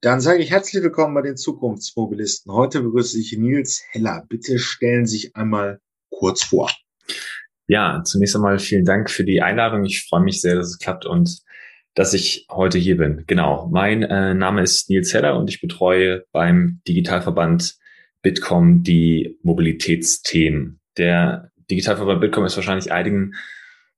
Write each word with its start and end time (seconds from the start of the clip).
Dann 0.00 0.20
sage 0.20 0.42
ich 0.42 0.50
herzlich 0.50 0.82
willkommen 0.82 1.14
bei 1.14 1.22
den 1.22 1.36
Zukunftsmobilisten. 1.36 2.52
Heute 2.52 2.82
begrüße 2.82 3.18
ich 3.18 3.36
Nils 3.36 3.82
Heller. 3.90 4.24
Bitte 4.28 4.58
stellen 4.58 5.06
Sie 5.06 5.18
sich 5.18 5.36
einmal 5.36 5.80
kurz 6.10 6.42
vor. 6.42 6.70
Ja, 7.66 8.02
zunächst 8.04 8.36
einmal 8.36 8.58
vielen 8.58 8.84
Dank 8.84 9.10
für 9.10 9.24
die 9.24 9.42
Einladung. 9.42 9.84
Ich 9.84 10.06
freue 10.06 10.22
mich 10.22 10.40
sehr, 10.40 10.54
dass 10.56 10.68
es 10.68 10.78
klappt 10.78 11.06
und 11.06 11.40
dass 11.94 12.12
ich 12.12 12.46
heute 12.50 12.78
hier 12.78 12.96
bin. 12.96 13.24
Genau, 13.26 13.68
mein 13.70 14.02
äh, 14.02 14.34
Name 14.34 14.62
ist 14.62 14.90
Nils 14.90 15.14
Heller 15.14 15.38
und 15.38 15.48
ich 15.48 15.60
betreue 15.60 16.24
beim 16.32 16.80
Digitalverband 16.88 17.76
Bitkom 18.22 18.82
die 18.82 19.38
Mobilitätsthemen. 19.42 20.80
Der 20.96 21.50
Digitalverband 21.70 22.20
Bitkom 22.20 22.44
ist 22.44 22.56
wahrscheinlich 22.56 22.90
einigen 22.90 23.34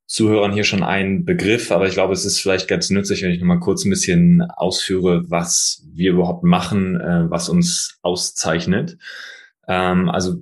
Zuhörern 0.07 0.53
hier 0.53 0.65
schon 0.65 0.85
ein 0.85 1.25
Begriff, 1.25 1.73
aber 1.73 1.89
ich 1.89 1.95
glaube, 1.95 2.13
es 2.13 2.25
ist 2.25 2.39
vielleicht 2.39 2.69
ganz 2.69 2.91
nützlich, 2.91 3.23
wenn 3.23 3.33
ich 3.33 3.41
nochmal 3.41 3.59
kurz 3.59 3.85
ein 3.85 3.91
bisschen 3.91 4.41
ausführe, 4.43 5.25
was 5.29 5.85
wir 5.93 6.13
überhaupt 6.13 6.45
machen, 6.45 7.01
äh, 7.01 7.29
was 7.29 7.49
uns 7.49 7.99
auszeichnet. 8.03 8.99
Ähm, 9.67 10.09
also 10.09 10.37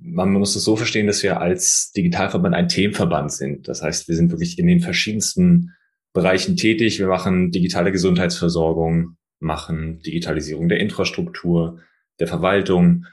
man 0.00 0.32
muss 0.32 0.54
es 0.54 0.64
so 0.64 0.76
verstehen, 0.76 1.08
dass 1.08 1.24
wir 1.24 1.40
als 1.40 1.90
Digitalverband 1.92 2.54
ein 2.54 2.68
Themenverband 2.68 3.32
sind. 3.32 3.66
Das 3.66 3.82
heißt, 3.82 4.06
wir 4.06 4.14
sind 4.14 4.30
wirklich 4.30 4.56
in 4.58 4.68
den 4.68 4.80
verschiedensten 4.80 5.74
Bereichen 6.12 6.56
tätig. 6.56 7.00
Wir 7.00 7.08
machen 7.08 7.50
digitale 7.50 7.90
Gesundheitsversorgung, 7.90 9.16
machen 9.40 10.00
Digitalisierung 10.00 10.68
der 10.68 10.78
Infrastruktur, 10.78 11.80
der 12.20 12.28
Verwaltung. 12.28 13.04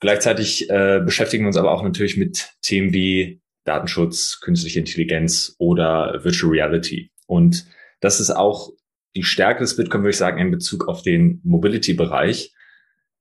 Gleichzeitig 0.00 0.68
äh, 0.70 1.00
beschäftigen 1.04 1.44
wir 1.44 1.48
uns 1.48 1.58
aber 1.58 1.72
auch 1.72 1.82
natürlich 1.82 2.16
mit 2.16 2.54
Themen 2.62 2.94
wie 2.94 3.41
Datenschutz, 3.64 4.40
künstliche 4.40 4.80
Intelligenz 4.80 5.54
oder 5.58 6.20
Virtual 6.22 6.52
Reality. 6.52 7.10
Und 7.26 7.66
das 8.00 8.20
ist 8.20 8.30
auch 8.30 8.72
die 9.14 9.22
Stärke 9.22 9.60
des 9.60 9.76
Bitcoin, 9.76 10.02
würde 10.02 10.10
ich 10.10 10.16
sagen, 10.16 10.38
in 10.38 10.50
Bezug 10.50 10.88
auf 10.88 11.02
den 11.02 11.40
Mobility-Bereich, 11.44 12.52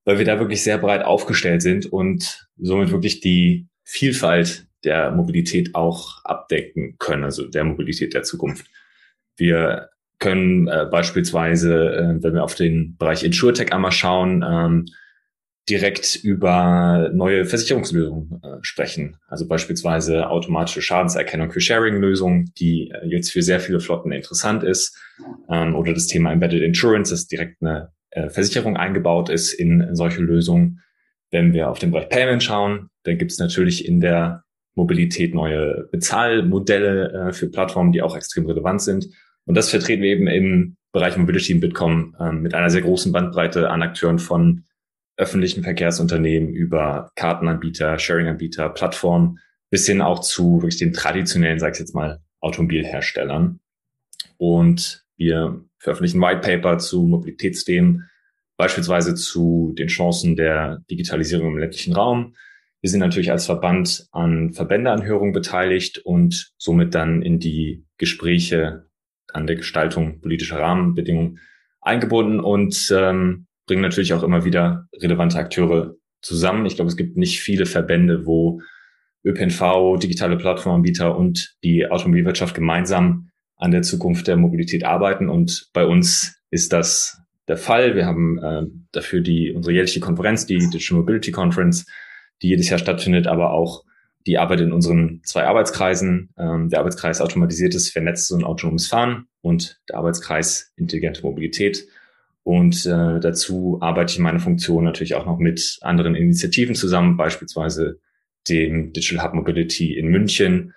weil 0.06 0.18
wir 0.18 0.26
da 0.26 0.40
wirklich 0.40 0.64
sehr 0.64 0.78
breit 0.78 1.04
aufgestellt 1.04 1.62
sind 1.62 1.86
und 1.86 2.48
somit 2.58 2.92
wirklich 2.92 3.20
die 3.20 3.68
Vielfalt 3.84 4.68
der 4.84 5.12
Mobilität 5.12 5.76
auch 5.76 6.24
abdecken 6.24 6.96
können, 6.98 7.24
also 7.24 7.48
der 7.48 7.64
Mobilität 7.64 8.14
der 8.14 8.24
Zukunft. 8.24 8.66
Wir 9.38 9.90
können 10.18 10.68
äh, 10.68 10.88
beispielsweise, 10.90 11.96
äh, 11.96 12.24
wenn 12.24 12.34
wir 12.34 12.44
auf 12.44 12.56
den 12.56 12.96
Bereich 12.98 13.24
InsurTech 13.24 13.74
einmal 13.74 13.92
schauen, 13.92 14.44
ähm, 14.48 14.86
direkt 15.70 16.16
über 16.16 17.12
neue 17.14 17.46
Versicherungslösungen 17.46 18.42
äh, 18.44 18.58
sprechen. 18.62 19.18
Also 19.28 19.48
beispielsweise 19.48 20.30
automatische 20.30 20.82
Schadenserkennung 20.82 21.52
für 21.52 21.62
Sharing-Lösungen, 21.62 22.52
die 22.58 22.90
äh, 22.90 23.08
jetzt 23.08 23.32
für 23.32 23.42
sehr 23.42 23.60
viele 23.60 23.80
Flotten 23.80 24.12
interessant 24.12 24.64
ist. 24.64 24.98
Ähm, 25.50 25.76
oder 25.76 25.94
das 25.94 26.08
Thema 26.08 26.32
Embedded 26.32 26.64
Insurance, 26.64 27.12
dass 27.12 27.28
direkt 27.28 27.62
eine 27.62 27.92
äh, 28.10 28.30
Versicherung 28.30 28.76
eingebaut 28.76 29.30
ist 29.30 29.54
in, 29.54 29.82
in, 29.82 29.96
solche 29.96 30.22
Lösungen. 30.22 30.82
Wenn 31.30 31.54
wir 31.54 31.70
auf 31.70 31.80
den 31.80 31.92
Bereich 31.92 32.10
Payment 32.10 32.44
schauen, 32.44 32.90
dann 33.04 33.18
gibt 33.18 33.32
es 33.32 33.40
natürlich 33.40 33.88
in 33.88 34.02
der 34.02 34.44
Mobilität 34.76 35.36
neue 35.36 35.88
Bezahlmodelle 35.92 37.30
äh, 37.30 37.34
für 37.34 37.50
Plattformen, 37.50 37.92
die 37.92 38.02
auch 38.02 38.16
extrem 38.16 38.48
relevant 38.48 38.82
sind. 38.82 39.08
Und 39.46 39.56
das 39.56 39.70
vertreten 39.70 40.02
wir 40.02 40.10
eben 40.10 40.28
im 40.28 40.76
Bereich 40.92 41.16
Mobility 41.18 41.54
in 41.54 41.60
Bitkom 41.60 42.16
äh, 42.20 42.32
mit 42.32 42.54
einer 42.54 42.70
sehr 42.70 42.82
großen 42.82 43.12
Bandbreite 43.12 43.70
an 43.70 43.82
Akteuren 43.82 44.20
von 44.20 44.66
öffentlichen 45.18 45.64
Verkehrsunternehmen 45.64 46.50
über 46.50 47.12
Kartenanbieter, 47.16 48.00
Sharinganbieter, 48.00 48.70
Plattformen 48.70 49.40
bis 49.70 49.86
hin 49.86 50.02
auch 50.02 50.20
zu 50.20 50.62
wirklich 50.62 50.78
den 50.78 50.94
traditionellen, 50.94 51.60
sag 51.60 51.74
ich 51.74 51.80
jetzt 51.80 51.96
mal, 51.96 52.22
Automobilherstellern. 52.42 53.60
Und 54.38 55.06
wir 55.16 55.64
veröffentlichen 55.80 56.22
White 56.22 56.42
Paper 56.42 56.78
zu 56.78 57.04
Mobilitätsthemen, 57.04 58.10
beispielsweise 58.58 59.16
zu 59.16 59.74
den 59.78 59.88
Chancen 59.88 60.36
der 60.36 60.84
Digitalisierung 60.90 61.54
im 61.54 61.58
ländlichen 61.58 61.94
Raum. 61.94 62.36
Wir 62.82 62.90
sind 62.90 63.00
natürlich 63.00 63.32
als 63.32 63.46
Verband 63.46 64.08
an 64.12 64.54
Verbändeanhörungen 64.54 65.34
beteiligt 65.34 66.00
und 66.00 66.54
somit 66.58 66.96
dann 66.96 67.22
in 67.22 67.40
die 67.40 67.86
Gespräche 67.98 68.88
an 69.32 69.48
der 69.48 69.56
Gestaltung 69.56 70.20
politischer 70.20 70.60
Rahmenbedingungen 70.60 71.40
eingebunden 71.80 72.40
und 72.40 72.94
ähm, 72.96 73.48
bringen 73.72 73.84
natürlich 73.84 74.12
auch 74.12 74.24
immer 74.24 74.44
wieder 74.44 74.90
relevante 74.94 75.38
Akteure 75.38 75.96
zusammen. 76.22 76.66
Ich 76.66 76.76
glaube, 76.76 76.90
es 76.90 76.98
gibt 76.98 77.16
nicht 77.16 77.40
viele 77.40 77.66
Verbände, 77.66 78.26
wo 78.26 78.60
ÖPNV, 79.24 79.98
digitale 79.98 80.36
Plattformanbieter 80.36 81.16
und 81.16 81.56
die 81.64 81.88
Automobilwirtschaft 81.90 82.54
gemeinsam 82.54 83.30
an 83.56 83.72
der 83.72 83.82
Zukunft 83.82 84.28
der 84.28 84.36
Mobilität 84.36 84.84
arbeiten. 84.84 85.30
Und 85.30 85.70
bei 85.72 85.86
uns 85.86 86.36
ist 86.50 86.74
das 86.74 87.22
der 87.48 87.56
Fall. 87.56 87.96
Wir 87.96 88.06
haben 88.06 88.40
äh, 88.40 88.64
dafür 88.92 89.22
die 89.22 89.54
unsere 89.54 89.74
jährliche 89.74 90.02
Konferenz, 90.02 90.46
die 90.46 90.58
Digital 90.58 90.98
Mobility 90.98 91.32
Conference, 91.32 91.86
die 92.42 92.50
jedes 92.50 92.70
Jahr 92.70 92.80
stattfindet, 92.80 93.26
aber 93.26 93.54
auch 93.54 93.86
die 94.28 94.38
Arbeit 94.38 94.60
in 94.60 94.74
unseren 94.74 95.22
zwei 95.24 95.46
Arbeitskreisen, 95.46 96.34
ähm, 96.38 96.68
der 96.68 96.80
Arbeitskreis 96.80 97.22
automatisiertes, 97.22 97.90
vernetztes 97.90 98.32
und 98.32 98.44
autonomes 98.44 98.88
Fahren 98.88 99.28
und 99.40 99.80
der 99.88 99.96
Arbeitskreis 99.96 100.74
intelligente 100.76 101.22
Mobilität. 101.22 101.88
Und 102.44 102.86
äh, 102.86 103.20
dazu 103.20 103.78
arbeite 103.82 104.12
ich 104.12 104.18
in 104.18 104.24
meiner 104.24 104.40
Funktion 104.40 104.84
natürlich 104.84 105.16
auch 105.16 105.26
noch 105.26 105.38
mit 105.38 105.78
anderen 105.82 106.16
Initiativen 106.16 106.76
zusammen, 106.76 107.18
beispielsweise 107.18 108.00
dem 108.50 108.94
Digital 108.94 109.24
Hub 109.24 109.34
Mobility 109.34 109.96
in 109.96 110.08
München. 110.08 110.74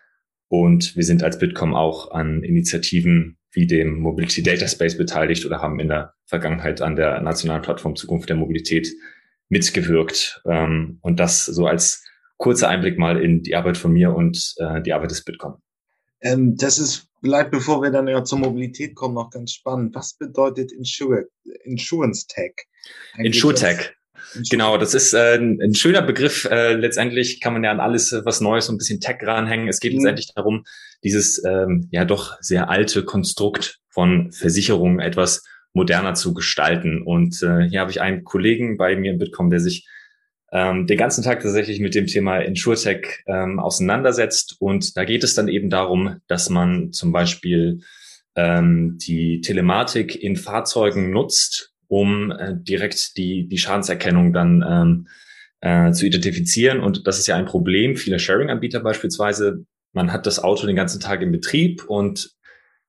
Und 0.49 0.95
wir 0.95 1.05
sind 1.05 1.23
als 1.23 1.39
Bitkom 1.39 1.75
auch 1.75 2.11
an 2.11 2.43
Initiativen 2.43 3.39
wie 3.51 3.67
dem 3.67 3.99
Mobility 4.01 4.43
Data 4.43 4.67
Space 4.67 4.99
beteiligt 4.99 5.47
oder 5.47 5.63
haben 5.63 5.81
in 5.81 5.89
der 5.89 6.13
Vergangenheit 6.27 6.83
an 6.83 6.97
der 6.97 7.21
nationalen 7.21 7.63
Plattform 7.63 7.97
Zukunft 7.97 8.29
der 8.29 8.37
Mobilität 8.37 8.93
mitgewirkt. 9.49 10.43
Ähm, 10.47 10.99
und 11.01 11.21
das 11.21 11.47
so 11.47 11.67
als 11.67 12.05
kurzer 12.37 12.69
Einblick 12.69 12.99
mal 12.99 13.23
in 13.23 13.43
die 13.43 13.55
Arbeit 13.55 13.79
von 13.79 13.93
mir 13.93 14.15
und 14.15 14.55
äh, 14.59 14.83
die 14.83 14.93
Arbeit 14.93 15.13
des 15.13 15.25
Bitkom. 15.25 15.57
Ähm, 16.25 16.57
das 16.57 16.79
ist 16.79 17.07
vielleicht, 17.21 17.51
bevor 17.51 17.83
wir 17.83 17.91
dann 17.91 18.09
ja 18.09 18.25
zur 18.25 18.39
Mobilität 18.39 18.97
kommen, 18.97 19.15
noch 19.15 19.31
ganz 19.31 19.53
spannend. 19.53 19.95
Was 19.95 20.15
bedeutet 20.15 20.73
Insur 20.73 21.25
Insurance 21.65 22.27
Tech? 22.27 22.55
Insurtech. 23.19 23.95
Genau, 24.51 24.79
das 24.79 24.95
ist 24.95 25.13
äh, 25.15 25.37
ein 25.37 25.75
schöner 25.75 26.03
Begriff. 26.03 26.45
Äh, 26.47 26.75
letztendlich 26.75 27.41
kann 27.41 27.53
man 27.53 27.63
ja 27.63 27.71
an 27.71 27.79
alles 27.79 28.11
äh, 28.11 28.25
was 28.25 28.41
Neues 28.41 28.67
so 28.67 28.73
ein 28.73 28.79
bisschen 28.79 29.01
Tech 29.01 29.19
ranhängen. 29.23 29.69
Es 29.69 29.79
geht 29.81 29.93
mhm. 29.93 29.99
letztendlich 29.99 30.35
darum, 30.35 30.65
dieses 31.05 31.43
ähm, 31.45 31.89
ja 31.93 32.05
doch 32.05 32.37
sehr 32.41 32.69
alte 32.69 33.05
Konstrukt 33.05 33.79
von 33.91 34.33
Versicherungen 34.33 34.99
etwas 34.99 35.45
moderner 35.73 36.15
zu 36.15 36.35
gestalten. 36.35 37.03
Und 37.03 37.43
äh, 37.43 37.69
hier 37.69 37.81
habe 37.81 37.91
ich 37.91 38.01
einen 38.01 38.25
Kollegen 38.25 38.77
bei 38.77 38.97
mir 38.97 39.13
im 39.13 39.19
Bitkom, 39.19 39.51
der 39.51 39.61
sich 39.61 39.87
ähm, 40.55 40.87
den 40.87 40.97
ganzen 40.97 41.25
Tag 41.25 41.43
tatsächlich 41.43 41.81
mit 41.81 41.97
dem 41.97 42.07
Thema 42.07 42.39
InsurTech 42.39 43.25
ähm, 43.27 43.59
auseinandersetzt. 43.59 44.57
Und 44.61 44.97
da 44.97 45.05
geht 45.05 45.25
es 45.25 45.35
dann 45.35 45.49
eben 45.49 45.69
darum, 45.69 46.21
dass 46.29 46.49
man 46.49 46.93
zum 46.93 47.11
Beispiel 47.11 47.81
ähm, 48.37 48.97
die 48.99 49.41
Telematik 49.41 50.23
in 50.23 50.37
Fahrzeugen 50.37 51.11
nutzt, 51.11 51.73
um 51.89 52.31
äh, 52.31 52.55
direkt 52.55 53.17
die, 53.17 53.49
die 53.49 53.59
Schadenserkennung 53.59 54.33
dann 54.33 54.65
ähm, 54.67 55.09
äh, 55.61 55.91
zu 55.91 56.07
identifizieren. 56.07 56.79
Und 56.79 57.09
das 57.09 57.19
ist 57.19 57.27
ja 57.27 57.35
ein 57.35 57.47
Problem 57.47 57.97
vieler 57.97 58.21
Sharing-Anbieter 58.21 58.79
beispielsweise. 58.79 59.67
Man 59.93 60.13
hat 60.13 60.25
das 60.25 60.39
Auto 60.39 60.69
den 60.69 60.77
ganzen 60.77 61.01
Tag 61.01 61.21
in 61.21 61.33
Betrieb 61.33 61.85
und 61.85 62.31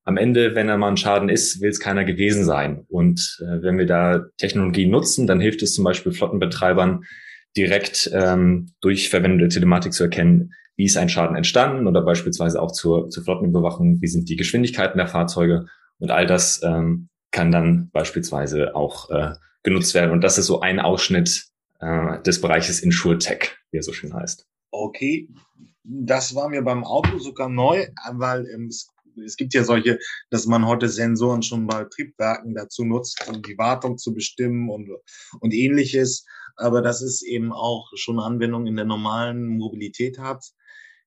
am 0.03 0.17
Ende, 0.17 0.53
wenn 0.53 0.69
er 0.69 0.77
mal 0.77 0.89
ein 0.89 0.97
Schaden 0.97 1.29
ist, 1.29 1.61
will 1.61 1.71
es 1.71 1.79
keiner 1.79 2.05
gewesen 2.05 2.45
sein. 2.45 2.85
Und 2.89 3.41
äh, 3.41 3.63
wenn 3.63 3.79
wir 3.79 3.87
da 3.87 4.25
Technologie 4.37 4.85
nutzen, 4.85 5.25
dann 5.25 5.41
hilft 5.41 5.63
es 5.63 5.73
zum 5.73 5.83
Beispiel 5.83 6.11
Flottenbetreibern, 6.11 7.03
direkt 7.57 8.09
ähm, 8.13 8.71
durch 8.81 9.09
Verwendung 9.09 9.39
der 9.39 9.49
Telematik 9.49 9.93
zu 9.93 10.03
erkennen, 10.03 10.53
wie 10.75 10.85
ist 10.85 10.97
ein 10.97 11.09
Schaden 11.09 11.35
entstanden 11.35 11.87
oder 11.87 12.01
beispielsweise 12.01 12.61
auch 12.61 12.71
zur, 12.71 13.09
zur 13.09 13.23
Flottenüberwachung, 13.23 14.01
wie 14.01 14.07
sind 14.07 14.29
die 14.29 14.35
Geschwindigkeiten 14.35 14.97
der 14.97 15.07
Fahrzeuge 15.07 15.67
und 15.99 16.11
all 16.11 16.25
das 16.25 16.61
ähm, 16.63 17.09
kann 17.31 17.51
dann 17.51 17.89
beispielsweise 17.91 18.75
auch 18.75 19.09
äh, 19.09 19.33
genutzt 19.63 19.93
werden. 19.93 20.11
Und 20.11 20.21
das 20.21 20.37
ist 20.37 20.45
so 20.45 20.61
ein 20.61 20.79
Ausschnitt 20.79 21.45
äh, 21.79 22.21
des 22.21 22.41
Bereiches 22.41 22.81
InsurTech, 22.81 23.57
wie 23.71 23.77
er 23.77 23.83
so 23.83 23.93
schön 23.93 24.13
heißt. 24.13 24.47
Okay, 24.71 25.29
das 25.83 26.35
war 26.35 26.49
mir 26.49 26.61
beim 26.61 26.83
Auto 26.83 27.17
sogar 27.19 27.49
neu, 27.49 27.87
weil 28.13 28.47
ähm, 28.47 28.67
es, 28.67 28.89
es 29.23 29.37
gibt 29.37 29.53
ja 29.53 29.63
solche, 29.63 29.99
dass 30.29 30.45
man 30.45 30.65
heute 30.65 30.89
Sensoren 30.89 31.43
schon 31.43 31.67
bei 31.67 31.85
Triebwerken 31.85 32.53
dazu 32.53 32.83
nutzt, 32.83 33.25
um 33.29 33.41
die 33.41 33.57
Wartung 33.57 33.97
zu 33.97 34.13
bestimmen 34.13 34.69
und, 34.69 34.89
und 35.39 35.53
ähnliches 35.53 36.25
aber 36.55 36.81
das 36.81 37.01
ist 37.01 37.21
eben 37.21 37.53
auch 37.53 37.91
schon 37.95 38.19
Anwendung 38.19 38.67
in 38.67 38.75
der 38.75 38.85
normalen 38.85 39.57
Mobilität 39.57 40.19
hat. 40.19 40.43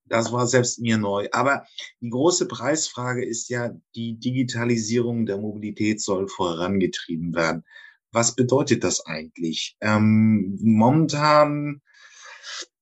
Das 0.05 0.33
war 0.33 0.47
selbst 0.47 0.81
mir 0.81 0.97
neu. 0.97 1.29
Aber 1.33 1.65
die 2.01 2.09
große 2.09 2.49
Preisfrage 2.49 3.25
ist 3.25 3.49
ja, 3.51 3.71
die 3.95 4.19
Digitalisierung 4.19 5.27
der 5.27 5.39
Mobilität 5.39 6.01
soll 6.01 6.29
vorangetrieben 6.29 7.35
werden. 7.35 7.65
Was 8.11 8.35
bedeutet 8.35 8.85
das 8.85 9.05
eigentlich? 9.05 9.77
Ähm, 9.81 10.59
momentan 10.63 11.83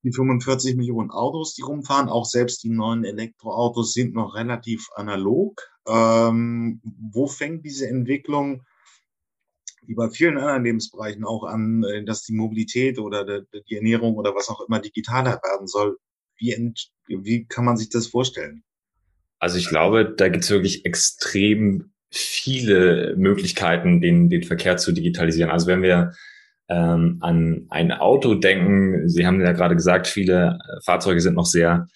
die 0.04 0.12
45 0.12 0.76
Millionen 0.76 1.10
Autos, 1.10 1.54
die 1.54 1.62
rumfahren, 1.62 2.08
auch 2.08 2.26
selbst 2.26 2.62
die 2.62 2.70
neuen 2.70 3.04
Elektroautos 3.04 3.92
sind 3.92 4.14
noch 4.14 4.36
relativ 4.36 4.88
analog. 4.94 5.60
Ähm, 5.88 6.80
wo 6.84 7.26
fängt 7.26 7.64
diese 7.64 7.88
Entwicklung 7.88 8.62
wie 9.86 9.94
bei 9.94 10.08
vielen 10.08 10.38
anderen 10.38 10.64
Lebensbereichen 10.64 11.24
auch 11.24 11.44
an, 11.44 11.84
äh, 11.84 12.04
dass 12.04 12.22
die 12.22 12.34
Mobilität 12.34 12.98
oder 12.98 13.24
die 13.24 13.76
Ernährung 13.76 14.16
oder 14.16 14.34
was 14.34 14.48
auch 14.48 14.66
immer 14.66 14.80
digitaler 14.80 15.40
werden 15.42 15.66
soll. 15.66 15.96
Wie, 16.38 16.72
wie 17.08 17.46
kann 17.46 17.64
man 17.64 17.76
sich 17.76 17.88
das 17.88 18.08
vorstellen? 18.08 18.62
Also 19.38 19.58
ich 19.58 19.68
glaube, 19.68 20.14
da 20.16 20.28
gibt 20.28 20.44
es 20.44 20.50
wirklich 20.50 20.84
extrem 20.84 21.92
viele 22.10 23.14
Möglichkeiten, 23.16 24.00
den, 24.00 24.28
den 24.28 24.42
Verkehr 24.42 24.76
zu 24.76 24.92
digitalisieren. 24.92 25.50
Also 25.50 25.66
wenn 25.66 25.82
wir 25.82 26.12
ähm, 26.68 27.18
an 27.20 27.66
ein 27.70 27.92
Auto 27.92 28.34
denken, 28.34 29.08
Sie 29.08 29.26
haben 29.26 29.40
ja 29.40 29.52
gerade 29.52 29.76
gesagt, 29.76 30.06
viele 30.06 30.58
äh, 30.58 30.80
Fahrzeuge 30.84 31.20
sind 31.20 31.34
noch 31.34 31.46
sehr 31.46 31.86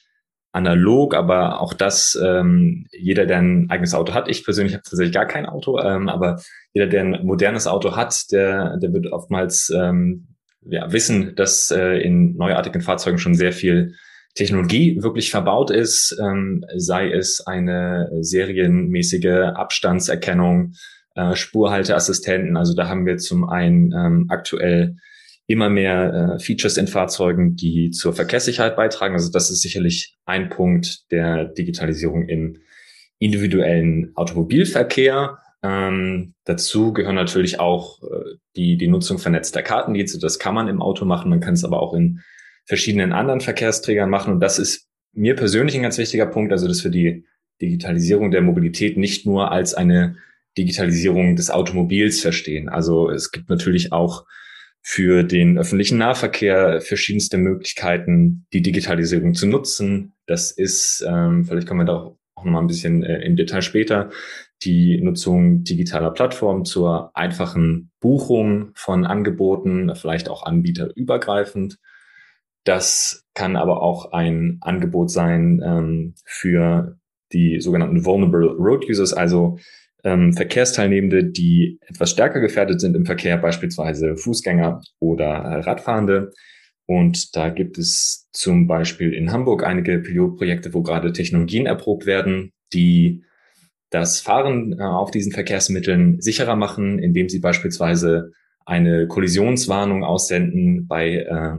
analog, 0.52 1.14
aber 1.14 1.60
auch 1.60 1.74
das, 1.74 2.18
ähm, 2.22 2.86
jeder, 2.92 3.26
der 3.26 3.38
ein 3.38 3.70
eigenes 3.70 3.94
Auto 3.94 4.14
hat, 4.14 4.28
ich 4.28 4.44
persönlich 4.44 4.74
habe 4.74 4.82
tatsächlich 4.82 5.14
gar 5.14 5.26
kein 5.26 5.46
Auto, 5.46 5.78
ähm, 5.80 6.08
aber 6.08 6.40
jeder, 6.72 6.86
der 6.86 7.02
ein 7.02 7.24
modernes 7.24 7.66
Auto 7.66 7.94
hat, 7.96 8.32
der, 8.32 8.76
der 8.78 8.92
wird 8.92 9.06
oftmals 9.12 9.70
ähm, 9.74 10.28
ja, 10.62 10.92
wissen, 10.92 11.34
dass 11.36 11.70
äh, 11.70 11.98
in 11.98 12.36
neuartigen 12.36 12.80
Fahrzeugen 12.80 13.18
schon 13.18 13.34
sehr 13.34 13.52
viel 13.52 13.94
Technologie 14.34 15.02
wirklich 15.02 15.30
verbaut 15.30 15.70
ist, 15.70 16.16
ähm, 16.20 16.64
sei 16.76 17.10
es 17.10 17.46
eine 17.46 18.10
serienmäßige 18.20 19.52
Abstandserkennung, 19.54 20.74
äh, 21.14 21.34
Spurhalteassistenten. 21.34 22.56
Also 22.56 22.74
da 22.74 22.88
haben 22.88 23.06
wir 23.06 23.16
zum 23.16 23.48
einen 23.48 23.92
ähm, 23.92 24.26
aktuell 24.28 24.96
immer 25.50 25.68
mehr 25.68 26.36
äh, 26.36 26.38
Features 26.38 26.76
in 26.76 26.86
Fahrzeugen, 26.86 27.56
die 27.56 27.90
zur 27.90 28.12
Verkehrssicherheit 28.12 28.76
beitragen. 28.76 29.14
Also 29.14 29.32
das 29.32 29.50
ist 29.50 29.62
sicherlich 29.62 30.16
ein 30.24 30.48
Punkt 30.48 31.10
der 31.10 31.44
Digitalisierung 31.44 32.28
im 32.28 32.58
individuellen 33.18 34.12
Automobilverkehr. 34.14 35.38
Ähm, 35.62 36.34
dazu 36.44 36.92
gehören 36.92 37.16
natürlich 37.16 37.58
auch 37.58 38.00
äh, 38.02 38.36
die, 38.54 38.76
die 38.76 38.86
Nutzung 38.86 39.18
vernetzter 39.18 39.62
Kartendienste. 39.62 40.20
Das 40.20 40.38
kann 40.38 40.54
man 40.54 40.68
im 40.68 40.80
Auto 40.80 41.04
machen. 41.04 41.30
Man 41.30 41.40
kann 41.40 41.54
es 41.54 41.64
aber 41.64 41.82
auch 41.82 41.94
in 41.94 42.20
verschiedenen 42.64 43.12
anderen 43.12 43.40
Verkehrsträgern 43.40 44.08
machen. 44.08 44.32
Und 44.34 44.40
das 44.40 44.60
ist 44.60 44.86
mir 45.12 45.34
persönlich 45.34 45.74
ein 45.74 45.82
ganz 45.82 45.98
wichtiger 45.98 46.26
Punkt. 46.26 46.52
Also, 46.52 46.68
dass 46.68 46.84
wir 46.84 46.92
die 46.92 47.24
Digitalisierung 47.60 48.30
der 48.30 48.40
Mobilität 48.40 48.96
nicht 48.96 49.26
nur 49.26 49.50
als 49.50 49.74
eine 49.74 50.16
Digitalisierung 50.56 51.34
des 51.34 51.50
Automobils 51.50 52.20
verstehen. 52.20 52.68
Also 52.68 53.10
es 53.10 53.32
gibt 53.32 53.50
natürlich 53.50 53.92
auch 53.92 54.24
für 54.82 55.22
den 55.22 55.58
öffentlichen 55.58 55.98
Nahverkehr 55.98 56.80
verschiedenste 56.80 57.38
Möglichkeiten, 57.38 58.46
die 58.52 58.62
Digitalisierung 58.62 59.34
zu 59.34 59.46
nutzen. 59.46 60.14
Das 60.26 60.50
ist, 60.50 61.04
ähm, 61.06 61.44
vielleicht 61.44 61.68
kommen 61.68 61.80
wir 61.80 61.84
da 61.86 62.16
auch 62.34 62.44
noch 62.44 62.52
mal 62.52 62.60
ein 62.60 62.66
bisschen 62.66 63.02
äh, 63.02 63.22
im 63.22 63.36
Detail 63.36 63.62
später, 63.62 64.10
die 64.62 65.00
Nutzung 65.00 65.64
digitaler 65.64 66.10
Plattformen 66.10 66.64
zur 66.64 67.10
einfachen 67.14 67.90
Buchung 68.00 68.72
von 68.74 69.04
Angeboten, 69.04 69.94
vielleicht 69.94 70.28
auch 70.28 70.44
anbieterübergreifend. 70.44 71.78
Das 72.64 73.24
kann 73.34 73.56
aber 73.56 73.82
auch 73.82 74.12
ein 74.12 74.58
Angebot 74.60 75.10
sein 75.10 75.62
ähm, 75.64 76.14
für 76.24 76.98
die 77.32 77.60
sogenannten 77.60 78.04
Vulnerable 78.04 78.50
Road 78.50 78.84
Users, 78.88 79.12
also 79.12 79.58
ähm, 80.04 80.32
Verkehrsteilnehmende, 80.32 81.24
die 81.24 81.78
etwas 81.86 82.10
stärker 82.10 82.40
gefährdet 82.40 82.80
sind 82.80 82.96
im 82.96 83.06
Verkehr, 83.06 83.36
beispielsweise 83.36 84.16
Fußgänger 84.16 84.80
oder 84.98 85.26
äh, 85.26 85.60
Radfahrende. 85.60 86.32
Und 86.86 87.36
da 87.36 87.50
gibt 87.50 87.78
es 87.78 88.28
zum 88.32 88.66
Beispiel 88.66 89.14
in 89.14 89.30
Hamburg 89.32 89.64
einige 89.64 89.98
Pilotprojekte, 89.98 90.74
wo 90.74 90.82
gerade 90.82 91.12
Technologien 91.12 91.66
erprobt 91.66 92.06
werden, 92.06 92.52
die 92.72 93.22
das 93.90 94.20
Fahren 94.20 94.78
äh, 94.78 94.82
auf 94.82 95.10
diesen 95.10 95.32
Verkehrsmitteln 95.32 96.20
sicherer 96.20 96.56
machen, 96.56 96.98
indem 96.98 97.28
sie 97.28 97.40
beispielsweise 97.40 98.32
eine 98.64 99.08
Kollisionswarnung 99.08 100.04
aussenden 100.04 100.86
bei 100.86 101.16
äh, 101.16 101.58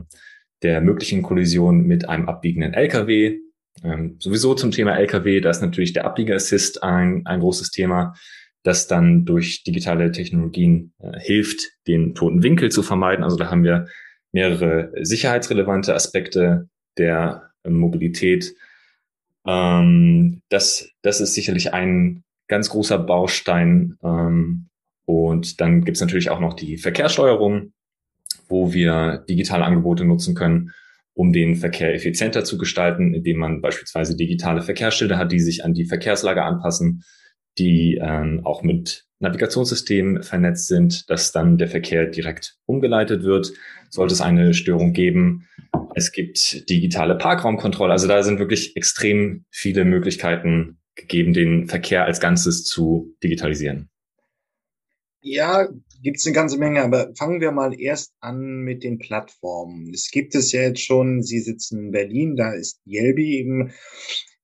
der 0.62 0.80
möglichen 0.80 1.22
Kollision 1.22 1.86
mit 1.86 2.08
einem 2.08 2.28
abbiegenden 2.28 2.74
LKW. 2.74 3.38
Ähm, 3.82 4.16
sowieso 4.18 4.54
zum 4.54 4.70
Thema 4.70 4.96
LKW, 4.96 5.40
da 5.40 5.50
ist 5.50 5.62
natürlich 5.62 5.92
der 5.92 6.04
Abbieger-Assist 6.04 6.82
ein, 6.82 7.26
ein 7.26 7.40
großes 7.40 7.70
Thema, 7.70 8.14
das 8.62 8.86
dann 8.86 9.24
durch 9.24 9.64
digitale 9.64 10.12
Technologien 10.12 10.92
äh, 11.00 11.18
hilft, 11.18 11.72
den 11.86 12.14
toten 12.14 12.42
Winkel 12.42 12.70
zu 12.70 12.82
vermeiden. 12.82 13.24
Also 13.24 13.36
da 13.36 13.50
haben 13.50 13.64
wir 13.64 13.86
mehrere 14.32 14.92
sicherheitsrelevante 15.00 15.94
Aspekte 15.94 16.68
der 16.96 17.50
äh, 17.64 17.70
Mobilität. 17.70 18.54
Ähm, 19.46 20.42
das, 20.48 20.90
das 21.02 21.20
ist 21.20 21.34
sicherlich 21.34 21.74
ein 21.74 22.22
ganz 22.48 22.68
großer 22.70 22.98
Baustein. 22.98 23.96
Ähm, 24.02 24.68
und 25.04 25.60
dann 25.60 25.84
gibt 25.84 25.96
es 25.96 26.00
natürlich 26.00 26.30
auch 26.30 26.40
noch 26.40 26.54
die 26.54 26.78
Verkehrssteuerung, 26.78 27.72
wo 28.48 28.72
wir 28.72 29.24
digitale 29.28 29.64
Angebote 29.64 30.04
nutzen 30.04 30.34
können, 30.34 30.72
um 31.14 31.32
den 31.32 31.56
Verkehr 31.56 31.94
effizienter 31.94 32.44
zu 32.44 32.58
gestalten, 32.58 33.14
indem 33.14 33.38
man 33.38 33.60
beispielsweise 33.60 34.16
digitale 34.16 34.62
Verkehrsschilder 34.62 35.18
hat, 35.18 35.32
die 35.32 35.40
sich 35.40 35.64
an 35.64 35.74
die 35.74 35.84
Verkehrslage 35.84 36.42
anpassen, 36.42 37.04
die 37.58 37.98
ähm, 38.02 38.40
auch 38.44 38.62
mit 38.62 39.04
Navigationssystemen 39.18 40.22
vernetzt 40.22 40.66
sind, 40.66 41.08
dass 41.10 41.32
dann 41.32 41.58
der 41.58 41.68
Verkehr 41.68 42.06
direkt 42.06 42.56
umgeleitet 42.66 43.22
wird, 43.22 43.52
sollte 43.90 44.14
es 44.14 44.20
eine 44.20 44.54
Störung 44.54 44.92
geben. 44.92 45.46
Es 45.94 46.12
gibt 46.12 46.68
digitale 46.68 47.16
Parkraumkontrolle. 47.16 47.92
Also 47.92 48.08
da 48.08 48.22
sind 48.22 48.38
wirklich 48.38 48.76
extrem 48.76 49.44
viele 49.50 49.84
Möglichkeiten 49.84 50.78
gegeben, 50.94 51.32
den 51.32 51.68
Verkehr 51.68 52.04
als 52.04 52.20
Ganzes 52.20 52.64
zu 52.64 53.14
digitalisieren. 53.22 53.88
Ja, 55.20 55.68
gibt 56.02 56.18
es 56.18 56.26
eine 56.26 56.34
ganze 56.34 56.58
Menge, 56.58 56.82
aber 56.82 57.14
fangen 57.16 57.40
wir 57.40 57.52
mal 57.52 57.78
erst 57.78 58.12
an 58.20 58.62
mit 58.62 58.82
den 58.82 58.98
Plattformen. 58.98 59.92
Es 59.94 60.10
gibt 60.10 60.34
es 60.34 60.50
ja 60.52 60.62
jetzt 60.62 60.80
schon, 60.80 61.22
Sie 61.22 61.38
sitzen 61.38 61.86
in 61.86 61.92
Berlin, 61.92 62.36
da 62.36 62.52
ist 62.52 62.80
Yelby 62.86 63.38
eben 63.38 63.72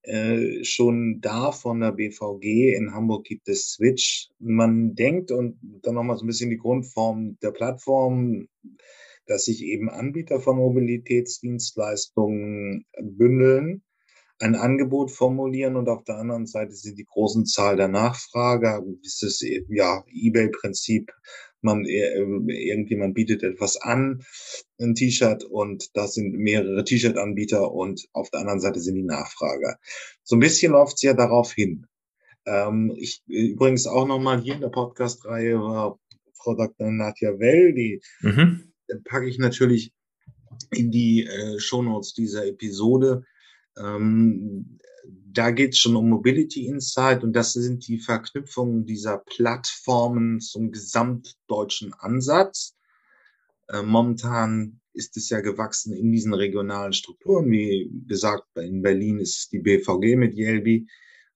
äh, 0.03 0.63
schon 0.65 1.21
da 1.21 1.53
von 1.53 1.81
der 1.81 1.93
BVG. 1.93 2.75
In 2.75 2.95
Hamburg 2.95 3.25
gibt 3.25 3.49
es 3.49 3.73
Switch. 3.73 4.29
Man 4.39 4.95
denkt 4.95 5.33
und 5.33 5.59
dann 5.83 5.95
nochmal 5.95 6.17
so 6.17 6.25
ein 6.25 6.29
bisschen 6.29 6.51
die 6.51 6.59
Grundform 6.59 7.37
der 7.43 7.51
Plattform, 7.51 8.47
dass 9.27 9.45
sich 9.45 9.63
eben 9.65 9.91
Anbieter 9.91 10.41
von 10.41 10.57
Mobilitätsdienstleistungen 10.57 12.87
bündeln 13.03 13.83
ein 14.41 14.55
Angebot 14.55 15.11
formulieren 15.11 15.77
und 15.77 15.89
auf 15.89 16.05
der 16.05 16.17
anderen 16.17 16.47
Seite 16.47 16.73
sind 16.73 16.99
die 16.99 17.05
großen 17.05 17.47
Zahl 17.47 17.77
der 17.77 17.89
Nachfrager, 17.89 18.83
ist 19.03 19.23
es 19.23 19.45
ja 19.69 20.05
eBay-Prinzip, 20.07 21.11
man 21.61 21.85
äh, 21.85 22.19
irgendjemand 22.19 23.15
bietet 23.15 23.43
etwas 23.43 23.77
an, 23.77 24.23
ein 24.81 24.95
T-Shirt 24.95 25.45
und 25.45 25.97
da 25.97 26.07
sind 26.07 26.35
mehrere 26.35 26.85
T-Shirt-Anbieter 26.85 27.73
und 27.73 28.09
auf 28.13 28.31
der 28.31 28.41
anderen 28.41 28.61
Seite 28.61 28.81
sind 28.81 28.95
die 28.95 29.03
Nachfrager. 29.03 29.79
So 30.23 30.37
ein 30.37 30.41
bisschen 30.41 30.73
läuft 30.73 30.97
es 30.97 31.03
ja 31.03 31.15
darauf 31.15 31.53
hin. 31.53 31.87
Ähm, 32.47 32.95
ich 32.97 33.23
übrigens 33.27 33.87
auch 33.87 34.07
nochmal 34.07 34.41
hier 34.41 34.55
in 34.55 34.61
der 34.61 34.69
Podcast-Reihe 34.69 35.59
war 35.59 35.99
Frau 36.35 36.55
Dr. 36.55 36.91
Nadja 36.91 37.39
Well, 37.39 37.75
die 37.75 38.01
mhm. 38.21 38.73
packe 39.05 39.29
ich 39.29 39.39
natürlich 39.39 39.93
in 40.71 40.91
die 40.91 41.27
äh, 41.27 41.59
Shownotes 41.59 42.15
dieser 42.15 42.47
Episode. 42.47 43.25
Ähm, 43.79 44.79
da 45.33 45.51
geht 45.51 45.73
es 45.73 45.79
schon 45.79 45.97
um 45.97 46.09
Mobility 46.09 46.67
Insight 46.67 47.23
und 47.23 47.33
das 47.33 47.53
sind 47.53 47.87
die 47.87 47.99
Verknüpfungen 47.99 48.87
dieser 48.87 49.19
Plattformen 49.19 50.41
zum 50.41 50.73
gesamtdeutschen 50.73 51.93
Ansatz. 51.95 52.77
Äh, 53.69 53.83
momentan 53.83 54.81
ist 54.93 55.17
es 55.17 55.31
ja 55.31 55.41
gewachsen 55.41 55.93
in 55.93 56.11
diesen 56.11 56.35
regionalen 56.35 56.93
Strukturen. 56.93 57.51
Wie 57.51 57.91
gesagt, 58.07 58.45
in 58.57 58.83
Berlin 58.83 59.19
ist 59.19 59.53
die 59.53 59.61
BVG 59.61 60.17
mit 60.17 60.35
Yelby 60.35 60.89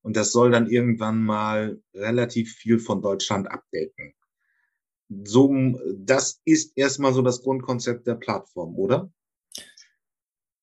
und 0.02 0.16
das 0.16 0.32
soll 0.32 0.50
dann 0.50 0.68
irgendwann 0.68 1.22
mal 1.22 1.80
relativ 1.94 2.54
viel 2.54 2.78
von 2.78 3.02
Deutschland 3.02 3.48
abdecken. 3.48 4.14
So, 5.24 5.54
das 5.94 6.40
ist 6.44 6.72
erstmal 6.76 7.12
so 7.12 7.22
das 7.22 7.42
Grundkonzept 7.42 8.06
der 8.06 8.14
Plattform, 8.14 8.74
oder? 8.76 9.12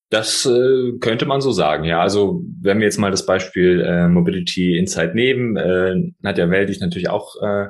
Das 0.10 0.46
äh, 0.46 0.98
könnte 1.00 1.26
man 1.28 1.40
so 1.40 1.52
sagen, 1.52 1.84
ja. 1.84 2.02
Also 2.02 2.44
wenn 2.62 2.80
wir 2.80 2.86
jetzt 2.86 2.98
mal 2.98 3.12
das 3.12 3.26
Beispiel 3.26 3.82
äh, 3.82 4.08
Mobility 4.08 4.78
Insight 4.78 5.14
nehmen, 5.14 5.56
äh, 5.56 5.96
Nadja 6.22 6.50
Well, 6.50 6.66
die 6.66 6.72
ich 6.72 6.80
natürlich 6.80 7.10
auch 7.10 7.36
äh, 7.42 7.68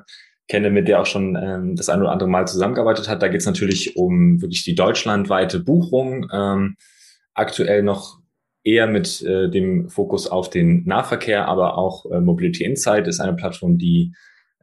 kenne, 0.48 0.70
mit 0.70 0.88
der 0.88 1.02
auch 1.02 1.06
schon 1.06 1.36
ähm, 1.36 1.76
das 1.76 1.90
ein 1.90 2.00
oder 2.02 2.12
andere 2.12 2.30
Mal 2.30 2.48
zusammengearbeitet 2.48 3.10
hat, 3.10 3.22
da 3.22 3.28
geht 3.28 3.42
es 3.42 3.46
natürlich 3.46 3.98
um 3.98 4.42
wirklich 4.42 4.64
die 4.64 4.76
deutschlandweite 4.76 5.60
Buchung. 5.60 6.28
Ähm, 6.34 6.76
aktuell 7.34 7.84
noch 7.84 8.20
eher 8.64 8.88
mit 8.88 9.22
äh, 9.22 9.50
dem 9.50 9.90
Fokus 9.90 10.28
auf 10.28 10.50
den 10.50 10.86
Nahverkehr, 10.86 11.48
aber 11.48 11.78
auch 11.78 12.06
äh, 12.10 12.22
Mobility 12.22 12.64
Insight 12.64 13.08
ist 13.08 13.20
eine 13.20 13.36
Plattform, 13.36 13.78
die 13.78 14.14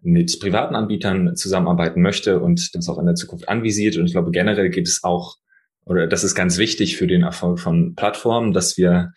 mit 0.02 0.38
privaten 0.40 0.74
Anbietern 0.74 1.36
zusammenarbeiten 1.36 2.00
möchte 2.00 2.40
und 2.40 2.74
das 2.74 2.88
auch 2.88 2.98
in 2.98 3.06
der 3.06 3.14
Zukunft 3.16 3.48
anvisiert. 3.48 3.96
Und 3.96 4.06
ich 4.06 4.12
glaube, 4.12 4.30
generell 4.30 4.70
geht 4.70 4.86
es 4.86 5.04
auch 5.04 5.36
oder 5.86 6.06
das 6.06 6.24
ist 6.24 6.34
ganz 6.34 6.58
wichtig 6.58 6.96
für 6.96 7.06
den 7.06 7.22
Erfolg 7.22 7.60
von 7.60 7.94
Plattformen, 7.94 8.52
dass 8.52 8.76
wir 8.76 9.12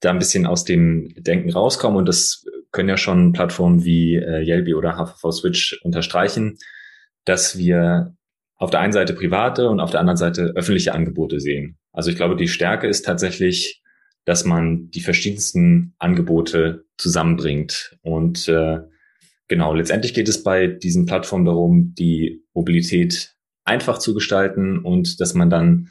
da 0.00 0.10
ein 0.10 0.18
bisschen 0.18 0.46
aus 0.46 0.64
dem 0.64 1.14
Denken 1.16 1.50
rauskommen 1.50 1.98
und 1.98 2.06
das 2.06 2.44
können 2.72 2.88
ja 2.88 2.96
schon 2.96 3.32
Plattformen 3.32 3.84
wie 3.84 4.16
äh, 4.16 4.42
Yelby 4.42 4.74
oder 4.74 4.96
HVV 4.96 5.30
Switch 5.30 5.80
unterstreichen, 5.82 6.58
dass 7.24 7.56
wir 7.56 8.14
auf 8.56 8.70
der 8.70 8.80
einen 8.80 8.92
Seite 8.92 9.14
private 9.14 9.68
und 9.68 9.80
auf 9.80 9.90
der 9.90 10.00
anderen 10.00 10.16
Seite 10.16 10.52
öffentliche 10.54 10.94
Angebote 10.94 11.40
sehen. 11.40 11.78
Also 11.92 12.10
ich 12.10 12.16
glaube, 12.16 12.36
die 12.36 12.48
Stärke 12.48 12.86
ist 12.86 13.04
tatsächlich, 13.04 13.82
dass 14.24 14.44
man 14.44 14.90
die 14.90 15.00
verschiedensten 15.00 15.94
Angebote 15.98 16.84
zusammenbringt. 16.96 17.96
Und 18.02 18.48
äh, 18.48 18.80
genau, 19.48 19.74
letztendlich 19.74 20.14
geht 20.14 20.28
es 20.28 20.42
bei 20.42 20.66
diesen 20.66 21.06
Plattformen 21.06 21.44
darum, 21.44 21.94
die 21.94 22.42
Mobilität 22.54 23.34
einfach 23.64 23.98
zu 23.98 24.14
gestalten 24.14 24.78
und 24.78 25.20
dass 25.20 25.34
man 25.34 25.50
dann 25.50 25.90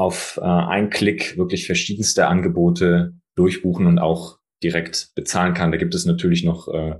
auf 0.00 0.40
äh, 0.40 0.46
einen 0.46 0.88
Klick 0.88 1.36
wirklich 1.36 1.66
verschiedenste 1.66 2.26
Angebote 2.26 3.12
durchbuchen 3.36 3.86
und 3.86 3.98
auch 3.98 4.38
direkt 4.62 5.10
bezahlen 5.14 5.52
kann. 5.52 5.72
Da 5.72 5.76
gibt 5.76 5.94
es 5.94 6.06
natürlich 6.06 6.42
noch 6.42 6.68
äh, 6.68 6.94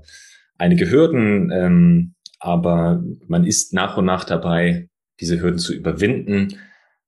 einige 0.59 0.89
Hürden, 0.91 1.51
ähm, 1.51 2.13
aber 2.39 3.03
man 3.27 3.43
ist 3.43 3.73
nach 3.73 3.97
und 3.97 4.05
nach 4.05 4.23
dabei, 4.23 4.87
diese 5.19 5.41
Hürden 5.41 5.57
zu 5.57 5.73
überwinden. 5.73 6.59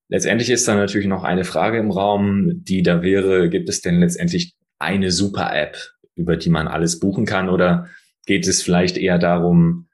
Letztendlich 0.09 0.50
ist 0.50 0.67
da 0.67 0.73
natürlich 0.73 1.05
noch 1.05 1.23
eine 1.23 1.43
Frage 1.43 1.77
im 1.77 1.91
Raum, 1.91 2.63
die 2.63 2.81
da 2.81 3.03
wäre, 3.03 3.50
gibt 3.50 3.69
es 3.69 3.81
denn 3.81 4.00
letztendlich 4.00 4.55
eine 4.79 5.12
Super-App, 5.12 5.77
über 6.15 6.38
die 6.38 6.50
man 6.50 6.67
alles 6.67 7.00
buchen 7.00 7.25
kann 7.25 7.50
oder 7.50 7.88
geht 8.25 8.47
es 8.47 8.63
vielleicht 8.63 8.97
eher 8.97 9.19
darum, 9.19 9.89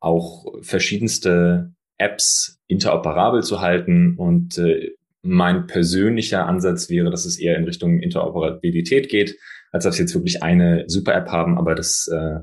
auch 0.00 0.44
verschiedenste 0.62 1.72
Apps 1.98 2.58
interoperabel 2.66 3.44
zu 3.44 3.60
halten 3.60 4.16
und 4.16 4.58
äh, 4.58 4.95
mein 5.26 5.66
persönlicher 5.66 6.46
Ansatz 6.46 6.88
wäre, 6.88 7.10
dass 7.10 7.24
es 7.24 7.38
eher 7.38 7.56
in 7.56 7.64
Richtung 7.64 8.00
Interoperabilität 8.00 9.08
geht, 9.08 9.36
als 9.72 9.84
dass 9.84 9.96
wir 9.96 10.04
jetzt 10.04 10.14
wirklich 10.14 10.42
eine 10.42 10.84
Super-App 10.86 11.28
haben, 11.28 11.58
aber 11.58 11.74
das 11.74 12.08
äh, 12.08 12.40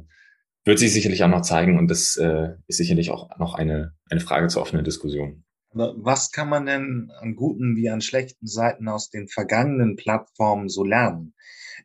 wird 0.66 0.80
sich 0.80 0.94
sicherlich 0.94 1.24
auch 1.24 1.30
noch 1.30 1.42
zeigen 1.42 1.78
und 1.78 1.90
das 1.90 2.16
äh, 2.18 2.50
ist 2.68 2.78
sicherlich 2.78 3.12
auch 3.12 3.38
noch 3.38 3.56
eine, 3.56 3.94
eine 4.10 4.22
Frage 4.22 4.48
zur 4.48 4.62
offenen 4.62 4.86
Diskussion. 4.86 5.44
Was 5.76 6.32
kann 6.32 6.50
man 6.50 6.68
denn 6.68 7.12
an 7.20 7.36
guten 7.36 7.76
wie 7.76 7.90
an 7.90 8.02
schlechten 8.02 8.46
Seiten 8.46 8.88
aus 8.88 9.10
den 9.10 9.28
vergangenen 9.28 9.96
Plattformen 9.96 10.70
so 10.70 10.84
lernen? 10.84 11.34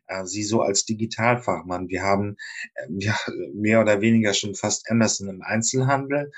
Äh, 0.07 0.25
Sie 0.25 0.43
so 0.43 0.61
als 0.61 0.85
Digitalfachmann, 0.85 1.89
wir 1.89 2.03
haben 2.03 2.35
äh, 2.75 2.87
ja, 2.99 3.17
mehr 3.53 3.81
oder 3.81 4.01
weniger 4.01 4.33
schon 4.33 4.55
fast 4.55 4.89
Amazon 4.91 5.29
im 5.29 5.41
Einzelhandel, 5.41 6.27
äh, 6.27 6.31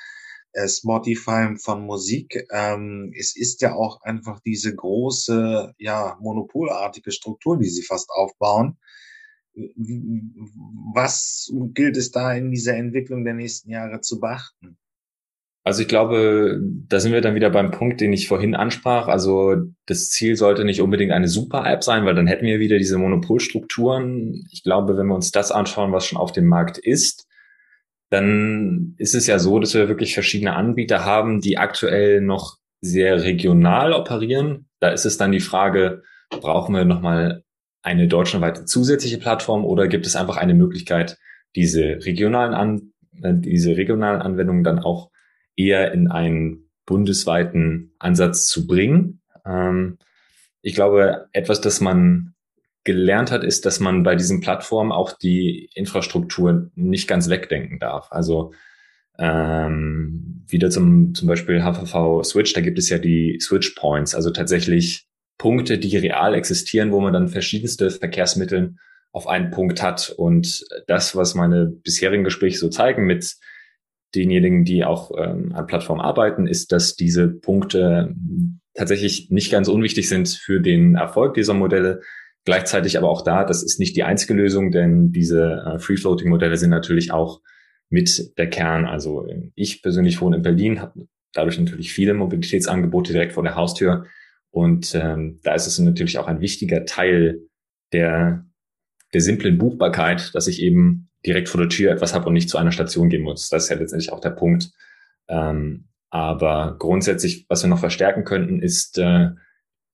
Spotify 0.67 1.55
von 1.57 1.85
Musik. 1.85 2.45
Ähm, 2.51 3.13
es 3.17 3.35
ist 3.35 3.61
ja 3.61 3.73
auch 3.73 4.01
einfach 4.01 4.39
diese 4.41 4.75
große, 4.75 5.73
ja, 5.77 6.17
monopolartige 6.21 7.11
Struktur, 7.11 7.57
die 7.57 7.69
sie 7.69 7.83
fast 7.83 8.09
aufbauen 8.09 8.77
was 10.93 11.51
gilt 11.73 11.97
es 11.97 12.11
da 12.11 12.33
in 12.33 12.51
dieser 12.51 12.75
Entwicklung 12.75 13.25
der 13.25 13.33
nächsten 13.33 13.69
Jahre 13.69 14.01
zu 14.01 14.19
beachten? 14.19 14.77
Also 15.63 15.83
ich 15.83 15.87
glaube, 15.87 16.59
da 16.87 16.99
sind 16.99 17.13
wir 17.13 17.21
dann 17.21 17.35
wieder 17.35 17.51
beim 17.51 17.69
Punkt, 17.69 18.01
den 18.01 18.13
ich 18.13 18.27
vorhin 18.27 18.55
ansprach. 18.55 19.07
Also 19.07 19.57
das 19.85 20.09
Ziel 20.09 20.35
sollte 20.35 20.65
nicht 20.65 20.81
unbedingt 20.81 21.11
eine 21.11 21.27
Super-App 21.27 21.83
sein, 21.83 22.03
weil 22.05 22.15
dann 22.15 22.25
hätten 22.25 22.47
wir 22.47 22.59
wieder 22.59 22.79
diese 22.79 22.97
Monopolstrukturen. 22.97 24.47
Ich 24.51 24.63
glaube, 24.63 24.97
wenn 24.97 25.05
wir 25.05 25.13
uns 25.13 25.29
das 25.29 25.51
anschauen, 25.51 25.91
was 25.91 26.07
schon 26.07 26.17
auf 26.17 26.31
dem 26.31 26.47
Markt 26.47 26.79
ist, 26.79 27.27
dann 28.11 28.93
ist 28.97 29.15
es 29.15 29.25
ja 29.25 29.39
so, 29.39 29.57
dass 29.59 29.73
wir 29.73 29.87
wirklich 29.87 30.13
verschiedene 30.13 30.53
Anbieter 30.53 31.05
haben, 31.05 31.39
die 31.39 31.57
aktuell 31.57 32.19
noch 32.19 32.57
sehr 32.81 33.23
regional 33.23 33.93
operieren. 33.93 34.67
Da 34.81 34.89
ist 34.89 35.05
es 35.05 35.17
dann 35.17 35.31
die 35.31 35.39
Frage, 35.39 36.03
brauchen 36.29 36.75
wir 36.75 36.83
nochmal 36.83 37.43
eine 37.81 38.09
deutschlandweite 38.09 38.65
zusätzliche 38.65 39.17
Plattform 39.17 39.63
oder 39.63 39.87
gibt 39.87 40.05
es 40.05 40.17
einfach 40.17 40.35
eine 40.35 40.53
Möglichkeit, 40.53 41.17
diese 41.55 42.05
regionalen, 42.05 42.53
An 42.53 42.91
äh, 43.21 43.33
diese 43.33 43.77
regionalen 43.77 44.21
Anwendungen 44.21 44.65
dann 44.65 44.79
auch 44.79 45.09
eher 45.55 45.93
in 45.93 46.11
einen 46.11 46.69
bundesweiten 46.85 47.93
Ansatz 47.97 48.47
zu 48.47 48.67
bringen? 48.67 49.21
Ähm, 49.45 49.97
ich 50.61 50.75
glaube, 50.75 51.27
etwas, 51.31 51.61
das 51.61 51.79
man 51.79 52.33
gelernt 52.83 53.31
hat, 53.31 53.43
ist, 53.43 53.65
dass 53.65 53.79
man 53.79 54.03
bei 54.03 54.15
diesen 54.15 54.41
Plattformen 54.41 54.91
auch 54.91 55.11
die 55.17 55.69
Infrastruktur 55.75 56.71
nicht 56.75 57.07
ganz 57.07 57.29
wegdenken 57.29 57.79
darf. 57.79 58.07
Also 58.11 58.53
ähm, 59.19 60.43
wieder 60.47 60.69
zum, 60.69 61.13
zum 61.13 61.27
Beispiel 61.27 61.61
HVV 61.63 62.23
Switch, 62.23 62.53
da 62.53 62.61
gibt 62.61 62.79
es 62.79 62.89
ja 62.89 62.97
die 62.97 63.39
Switch 63.41 63.71
Points, 63.71 64.15
also 64.15 64.31
tatsächlich 64.31 65.05
Punkte, 65.37 65.77
die 65.77 65.97
real 65.97 66.33
existieren, 66.33 66.91
wo 66.91 67.01
man 67.01 67.13
dann 67.13 67.27
verschiedenste 67.27 67.91
Verkehrsmittel 67.91 68.75
auf 69.11 69.27
einen 69.27 69.51
Punkt 69.51 69.81
hat. 69.81 70.13
Und 70.15 70.65
das, 70.87 71.15
was 71.15 71.35
meine 71.35 71.65
bisherigen 71.65 72.23
Gespräche 72.23 72.57
so 72.57 72.69
zeigen 72.69 73.05
mit 73.05 73.35
denjenigen, 74.15 74.65
die 74.65 74.83
auch 74.83 75.11
ähm, 75.17 75.53
an 75.53 75.67
Plattformen 75.67 76.01
arbeiten, 76.01 76.47
ist, 76.47 76.71
dass 76.71 76.95
diese 76.95 77.27
Punkte 77.27 78.15
tatsächlich 78.73 79.29
nicht 79.29 79.51
ganz 79.51 79.67
unwichtig 79.67 80.09
sind 80.09 80.29
für 80.29 80.59
den 80.59 80.95
Erfolg 80.95 81.33
dieser 81.33 81.53
Modelle. 81.53 82.01
Gleichzeitig 82.43 82.97
aber 82.97 83.09
auch 83.09 83.21
da, 83.21 83.43
das 83.43 83.61
ist 83.61 83.79
nicht 83.79 83.95
die 83.95 84.03
einzige 84.03 84.33
Lösung, 84.33 84.71
denn 84.71 85.11
diese 85.11 85.63
äh, 85.65 85.79
Free-Floating-Modelle 85.79 86.57
sind 86.57 86.71
natürlich 86.71 87.11
auch 87.11 87.41
mit 87.89 88.37
der 88.37 88.49
Kern. 88.49 88.85
Also 88.85 89.27
ich 89.55 89.83
persönlich 89.83 90.21
wohne 90.21 90.37
in 90.37 90.41
Berlin, 90.41 90.81
habe 90.81 91.07
dadurch 91.33 91.59
natürlich 91.59 91.93
viele 91.93 92.13
Mobilitätsangebote 92.13 93.13
direkt 93.13 93.33
vor 93.33 93.43
der 93.43 93.55
Haustür. 93.55 94.05
Und 94.49 94.95
ähm, 94.95 95.39
da 95.43 95.53
ist 95.53 95.67
es 95.67 95.77
natürlich 95.79 96.17
auch 96.17 96.27
ein 96.27 96.41
wichtiger 96.41 96.85
Teil 96.85 97.41
der, 97.93 98.45
der 99.13 99.21
simplen 99.21 99.57
Buchbarkeit, 99.57 100.33
dass 100.33 100.47
ich 100.47 100.61
eben 100.61 101.09
direkt 101.25 101.49
vor 101.49 101.61
der 101.61 101.69
Tür 101.69 101.91
etwas 101.91 102.13
habe 102.13 102.27
und 102.27 102.33
nicht 102.33 102.49
zu 102.49 102.57
einer 102.57 102.71
Station 102.71 103.09
gehen 103.09 103.21
muss. 103.21 103.49
Das 103.49 103.63
ist 103.63 103.69
ja 103.69 103.75
letztendlich 103.75 104.11
auch 104.11 104.19
der 104.19 104.31
Punkt. 104.31 104.71
Ähm, 105.27 105.89
aber 106.09 106.75
grundsätzlich, 106.79 107.45
was 107.47 107.63
wir 107.63 107.69
noch 107.69 107.79
verstärken 107.79 108.23
könnten, 108.23 108.61
ist 108.61 108.97
äh, 108.97 109.29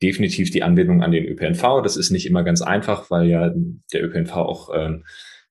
definitiv 0.01 0.51
die 0.51 0.63
Anbindung 0.63 1.03
an 1.03 1.11
den 1.11 1.25
ÖPNV. 1.25 1.81
Das 1.83 1.97
ist 1.97 2.11
nicht 2.11 2.27
immer 2.27 2.43
ganz 2.43 2.61
einfach, 2.61 3.09
weil 3.09 3.27
ja 3.27 3.53
der 3.93 4.03
ÖPNV 4.03 4.31
auch 4.33 4.69
ähm, 4.75 5.05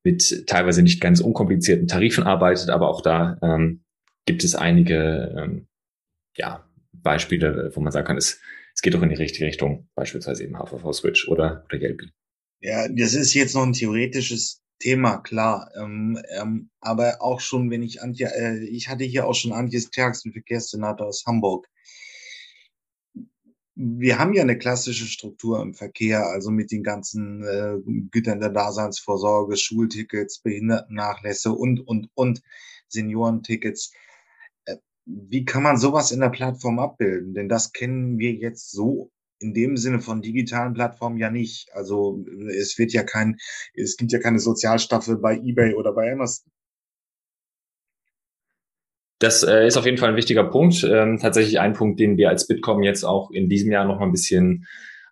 mit 0.05 0.47
teilweise 0.47 0.83
nicht 0.83 1.01
ganz 1.01 1.21
unkomplizierten 1.21 1.89
Tarifen 1.89 2.25
arbeitet, 2.25 2.71
aber 2.71 2.89
auch 2.89 3.03
da 3.03 3.39
ähm, 3.43 3.83
gibt 4.25 4.45
es 4.45 4.55
einige 4.55 5.35
ähm, 5.37 5.67
ja, 6.37 6.69
Beispiele, 6.93 7.73
wo 7.75 7.81
man 7.81 7.93
sagen 7.93 8.07
kann, 8.07 8.17
es 8.17 8.41
es 8.77 8.83
geht 8.83 8.93
doch 8.93 9.03
in 9.03 9.09
die 9.09 9.15
richtige 9.15 9.47
Richtung, 9.47 9.89
beispielsweise 9.95 10.45
eben 10.45 10.59
HVV 10.59 10.93
Switch 10.93 11.29
oder, 11.29 11.65
oder 11.65 11.81
Yelp. 11.81 12.03
Ja, 12.61 12.87
das 12.89 13.15
ist 13.15 13.33
jetzt 13.33 13.55
noch 13.55 13.63
ein 13.63 13.73
theoretisches 13.73 14.63
Thema, 14.79 15.17
klar. 15.19 15.71
Ähm, 15.81 16.21
ähm, 16.39 16.69
aber 16.81 17.23
auch 17.23 17.41
schon, 17.41 17.71
wenn 17.71 17.83
ich 17.83 18.03
Antje, 18.03 18.31
äh, 18.35 18.63
ich 18.65 18.89
hatte 18.89 19.05
hier 19.05 19.27
auch 19.27 19.35
schon 19.35 19.53
Antje 19.53 19.81
Sterks, 19.81 20.23
den 20.23 20.33
Verkehrssenator 20.33 21.07
aus 21.07 21.25
Hamburg. 21.27 21.67
Wir 23.77 24.19
haben 24.19 24.33
ja 24.33 24.43
eine 24.43 24.59
klassische 24.59 25.05
Struktur 25.05 25.61
im 25.61 25.75
Verkehr, 25.75 26.27
also 26.27 26.51
mit 26.51 26.73
den 26.73 26.83
ganzen 26.83 27.43
äh, 27.45 27.77
Gütern 28.11 28.41
der 28.41 28.49
Daseinsvorsorge, 28.49 29.57
Schultickets, 29.57 30.41
Behindertennachlässe 30.41 31.53
und, 31.53 31.81
und, 31.81 32.09
und 32.15 32.43
Seniorentickets 32.89 33.93
wie 35.07 35.45
kann 35.45 35.63
man 35.63 35.79
sowas 35.79 36.11
in 36.11 36.21
der 36.21 36.31
Plattform 36.31 36.79
abbilden? 36.79 37.33
Denn 37.33 37.49
das 37.49 37.73
kennen 37.73 38.19
wir 38.19 38.33
jetzt 38.33 38.73
so 38.73 39.11
in 39.39 39.55
dem 39.55 39.77
Sinne 39.77 40.01
von 40.01 40.23
digitalen 40.23 40.75
Plattformen 40.75 41.19
ja 41.19 41.31
nicht. 41.31 41.69
Also 41.73 42.25
es 42.49 42.79
wird 42.79 42.93
ja 42.93 43.05
kein, 43.05 43.37
es 43.75 43.97
gibt 43.97 44.13
ja 44.13 44.19
keine 44.19 44.41
Sozialstaffel 44.41 45.19
bei 45.19 45.37
eBay 45.37 45.75
oder 45.75 45.93
bei 45.93 46.13
Amazon. 46.13 46.51
Das 49.19 49.43
äh, 49.43 49.67
ist 49.67 49.77
auf 49.77 49.87
jeden 49.87 49.97
Fall 49.97 50.11
ein 50.11 50.17
wichtiger 50.17 50.45
Punkt. 50.45 50.85
Ähm, 50.85 51.19
tatsächlich 51.21 51.59
ein 51.61 51.73
Punkt, 51.73 51.99
den 51.99 52.17
wir 52.17 52.29
als 52.29 52.47
Bitkom 52.47 52.83
jetzt 52.83 53.05
auch 53.05 53.31
in 53.31 53.49
diesem 53.49 53.73
Jahr 53.73 53.85
noch 53.85 53.99
mal 53.99 54.07
ein 54.07 54.13
bisschen 54.13 54.67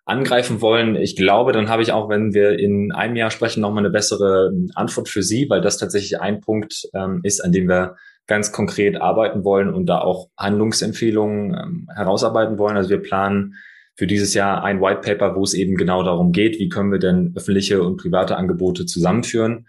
angreifen 0.05 0.61
wollen. 0.61 0.95
Ich 0.95 1.15
glaube, 1.15 1.51
dann 1.51 1.67
habe 1.67 1.81
ich 1.81 1.91
auch, 1.91 2.09
wenn 2.09 2.33
wir 2.33 2.59
in 2.59 2.91
einem 2.91 3.15
Jahr 3.15 3.31
sprechen, 3.31 3.61
noch 3.61 3.71
mal 3.71 3.79
eine 3.79 3.89
bessere 3.89 4.51
Antwort 4.75 5.09
für 5.09 5.23
Sie, 5.23 5.49
weil 5.49 5.61
das 5.61 5.77
tatsächlich 5.77 6.21
ein 6.21 6.41
Punkt 6.41 6.87
ähm, 6.93 7.21
ist, 7.23 7.43
an 7.43 7.51
dem 7.51 7.67
wir 7.67 7.95
ganz 8.27 8.51
konkret 8.51 9.01
arbeiten 9.01 9.43
wollen 9.43 9.73
und 9.73 9.87
da 9.87 9.99
auch 9.99 10.29
Handlungsempfehlungen 10.37 11.53
ähm, 11.55 11.87
herausarbeiten 11.93 12.57
wollen. 12.59 12.77
Also 12.77 12.91
wir 12.91 13.01
planen 13.01 13.55
für 13.95 14.07
dieses 14.07 14.33
Jahr 14.33 14.63
ein 14.63 14.81
White 14.81 15.01
Paper, 15.01 15.35
wo 15.35 15.43
es 15.43 15.53
eben 15.53 15.75
genau 15.75 16.03
darum 16.03 16.31
geht, 16.31 16.59
wie 16.59 16.69
können 16.69 16.91
wir 16.91 16.99
denn 16.99 17.33
öffentliche 17.35 17.81
und 17.81 17.97
private 17.97 18.35
Angebote 18.35 18.85
zusammenführen. 18.85 19.67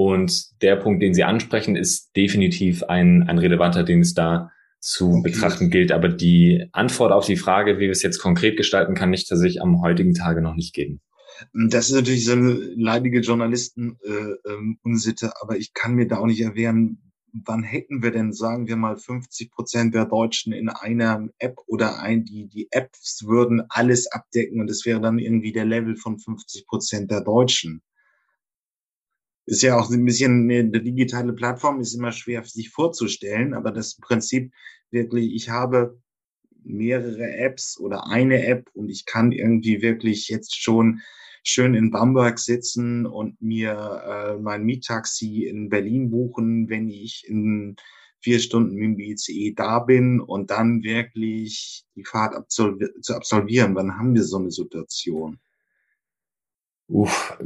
Und 0.00 0.62
der 0.62 0.76
Punkt, 0.76 1.02
den 1.02 1.12
Sie 1.12 1.24
ansprechen, 1.24 1.74
ist 1.74 2.14
definitiv 2.14 2.84
ein, 2.84 3.24
ein 3.24 3.38
relevanter, 3.38 3.82
den 3.82 4.02
es 4.02 4.14
da 4.14 4.52
zu 4.78 5.10
okay. 5.10 5.32
betrachten 5.32 5.70
gilt. 5.70 5.90
Aber 5.90 6.08
die 6.08 6.68
Antwort 6.70 7.10
auf 7.10 7.26
die 7.26 7.36
Frage, 7.36 7.78
wie 7.78 7.86
wir 7.86 7.90
es 7.90 8.04
jetzt 8.04 8.20
konkret 8.20 8.56
gestalten, 8.56 8.94
kann 8.94 9.12
ich 9.12 9.26
tatsächlich 9.26 9.60
am 9.60 9.82
heutigen 9.82 10.14
Tage 10.14 10.40
noch 10.40 10.54
nicht 10.54 10.72
geben. 10.72 11.00
Das 11.52 11.88
ist 11.88 11.96
natürlich 11.96 12.26
so 12.26 12.32
eine 12.32 12.52
leidige 12.76 13.18
Journalisten-Unsitte, 13.18 15.26
äh, 15.26 15.28
ähm, 15.28 15.34
aber 15.40 15.56
ich 15.56 15.74
kann 15.74 15.96
mir 15.96 16.06
da 16.06 16.18
auch 16.18 16.26
nicht 16.26 16.42
erwehren, 16.42 17.12
wann 17.32 17.64
hätten 17.64 18.00
wir 18.00 18.12
denn, 18.12 18.32
sagen 18.32 18.68
wir 18.68 18.76
mal, 18.76 18.96
50 18.96 19.50
Prozent 19.50 19.96
der 19.96 20.06
Deutschen 20.06 20.52
in 20.52 20.68
einer 20.68 21.26
App 21.38 21.56
oder 21.66 21.98
ein, 21.98 22.24
die, 22.24 22.46
die 22.46 22.68
Apps 22.70 23.24
würden 23.26 23.64
alles 23.68 24.06
abdecken 24.12 24.60
und 24.60 24.70
es 24.70 24.86
wäre 24.86 25.00
dann 25.00 25.18
irgendwie 25.18 25.52
der 25.52 25.64
Level 25.64 25.96
von 25.96 26.20
50 26.20 26.68
Prozent 26.68 27.10
der 27.10 27.22
Deutschen. 27.22 27.82
Ist 29.48 29.62
ja 29.62 29.78
auch 29.78 29.90
ein 29.90 30.04
bisschen 30.04 30.50
eine 30.50 30.82
digitale 30.82 31.32
Plattform, 31.32 31.80
ist 31.80 31.94
immer 31.94 32.12
schwer 32.12 32.44
sich 32.44 32.68
vorzustellen, 32.68 33.54
aber 33.54 33.72
das 33.72 33.96
Prinzip 33.96 34.52
wirklich, 34.90 35.34
ich 35.34 35.48
habe 35.48 35.98
mehrere 36.64 37.32
Apps 37.38 37.80
oder 37.80 38.08
eine 38.08 38.46
App 38.46 38.68
und 38.74 38.90
ich 38.90 39.06
kann 39.06 39.32
irgendwie 39.32 39.80
wirklich 39.80 40.28
jetzt 40.28 40.54
schon 40.54 41.00
schön 41.42 41.74
in 41.74 41.90
Bamberg 41.90 42.38
sitzen 42.38 43.06
und 43.06 43.40
mir 43.40 44.02
äh, 44.06 44.38
mein 44.38 44.64
Mittaxi 44.64 45.44
in 45.44 45.70
Berlin 45.70 46.10
buchen, 46.10 46.68
wenn 46.68 46.90
ich 46.90 47.24
in 47.26 47.76
vier 48.20 48.40
Stunden 48.40 48.74
mit 48.74 48.98
dem 48.98 49.00
ICE 49.00 49.54
da 49.54 49.78
bin 49.78 50.20
und 50.20 50.50
dann 50.50 50.82
wirklich 50.82 51.86
die 51.94 52.04
Fahrt 52.04 52.34
absolvi 52.34 52.86
zu 53.00 53.14
absolvieren. 53.14 53.74
Wann 53.74 53.96
haben 53.96 54.14
wir 54.14 54.24
so 54.24 54.36
eine 54.36 54.50
Situation? 54.50 55.38
Uff, 56.88 57.38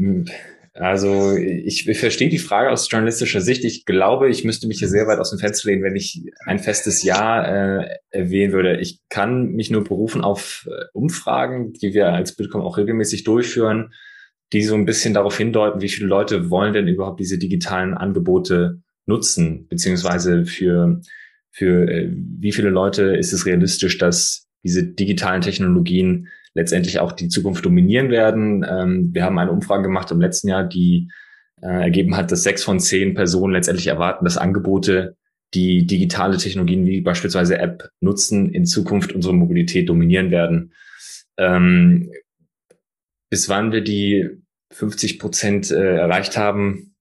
also 0.74 1.36
ich, 1.36 1.86
ich 1.86 1.98
verstehe 1.98 2.30
die 2.30 2.38
Frage 2.38 2.70
aus 2.70 2.90
journalistischer 2.90 3.42
Sicht. 3.42 3.64
Ich 3.64 3.84
glaube, 3.84 4.30
ich 4.30 4.42
müsste 4.42 4.66
mich 4.66 4.78
hier 4.78 4.88
sehr 4.88 5.06
weit 5.06 5.18
aus 5.18 5.30
dem 5.30 5.38
Fenster 5.38 5.68
lehnen, 5.68 5.82
wenn 5.82 5.96
ich 5.96 6.22
ein 6.46 6.58
festes 6.58 7.02
Ja 7.02 7.82
äh, 7.82 7.98
erwähnen 8.08 8.52
würde. 8.52 8.80
Ich 8.80 9.00
kann 9.10 9.48
mich 9.52 9.70
nur 9.70 9.84
berufen 9.84 10.22
auf 10.22 10.66
äh, 10.70 10.84
Umfragen, 10.94 11.74
die 11.74 11.92
wir 11.92 12.08
als 12.08 12.36
Bitkom 12.36 12.62
auch 12.62 12.78
regelmäßig 12.78 13.24
durchführen, 13.24 13.92
die 14.54 14.62
so 14.62 14.74
ein 14.74 14.86
bisschen 14.86 15.12
darauf 15.12 15.36
hindeuten, 15.36 15.82
wie 15.82 15.90
viele 15.90 16.08
Leute 16.08 16.48
wollen 16.48 16.72
denn 16.72 16.88
überhaupt 16.88 17.20
diese 17.20 17.38
digitalen 17.38 17.92
Angebote 17.92 18.80
nutzen, 19.04 19.66
beziehungsweise 19.68 20.46
für, 20.46 21.02
für 21.50 21.86
äh, 21.86 22.08
wie 22.10 22.52
viele 22.52 22.70
Leute 22.70 23.16
ist 23.16 23.34
es 23.34 23.44
realistisch, 23.44 23.98
dass 23.98 24.46
diese 24.64 24.84
digitalen 24.84 25.42
Technologien 25.42 26.28
letztendlich 26.54 27.00
auch 27.00 27.12
die 27.12 27.28
Zukunft 27.28 27.64
dominieren 27.64 28.10
werden. 28.10 28.64
Ähm, 28.68 29.10
wir 29.12 29.24
haben 29.24 29.38
eine 29.38 29.52
Umfrage 29.52 29.84
gemacht 29.84 30.10
im 30.10 30.20
letzten 30.20 30.48
Jahr, 30.48 30.64
die 30.64 31.10
äh, 31.62 31.82
ergeben 31.82 32.16
hat, 32.16 32.30
dass 32.30 32.42
sechs 32.42 32.64
von 32.64 32.80
zehn 32.80 33.14
Personen 33.14 33.52
letztendlich 33.52 33.86
erwarten, 33.86 34.24
dass 34.24 34.36
Angebote, 34.36 35.16
die 35.54 35.86
digitale 35.86 36.38
Technologien 36.38 36.86
wie 36.86 37.02
beispielsweise 37.02 37.58
App 37.58 37.90
nutzen, 38.00 38.50
in 38.54 38.64
Zukunft 38.64 39.12
unsere 39.12 39.34
Mobilität 39.34 39.88
dominieren 39.88 40.30
werden. 40.30 40.72
Ähm, 41.36 42.10
bis 43.30 43.48
wann 43.48 43.72
wir 43.72 43.82
die 43.82 44.30
50 44.72 45.18
Prozent 45.18 45.70
äh, 45.70 45.96
erreicht 45.96 46.36
haben, 46.36 46.94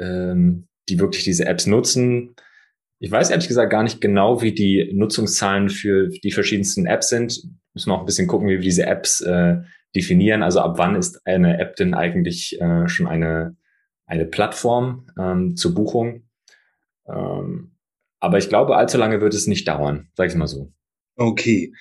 ähm, 0.00 0.66
die 0.88 0.98
wirklich 0.98 1.24
diese 1.24 1.46
Apps 1.46 1.66
nutzen. 1.66 2.34
Ich 2.98 3.10
weiß 3.10 3.30
ehrlich 3.30 3.48
gesagt 3.48 3.70
gar 3.70 3.82
nicht 3.82 4.00
genau, 4.00 4.42
wie 4.42 4.52
die 4.52 4.92
Nutzungszahlen 4.92 5.68
für 5.68 6.08
die 6.08 6.32
verschiedensten 6.32 6.86
Apps 6.86 7.08
sind. 7.08 7.42
Müssen 7.74 7.90
wir 7.90 7.94
auch 7.94 8.00
ein 8.00 8.06
bisschen 8.06 8.28
gucken, 8.28 8.48
wie 8.48 8.54
wir 8.54 8.60
diese 8.60 8.86
Apps 8.86 9.20
äh, 9.20 9.62
definieren. 9.94 10.42
Also 10.42 10.60
ab 10.60 10.74
wann 10.78 10.94
ist 10.94 11.26
eine 11.26 11.58
App 11.58 11.76
denn 11.76 11.94
eigentlich 11.94 12.60
äh, 12.60 12.88
schon 12.88 13.06
eine, 13.06 13.56
eine 14.06 14.26
Plattform 14.26 15.06
ähm, 15.18 15.56
zur 15.56 15.74
Buchung? 15.74 16.28
Ähm, 17.06 17.72
aber 18.20 18.38
ich 18.38 18.48
glaube, 18.48 18.76
allzu 18.76 18.98
lange 18.98 19.20
wird 19.20 19.34
es 19.34 19.46
nicht 19.46 19.66
dauern, 19.66 20.08
sag 20.14 20.28
ich 20.28 20.34
mal 20.34 20.46
so. 20.46 20.72
Okay. 21.16 21.72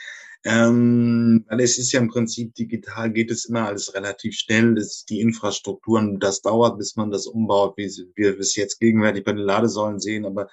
Ähm, 0.43 1.45
weil 1.48 1.60
es 1.60 1.77
ist 1.77 1.91
ja 1.91 2.00
im 2.00 2.10
Prinzip 2.10 2.55
digital, 2.55 3.12
geht 3.12 3.29
es 3.29 3.45
immer 3.45 3.67
alles 3.67 3.93
relativ 3.93 4.36
schnell. 4.36 4.74
Das 4.74 5.05
die 5.05 5.21
Infrastrukturen, 5.21 6.19
das 6.19 6.41
dauert, 6.41 6.79
bis 6.79 6.95
man 6.95 7.12
das 7.12 7.27
umbaut, 7.27 7.75
wie 7.77 7.89
wir 8.15 8.39
es 8.39 8.55
jetzt 8.55 8.79
gegenwärtig 8.79 9.24
bei 9.24 9.33
den 9.33 9.43
Ladesäulen 9.43 10.00
sehen, 10.00 10.25
aber 10.25 10.50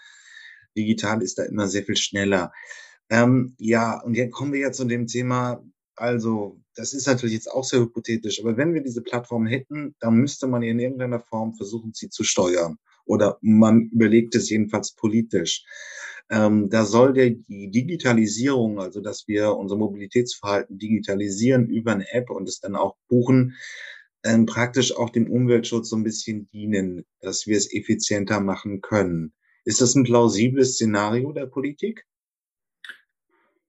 digital 0.76 1.23
ist 1.23 1.38
da 1.38 1.45
immer 1.45 1.68
sehr 1.68 1.85
viel 1.85 1.97
schneller. 1.97 2.52
Ähm, 3.11 3.55
ja, 3.59 4.00
und 4.03 4.15
jetzt 4.15 4.33
kommen 4.33 4.53
wir 4.53 4.61
ja 4.61 4.73
zu 4.73 4.85
dem 4.85 5.07
Thema, 5.07 5.62
also 5.97 6.61
das 6.75 6.93
ist 6.93 7.07
natürlich 7.07 7.35
jetzt 7.35 7.50
auch 7.50 7.65
sehr 7.65 7.81
hypothetisch, 7.81 8.41
aber 8.41 8.57
wenn 8.57 8.75
wir 8.75 8.83
diese 8.83 9.03
Plattform 9.03 9.47
hätten, 9.47 9.95
dann 10.00 10.15
müsste 10.15 10.47
man 10.47 10.62
in 10.62 10.79
irgendeiner 10.79 11.21
Form 11.21 11.55
versuchen, 11.55 11.93
sie 11.95 12.09
zu 12.09 12.23
steuern. 12.25 12.77
Oder 13.05 13.38
man 13.41 13.88
überlegt 13.93 14.35
es 14.35 14.50
jedenfalls 14.50 14.95
politisch. 14.95 15.65
Ähm, 16.31 16.69
da 16.69 16.85
soll 16.85 17.15
der, 17.15 17.31
die 17.31 17.71
Digitalisierung, 17.71 18.81
also 18.81 19.00
dass 19.00 19.27
wir 19.27 19.57
unser 19.57 19.77
Mobilitätsverhalten 19.77 20.79
digitalisieren 20.79 21.69
über 21.69 21.93
eine 21.93 22.11
App 22.12 22.31
und 22.31 22.49
es 22.49 22.61
dann 22.61 22.77
auch 22.77 22.97
buchen, 23.09 23.57
ähm, 24.25 24.44
praktisch 24.47 24.94
auch 24.94 25.11
dem 25.11 25.31
Umweltschutz 25.31 25.88
so 25.88 25.97
ein 25.97 26.05
bisschen 26.05 26.47
dienen, 26.47 27.07
dass 27.21 27.47
wir 27.47 27.57
es 27.57 27.73
effizienter 27.73 28.40
machen 28.40 28.83
können. 28.83 29.33
Ist 29.64 29.81
das 29.81 29.94
ein 29.94 30.05
plausibles 30.05 30.75
Szenario 30.75 31.33
der 31.33 31.47
Politik? 31.47 32.05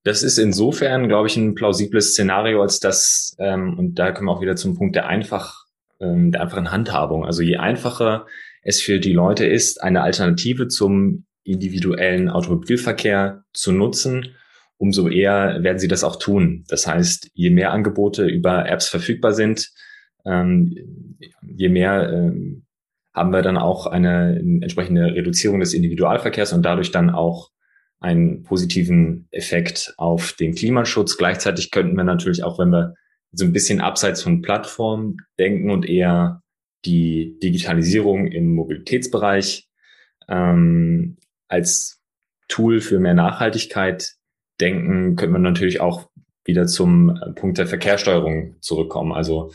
Das 0.03 0.23
ist 0.23 0.37
insofern, 0.37 1.07
glaube 1.07 1.27
ich, 1.27 1.35
ein 1.35 1.55
plausibles 1.55 2.11
Szenario, 2.11 2.61
als 2.61 2.79
dass, 2.79 3.35
ähm, 3.39 3.77
und 3.77 3.95
da 3.95 4.11
kommen 4.11 4.27
wir 4.27 4.31
auch 4.31 4.41
wieder 4.41 4.55
zum 4.55 4.77
Punkt 4.77 4.95
der 4.95 5.07
einfach, 5.07 5.65
ähm, 5.99 6.31
der 6.31 6.41
einfachen 6.41 6.71
Handhabung. 6.71 7.25
Also 7.25 7.41
je 7.41 7.57
einfacher 7.57 8.25
es 8.61 8.81
für 8.81 8.99
die 8.99 9.13
Leute 9.13 9.45
ist, 9.45 9.81
eine 9.81 10.01
Alternative 10.01 10.67
zum 10.67 11.25
individuellen 11.43 12.29
Automobilverkehr 12.29 13.43
zu 13.53 13.71
nutzen, 13.71 14.35
umso 14.77 15.09
eher 15.09 15.61
werden 15.63 15.79
sie 15.79 15.87
das 15.87 16.03
auch 16.03 16.17
tun. 16.17 16.63
Das 16.69 16.87
heißt, 16.87 17.31
je 17.33 17.49
mehr 17.49 17.71
Angebote 17.71 18.25
über 18.25 18.69
Apps 18.69 18.87
verfügbar 18.87 19.33
sind, 19.33 19.69
ähm, 20.25 21.17
je 21.41 21.69
mehr 21.69 22.09
ähm, 22.11 22.65
haben 23.13 23.31
wir 23.31 23.41
dann 23.41 23.57
auch 23.57 23.87
eine 23.87 24.37
entsprechende 24.61 25.13
Reduzierung 25.13 25.59
des 25.59 25.73
Individualverkehrs 25.73 26.53
und 26.53 26.63
dadurch 26.63 26.91
dann 26.91 27.09
auch 27.09 27.49
einen 27.99 28.43
positiven 28.43 29.27
Effekt 29.31 29.93
auf 29.97 30.33
den 30.33 30.55
Klimaschutz. 30.55 31.17
Gleichzeitig 31.17 31.71
könnten 31.71 31.97
wir 31.97 32.03
natürlich 32.03 32.43
auch, 32.43 32.59
wenn 32.59 32.69
wir 32.69 32.95
so 33.31 33.45
ein 33.45 33.53
bisschen 33.53 33.81
abseits 33.81 34.23
von 34.23 34.41
Plattformen 34.41 35.17
denken 35.37 35.69
und 35.69 35.87
eher 35.87 36.41
die 36.85 37.37
Digitalisierung 37.43 38.27
im 38.27 38.55
Mobilitätsbereich 38.55 39.67
ähm, 40.27 41.17
als 41.47 42.01
Tool 42.47 42.79
für 42.79 42.99
mehr 42.99 43.13
Nachhaltigkeit 43.13 44.13
denken, 44.59 45.15
könnte 45.15 45.33
man 45.33 45.41
natürlich 45.41 45.81
auch 45.81 46.09
wieder 46.45 46.65
zum 46.65 47.19
Punkt 47.35 47.57
der 47.57 47.67
Verkehrssteuerung 47.67 48.55
zurückkommen. 48.61 49.11
Also 49.11 49.51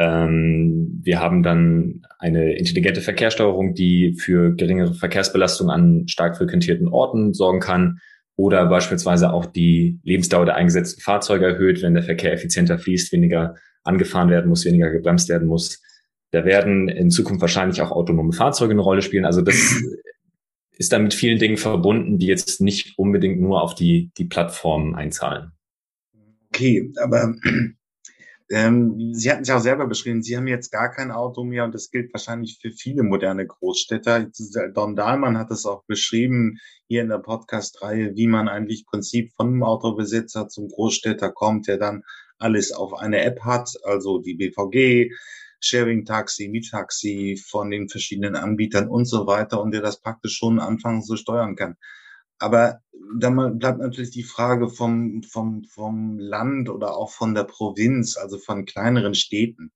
wir 0.00 1.20
haben 1.20 1.42
dann 1.42 2.02
eine 2.18 2.56
intelligente 2.56 3.00
Verkehrssteuerung, 3.00 3.74
die 3.74 4.14
für 4.14 4.54
geringere 4.54 4.94
Verkehrsbelastung 4.94 5.70
an 5.70 6.06
stark 6.06 6.36
frequentierten 6.36 6.88
Orten 6.88 7.34
sorgen 7.34 7.60
kann 7.60 7.98
oder 8.36 8.66
beispielsweise 8.66 9.32
auch 9.32 9.46
die 9.46 9.98
Lebensdauer 10.04 10.46
der 10.46 10.54
eingesetzten 10.54 11.02
Fahrzeuge 11.02 11.46
erhöht, 11.46 11.82
wenn 11.82 11.94
der 11.94 12.04
Verkehr 12.04 12.32
effizienter 12.32 12.78
fließt, 12.78 13.12
weniger 13.12 13.56
angefahren 13.82 14.30
werden 14.30 14.48
muss, 14.48 14.64
weniger 14.64 14.90
gebremst 14.90 15.28
werden 15.28 15.48
muss. 15.48 15.82
Da 16.30 16.44
werden 16.44 16.88
in 16.88 17.10
Zukunft 17.10 17.40
wahrscheinlich 17.40 17.82
auch 17.82 17.90
autonome 17.90 18.32
Fahrzeuge 18.32 18.74
eine 18.74 18.82
Rolle 18.82 19.02
spielen. 19.02 19.24
Also 19.24 19.42
das 19.42 19.56
ist 20.78 20.92
dann 20.92 21.02
mit 21.02 21.14
vielen 21.14 21.40
Dingen 21.40 21.56
verbunden, 21.56 22.18
die 22.18 22.26
jetzt 22.26 22.60
nicht 22.60 22.96
unbedingt 22.96 23.40
nur 23.40 23.60
auf 23.60 23.74
die, 23.74 24.12
die 24.18 24.26
Plattformen 24.26 24.94
einzahlen. 24.94 25.52
Okay, 26.50 26.92
aber 27.02 27.34
ähm, 28.50 29.12
Sie 29.12 29.30
hatten 29.30 29.42
es 29.42 29.48
ja 29.48 29.56
auch 29.56 29.62
selber 29.62 29.86
beschrieben, 29.86 30.22
Sie 30.22 30.36
haben 30.36 30.46
jetzt 30.46 30.70
gar 30.70 30.90
kein 30.90 31.10
Auto 31.10 31.44
mehr 31.44 31.64
und 31.64 31.74
das 31.74 31.90
gilt 31.90 32.12
wahrscheinlich 32.14 32.58
für 32.60 32.70
viele 32.70 33.02
moderne 33.02 33.46
Großstädter. 33.46 34.30
Don 34.74 34.96
Dahlmann 34.96 35.36
hat 35.36 35.50
es 35.50 35.66
auch 35.66 35.84
beschrieben 35.84 36.58
hier 36.86 37.02
in 37.02 37.08
der 37.08 37.18
Podcast-Reihe, 37.18 38.16
wie 38.16 38.26
man 38.26 38.48
eigentlich 38.48 38.86
Prinzip 38.86 39.32
von 39.36 39.48
einem 39.48 39.62
Autobesitzer 39.62 40.48
zum 40.48 40.68
Großstädter 40.68 41.30
kommt, 41.30 41.68
der 41.68 41.76
dann 41.76 42.02
alles 42.38 42.72
auf 42.72 42.94
eine 42.94 43.20
App 43.20 43.40
hat, 43.40 43.70
also 43.84 44.18
die 44.18 44.34
BVG, 44.34 45.12
Sharing-Taxi, 45.60 46.48
Mietaxi 46.48 47.42
von 47.44 47.70
den 47.70 47.88
verschiedenen 47.88 48.36
Anbietern 48.36 48.88
und 48.88 49.06
so 49.06 49.26
weiter 49.26 49.60
und 49.60 49.72
der 49.72 49.82
das 49.82 50.00
praktisch 50.00 50.36
schon 50.36 50.60
anfangen 50.60 51.02
zu 51.02 51.16
steuern 51.16 51.56
kann. 51.56 51.76
Aber 52.38 52.80
dann 53.18 53.58
bleibt 53.58 53.78
natürlich 53.78 54.10
die 54.10 54.22
Frage 54.22 54.68
vom, 54.68 55.22
vom, 55.22 55.64
vom 55.64 56.18
Land 56.18 56.68
oder 56.68 56.96
auch 56.96 57.10
von 57.10 57.34
der 57.34 57.44
Provinz, 57.44 58.16
also 58.16 58.38
von 58.38 58.64
kleineren 58.64 59.14
Städten. 59.14 59.72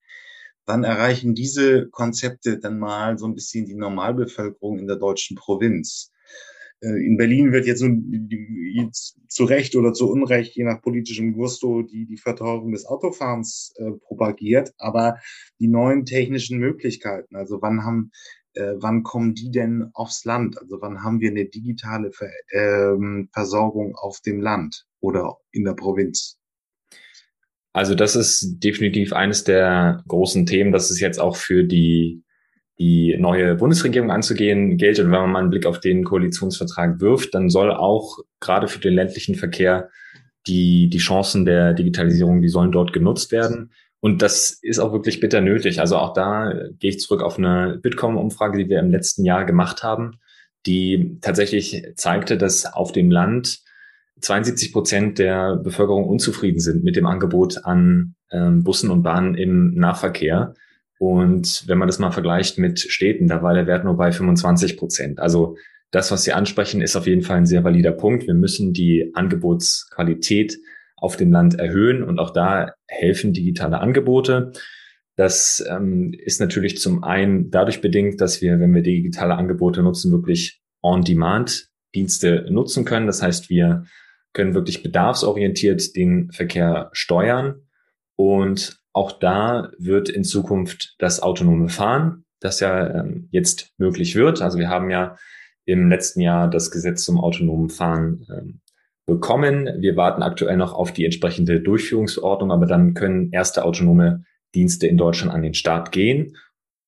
Wann 0.67 0.85
erreichen 0.85 1.35
diese 1.35 1.89
Konzepte 1.89 2.59
dann 2.59 2.79
mal 2.79 3.19
so 3.19 3.27
ein 3.27 3.35
bisschen 3.35 3.67
die 3.67 3.75
Normalbevölkerung 3.75 4.79
in 4.79 4.87
der 4.87 4.97
deutschen 4.97 5.37
Provinz? 5.37 6.13
Äh, 6.83 7.05
in 7.05 7.17
Berlin 7.17 7.53
wird 7.53 7.67
jetzt, 7.67 7.85
jetzt 8.75 9.17
zu 9.29 9.45
Recht 9.45 9.75
oder 9.77 9.93
zu 9.93 10.11
Unrecht, 10.11 10.55
je 10.55 10.65
nach 10.65 10.83
politischem 10.83 11.33
Gusto, 11.33 11.83
die, 11.83 12.07
die 12.07 12.19
Verteuerung 12.19 12.73
des 12.73 12.87
Autofahrens 12.87 13.73
äh, 13.77 13.93
propagiert. 13.93 14.73
Aber 14.79 15.19
die 15.59 15.69
neuen 15.69 16.05
technischen 16.05 16.59
Möglichkeiten, 16.59 17.35
also 17.37 17.63
wann 17.63 17.85
haben, 17.85 18.11
äh, 18.55 18.75
wann 18.77 19.03
kommen 19.03 19.35
die 19.35 19.51
denn 19.51 19.91
aufs 19.95 20.25
Land? 20.25 20.59
Also 20.59 20.81
wann 20.81 21.03
haben 21.03 21.21
wir 21.21 21.31
eine 21.31 21.47
digitale 21.47 22.13
Ver 22.13 22.31
ähm, 22.53 23.29
Versorgung 23.33 23.95
auf 23.97 24.21
dem 24.21 24.41
Land 24.41 24.87
oder 25.01 25.37
in 25.51 25.65
der 25.65 25.75
Provinz? 25.75 26.39
Also 27.73 27.95
das 27.95 28.17
ist 28.17 28.59
definitiv 28.61 29.13
eines 29.13 29.45
der 29.45 30.05
großen 30.07 30.45
Themen, 30.45 30.73
das 30.73 30.91
ist 30.91 31.01
jetzt 31.01 31.19
auch 31.19 31.37
für 31.37 31.65
die 31.65 32.23
die 32.79 33.17
neue 33.19 33.55
Bundesregierung 33.55 34.11
anzugehen 34.11 34.77
gilt. 34.77 34.99
Und 34.99 35.07
wenn 35.07 35.21
man 35.21 35.31
mal 35.31 35.39
einen 35.41 35.51
Blick 35.51 35.67
auf 35.67 35.79
den 35.79 36.05
Koalitionsvertrag 36.05 37.01
wirft, 37.01 37.35
dann 37.35 37.49
soll 37.49 37.71
auch 37.71 38.19
gerade 38.41 38.67
für 38.67 38.81
den 38.81 38.95
ländlichen 38.95 39.35
Verkehr 39.35 39.91
die, 40.47 40.89
die 40.89 40.99
Chancen 40.99 41.45
der 41.45 41.75
Digitalisierung, 41.75 42.43
die 42.43 42.49
sollen 42.49 42.73
dort 42.73 42.93
genutzt 42.93 43.31
werden. 43.31 43.73
Und 44.05 44.21
das 44.21 44.51
ist 44.63 44.81
auch 44.81 44.93
wirklich 44.93 45.21
bitter 45.21 45.41
nötig. 45.41 45.79
Also 45.79 45.97
auch 45.97 46.13
da 46.13 46.53
gehe 46.81 46.91
ich 46.91 46.99
zurück 46.99 47.23
auf 47.23 47.39
eine 47.39 47.79
Bitkom-Umfrage, 47.81 48.59
die 48.59 48.69
wir 48.69 48.81
im 48.81 48.91
letzten 48.91 49.25
Jahr 49.25 49.45
gemacht 49.45 49.85
haben, 49.85 50.19
die 50.67 51.19
tatsächlich 51.21 51.87
zeigte, 51.95 52.37
dass 52.37 52.67
auf 52.67 52.91
dem 52.91 53.13
Land 53.13 53.61
72 54.21 54.73
Prozent 54.73 55.19
der 55.21 55.55
Bevölkerung 55.55 56.09
unzufrieden 56.09 56.59
sind 56.59 56.83
mit 56.83 56.97
dem 56.97 57.07
Angebot 57.07 57.65
an 57.65 58.17
ähm, 58.33 58.65
Bussen 58.65 58.91
und 58.91 59.05
Bahnen 59.05 59.37
im 59.37 59.75
Nahverkehr. 59.75 60.55
Und 60.99 61.63
wenn 61.69 61.79
man 61.79 61.87
das 61.87 62.01
mal 62.01 62.11
vergleicht 62.11 62.59
mit 62.59 62.81
Städten, 62.81 63.29
da 63.29 63.41
war 63.41 63.55
der 63.55 63.69
Wert 63.69 63.85
nur 63.85 63.97
bei 63.97 64.11
25 64.11 64.79
Prozent. 64.79 65.21
Also 65.21 65.57
das, 65.93 66.11
was 66.11 66.25
Sie 66.25 66.33
ansprechen, 66.33 66.83
ist 66.83 66.97
auf 66.97 67.07
jeden 67.07 67.23
Fall 67.23 67.37
ein 67.37 67.47
sehr 67.47 67.63
valider 67.63 67.93
Punkt. 67.93 68.27
Wir 68.27 68.35
müssen 68.35 68.73
die 68.73 69.13
Angebotsqualität 69.15 70.59
auf 71.03 71.17
dem 71.17 71.33
Land 71.33 71.59
erhöhen 71.59 72.05
und 72.05 72.19
auch 72.21 72.31
da 72.31 72.75
helfen 72.87 73.33
digitale 73.33 73.81
Angebote. 73.81 74.53
Das 75.17 75.63
ähm, 75.69 76.15
ist 76.15 76.41
natürlich 76.41 76.79
zum 76.79 77.03
einen 77.03 77.51
dadurch 77.51 77.81
bedingt, 77.81 78.21
dass 78.21 78.41
wir, 78.41 78.61
wenn 78.61 78.75
wir 78.75 78.83
digitale 78.83 79.35
Angebote 79.35 79.83
nutzen, 79.83 80.13
wirklich 80.13 80.63
On-Demand-Dienste 80.81 82.47
nutzen 82.51 82.85
können. 82.85 83.07
Das 83.07 83.21
heißt, 83.21 83.51
wir 83.51 83.85
können 84.33 84.55
wirklich 84.55 84.83
bedarfsorientiert 84.83 85.95
den 85.97 86.31
Verkehr 86.31 86.89
steuern. 86.93 87.67
Und 88.17 88.81
auch 88.93 89.13
da 89.13 89.71
wird 89.79 90.09
in 90.09 90.25
Zukunft 90.25 90.95
das 90.99 91.21
autonome 91.21 91.69
Fahren, 91.69 92.25
das 92.41 92.61
ja 92.61 93.01
ähm, 93.01 93.29
jetzt 93.33 93.73
möglich 93.77 94.15
wird. 94.15 94.41
Also 94.41 94.59
wir 94.59 94.69
haben 94.69 94.89
ja 94.89 95.17
im 95.65 95.89
letzten 95.89 96.21
Jahr 96.21 96.49
das 96.49 96.71
Gesetz 96.71 97.05
zum 97.05 97.19
autonomen 97.19 97.71
Fahren 97.71 98.25
ähm, 98.31 98.61
bekommen. 99.13 99.69
Wir 99.79 99.97
warten 99.97 100.23
aktuell 100.23 100.57
noch 100.57 100.73
auf 100.73 100.93
die 100.93 101.05
entsprechende 101.05 101.61
Durchführungsordnung, 101.61 102.51
aber 102.51 102.67
dann 102.67 102.95
können 102.95 103.31
erste 103.31 103.65
autonome 103.65 104.25
Dienste 104.55 104.87
in 104.87 104.97
Deutschland 104.97 105.33
an 105.33 105.43
den 105.43 105.55
Start 105.55 105.93
gehen. 105.93 106.37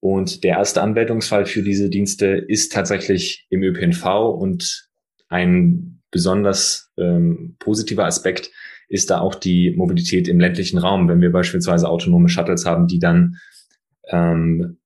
Und 0.00 0.42
der 0.42 0.56
erste 0.56 0.82
Anwendungsfall 0.82 1.44
für 1.46 1.62
diese 1.62 1.90
Dienste 1.90 2.26
ist 2.26 2.72
tatsächlich 2.72 3.46
im 3.50 3.62
ÖPNV 3.62 4.04
und 4.38 4.88
ein 5.28 6.00
besonders 6.10 6.92
ähm, 6.96 7.56
positiver 7.58 8.06
Aspekt 8.06 8.50
ist 8.88 9.10
da 9.10 9.20
auch 9.20 9.34
die 9.34 9.72
Mobilität 9.72 10.28
im 10.28 10.40
ländlichen 10.40 10.78
Raum. 10.78 11.08
Wenn 11.08 11.20
wir 11.20 11.32
beispielsweise 11.32 11.88
autonome 11.88 12.28
Shuttles 12.28 12.64
haben, 12.64 12.86
die 12.86 12.98
dann 12.98 13.36
ähm, 14.08 14.78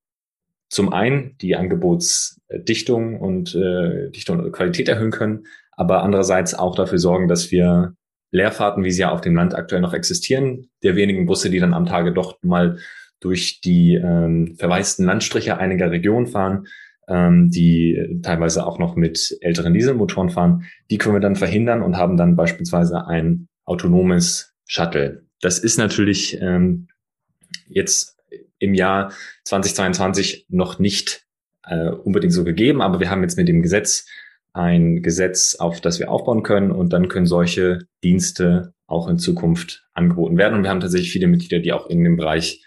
zum 0.69 0.93
einen 0.93 1.37
die 1.39 1.57
Angebotsdichtung 1.57 3.21
und 3.21 3.55
äh, 3.55 4.11
Dichtung 4.11 4.41
und 4.41 4.53
Qualität 4.53 4.89
erhöhen 4.89 5.11
können, 5.11 5.47
aber 5.79 6.03
andererseits 6.03 6.55
auch 6.55 6.75
dafür 6.75 6.99
sorgen, 6.99 7.29
dass 7.29 7.53
wir 7.53 7.95
Leerfahrten, 8.33 8.83
wie 8.83 8.91
sie 8.91 9.03
ja 9.03 9.13
auf 9.13 9.21
dem 9.21 9.37
Land 9.37 9.55
aktuell 9.55 9.81
noch 9.81 9.95
existieren, 9.95 10.69
der 10.83 10.97
wenigen 10.97 11.25
Busse, 11.25 11.51
die 11.51 11.61
dann 11.61 11.73
am 11.73 11.87
Tage 11.87 12.13
doch 12.13 12.37
mal 12.43 12.79
durch 13.21 13.61
die 13.61 13.95
ähm, 13.95 14.57
verwaisten 14.59 15.07
Landstriche 15.07 15.57
einiger 15.57 15.91
Regionen 15.93 16.27
fahren, 16.27 16.67
ähm, 17.07 17.51
die 17.51 18.21
teilweise 18.23 18.67
auch 18.67 18.81
noch 18.81 18.97
mit 18.97 19.39
älteren 19.41 19.73
Dieselmotoren 19.73 20.31
fahren, 20.31 20.65
die 20.91 20.99
können 20.99 21.15
wir 21.15 21.21
dann 21.21 21.37
verhindern 21.37 21.83
und 21.83 21.97
haben 21.97 22.17
dann 22.17 22.35
beispielsweise 22.35 23.07
ein 23.07 23.49
autonomes 23.65 24.55
Shuttle. 24.67 25.23
Das 25.41 25.61
ist 25.61 25.79
natürlich 25.79 26.39
ähm, 26.41 26.89
jetzt 27.69 28.17
im 28.59 28.75
Jahr 28.75 29.13
2022 29.45 30.47
noch 30.49 30.81
nicht 30.81 31.25
äh, 31.65 31.89
unbedingt 31.91 32.33
so 32.33 32.43
gegeben, 32.43 32.83
aber 32.83 32.99
wir 32.99 33.11
haben 33.11 33.23
jetzt 33.23 33.39
mit 33.39 33.47
dem 33.47 33.63
Gesetz 33.63 34.07
ein 34.53 35.03
Gesetz, 35.03 35.55
auf 35.55 35.81
das 35.81 35.99
wir 35.99 36.11
aufbauen 36.11 36.43
können 36.43 36.71
und 36.71 36.93
dann 36.93 37.09
können 37.09 37.27
solche 37.27 37.87
Dienste 38.03 38.75
auch 38.87 39.09
in 39.09 39.19
Zukunft 39.19 39.87
angeboten 39.93 40.39
werden. 40.39 40.55
Und 40.55 40.63
wir 40.63 40.71
haben 40.71 40.81
tatsächlich 40.81 41.13
viele 41.13 41.27
Mitglieder, 41.27 41.61
die 41.61 41.73
auch 41.73 41.89
in 41.89 42.03
den 42.03 42.17
Bereich 42.17 42.65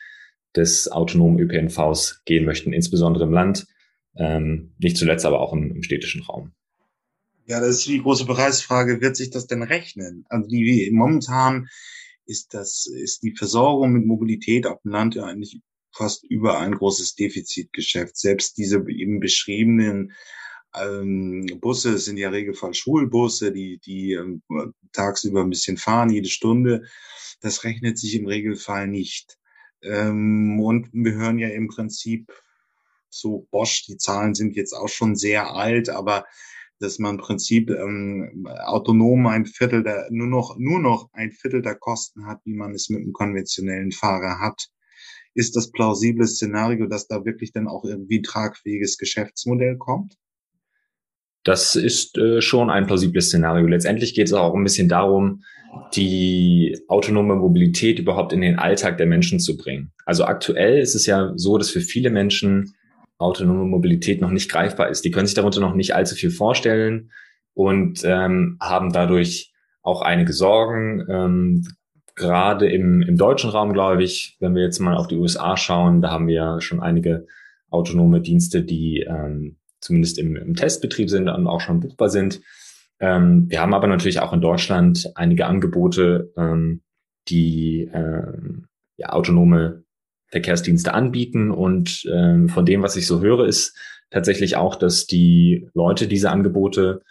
des 0.56 0.92
autonomen 0.92 1.40
ÖPNVs 1.40 2.22
gehen 2.26 2.46
möchten, 2.46 2.74
insbesondere 2.74 3.24
im 3.24 3.32
Land, 3.32 3.68
ähm, 4.16 4.74
nicht 4.78 4.98
zuletzt 4.98 5.26
aber 5.26 5.40
auch 5.40 5.54
im, 5.54 5.72
im 5.72 5.84
städtischen 5.84 6.22
Raum. 6.24 6.52
Ja, 7.46 7.60
das 7.60 7.78
ist 7.78 7.88
die 7.88 8.02
große 8.02 8.26
Preisfrage. 8.26 9.02
Wird 9.02 9.16
sich 9.16 9.30
das 9.30 9.48
denn 9.48 9.64
rechnen? 9.64 10.26
Also 10.30 10.48
die, 10.48 10.64
wie 10.64 10.92
momentan 10.92 11.68
ist 12.26 12.54
das, 12.54 12.86
ist 12.86 13.24
die 13.24 13.36
Versorgung 13.36 13.94
mit 13.94 14.06
Mobilität 14.06 14.68
auf 14.68 14.82
dem 14.84 14.92
Land 14.92 15.16
ja 15.16 15.26
eigentlich 15.26 15.60
fast 15.94 16.24
über 16.24 16.60
ein 16.60 16.76
großes 16.76 17.16
Defizitgeschäft. 17.16 18.16
Selbst 18.18 18.58
diese 18.58 18.84
eben 18.88 19.20
beschriebenen 19.20 20.14
ähm, 20.76 21.46
Busse 21.60 21.98
sind 21.98 22.18
ja 22.18 22.30
Regelfall 22.30 22.74
Schulbusse, 22.74 23.52
die, 23.52 23.80
die 23.80 24.14
ähm, 24.14 24.42
tagsüber 24.94 25.42
ein 25.42 25.50
bisschen 25.50 25.78
fahren, 25.78 26.10
jede 26.10 26.30
Stunde. 26.30 26.84
Das 27.42 27.64
rechnet 27.64 27.98
sich 27.98 28.16
im 28.16 28.28
Regelfall 28.28 28.88
nicht. 28.88 29.38
Ähm, 29.82 30.60
und 30.60 30.90
wir 30.94 31.14
hören 31.14 31.40
ja 31.40 31.50
im 31.50 31.68
Prinzip 31.68 32.32
so 33.10 33.48
Bosch, 33.52 33.86
die 33.88 33.98
Zahlen 33.98 34.36
sind 34.36 34.56
jetzt 34.56 34.74
auch 34.74 34.88
schon 34.88 35.16
sehr 35.16 35.54
alt, 35.54 35.90
aber 35.90 36.26
dass 36.80 36.98
man 36.98 37.16
im 37.16 37.22
Prinzip 37.22 37.70
ähm, 37.70 38.48
autonom 38.66 39.28
ein 39.28 39.46
Viertel 39.46 39.84
der, 39.84 40.08
nur 40.10 40.28
noch, 40.28 40.58
nur 40.58 40.80
noch 40.80 41.10
ein 41.14 41.32
Viertel 41.32 41.62
der 41.62 41.76
Kosten 41.76 42.26
hat, 42.26 42.40
wie 42.46 42.56
man 42.56 42.74
es 42.74 42.90
mit 42.90 43.02
einem 43.02 43.14
konventionellen 43.14 43.92
Fahrer 43.92 44.40
hat. 44.40 44.70
Ist 45.34 45.56
das 45.56 45.72
plausible 45.72 46.28
Szenario, 46.28 46.88
dass 46.88 47.08
da 47.08 47.24
wirklich 47.24 47.54
dann 47.54 47.68
auch 47.68 47.86
irgendwie 47.86 48.20
ein 48.20 48.24
tragfähiges 48.24 48.98
Geschäftsmodell 48.98 49.78
kommt? 49.78 50.18
Das 51.44 51.76
ist 51.76 52.18
äh, 52.18 52.42
schon 52.42 52.70
ein 52.70 52.86
plausibles 52.86 53.28
Szenario. 53.28 53.68
Letztendlich 53.68 54.14
geht 54.14 54.28
es 54.28 54.34
auch 54.34 54.54
ein 54.54 54.64
bisschen 54.64 54.90
darum, 54.90 55.44
die 55.96 56.78
autonome 56.88 57.36
Mobilität 57.36 58.00
überhaupt 58.00 58.34
in 58.34 58.42
den 58.42 58.60
Alltag 58.60 58.98
der 58.98 59.08
Menschen 59.08 59.40
zu 59.40 59.58
bringen. 59.58 59.92
Also 60.06 60.26
aktuell 60.26 60.80
ist 60.80 60.96
es 60.96 61.06
ja 61.06 61.32
so, 61.36 61.58
dass 61.58 61.72
für 61.72 61.82
viele 61.82 62.10
Menschen 62.10 62.76
autonome 63.18 63.66
Mobilität 63.66 64.22
noch 64.22 64.32
nicht 64.32 64.52
greifbar 64.52 64.90
ist. 64.90 65.06
Die 65.06 65.12
können 65.12 65.28
sich 65.28 65.36
darunter 65.36 65.62
noch 65.62 65.76
nicht 65.76 65.96
allzu 65.96 66.16
viel 66.16 66.32
vorstellen 66.32 67.12
und 67.54 68.02
ähm, 68.04 68.58
haben 68.60 68.92
dadurch 68.92 69.54
auch 69.82 70.02
einige 70.02 70.34
Sorgen. 70.34 71.06
Ähm, 71.10 71.68
gerade 72.16 72.70
im, 72.70 73.02
im 73.02 73.18
deutschen 73.18 73.50
Raum, 73.50 73.74
glaube 73.74 74.04
ich, 74.04 74.38
wenn 74.40 74.56
wir 74.56 74.64
jetzt 74.64 74.80
mal 74.80 74.98
auf 74.98 75.08
die 75.08 75.18
USA 75.18 75.56
schauen, 75.58 76.02
da 76.02 76.10
haben 76.12 76.28
wir 76.28 76.60
schon 76.62 76.82
einige 76.82 77.26
autonome 77.70 78.22
Dienste, 78.22 78.64
die 78.64 79.06
ähm, 79.08 79.58
zumindest 79.82 80.18
im, 80.18 80.36
im 80.36 80.56
Testbetrieb 80.56 81.10
sind 81.10 81.28
und 81.28 81.48
auch 81.48 81.62
schon 81.62 81.80
buchbar 81.80 82.10
sind. 82.10 82.42
Ähm, 83.00 83.50
wir 83.50 83.60
haben 83.60 83.74
aber 83.74 83.88
natürlich 83.88 84.20
auch 84.20 84.32
in 84.32 84.42
Deutschland 84.42 85.12
einige 85.16 85.48
Angebote, 85.48 86.32
ähm, 86.38 86.82
die 87.28 87.90
ähm, 87.94 88.68
ja, 88.98 89.10
autonome 89.10 89.84
Verkehrsdienste 90.28 90.94
anbieten. 90.94 91.52
Und 91.52 92.08
ähm, 92.12 92.48
von 92.48 92.66
dem, 92.66 92.82
was 92.84 92.96
ich 92.96 93.08
so 93.08 93.22
höre, 93.22 93.46
ist 93.46 93.76
tatsächlich 94.12 94.56
auch, 94.56 94.76
dass 94.76 95.08
die 95.08 95.68
Leute 95.74 96.08
diese 96.08 96.30
Angebote 96.30 97.02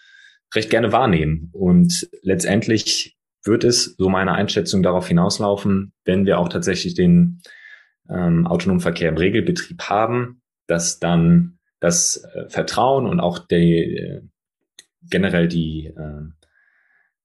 recht 0.54 0.70
gerne 0.70 0.92
wahrnehmen. 0.92 1.50
Und 1.52 2.08
letztendlich 2.22 3.16
wird 3.44 3.64
es, 3.64 3.96
so 3.96 4.08
meine 4.08 4.32
Einschätzung, 4.32 4.82
darauf 4.82 5.08
hinauslaufen, 5.08 5.92
wenn 6.04 6.26
wir 6.26 6.38
auch 6.38 6.48
tatsächlich 6.48 6.94
den 6.94 7.40
ähm, 8.08 8.46
autonomen 8.46 8.80
Verkehr 8.80 9.08
im 9.08 9.16
Regelbetrieb 9.16 9.82
haben, 9.82 10.42
dass 10.66 10.98
dann 10.98 11.58
das 11.80 12.24
äh, 12.34 12.48
Vertrauen 12.48 13.06
und 13.06 13.20
auch 13.20 13.38
die, 13.38 13.96
äh, 13.96 14.22
generell 15.08 15.48
die, 15.48 15.86
äh, 15.86 16.22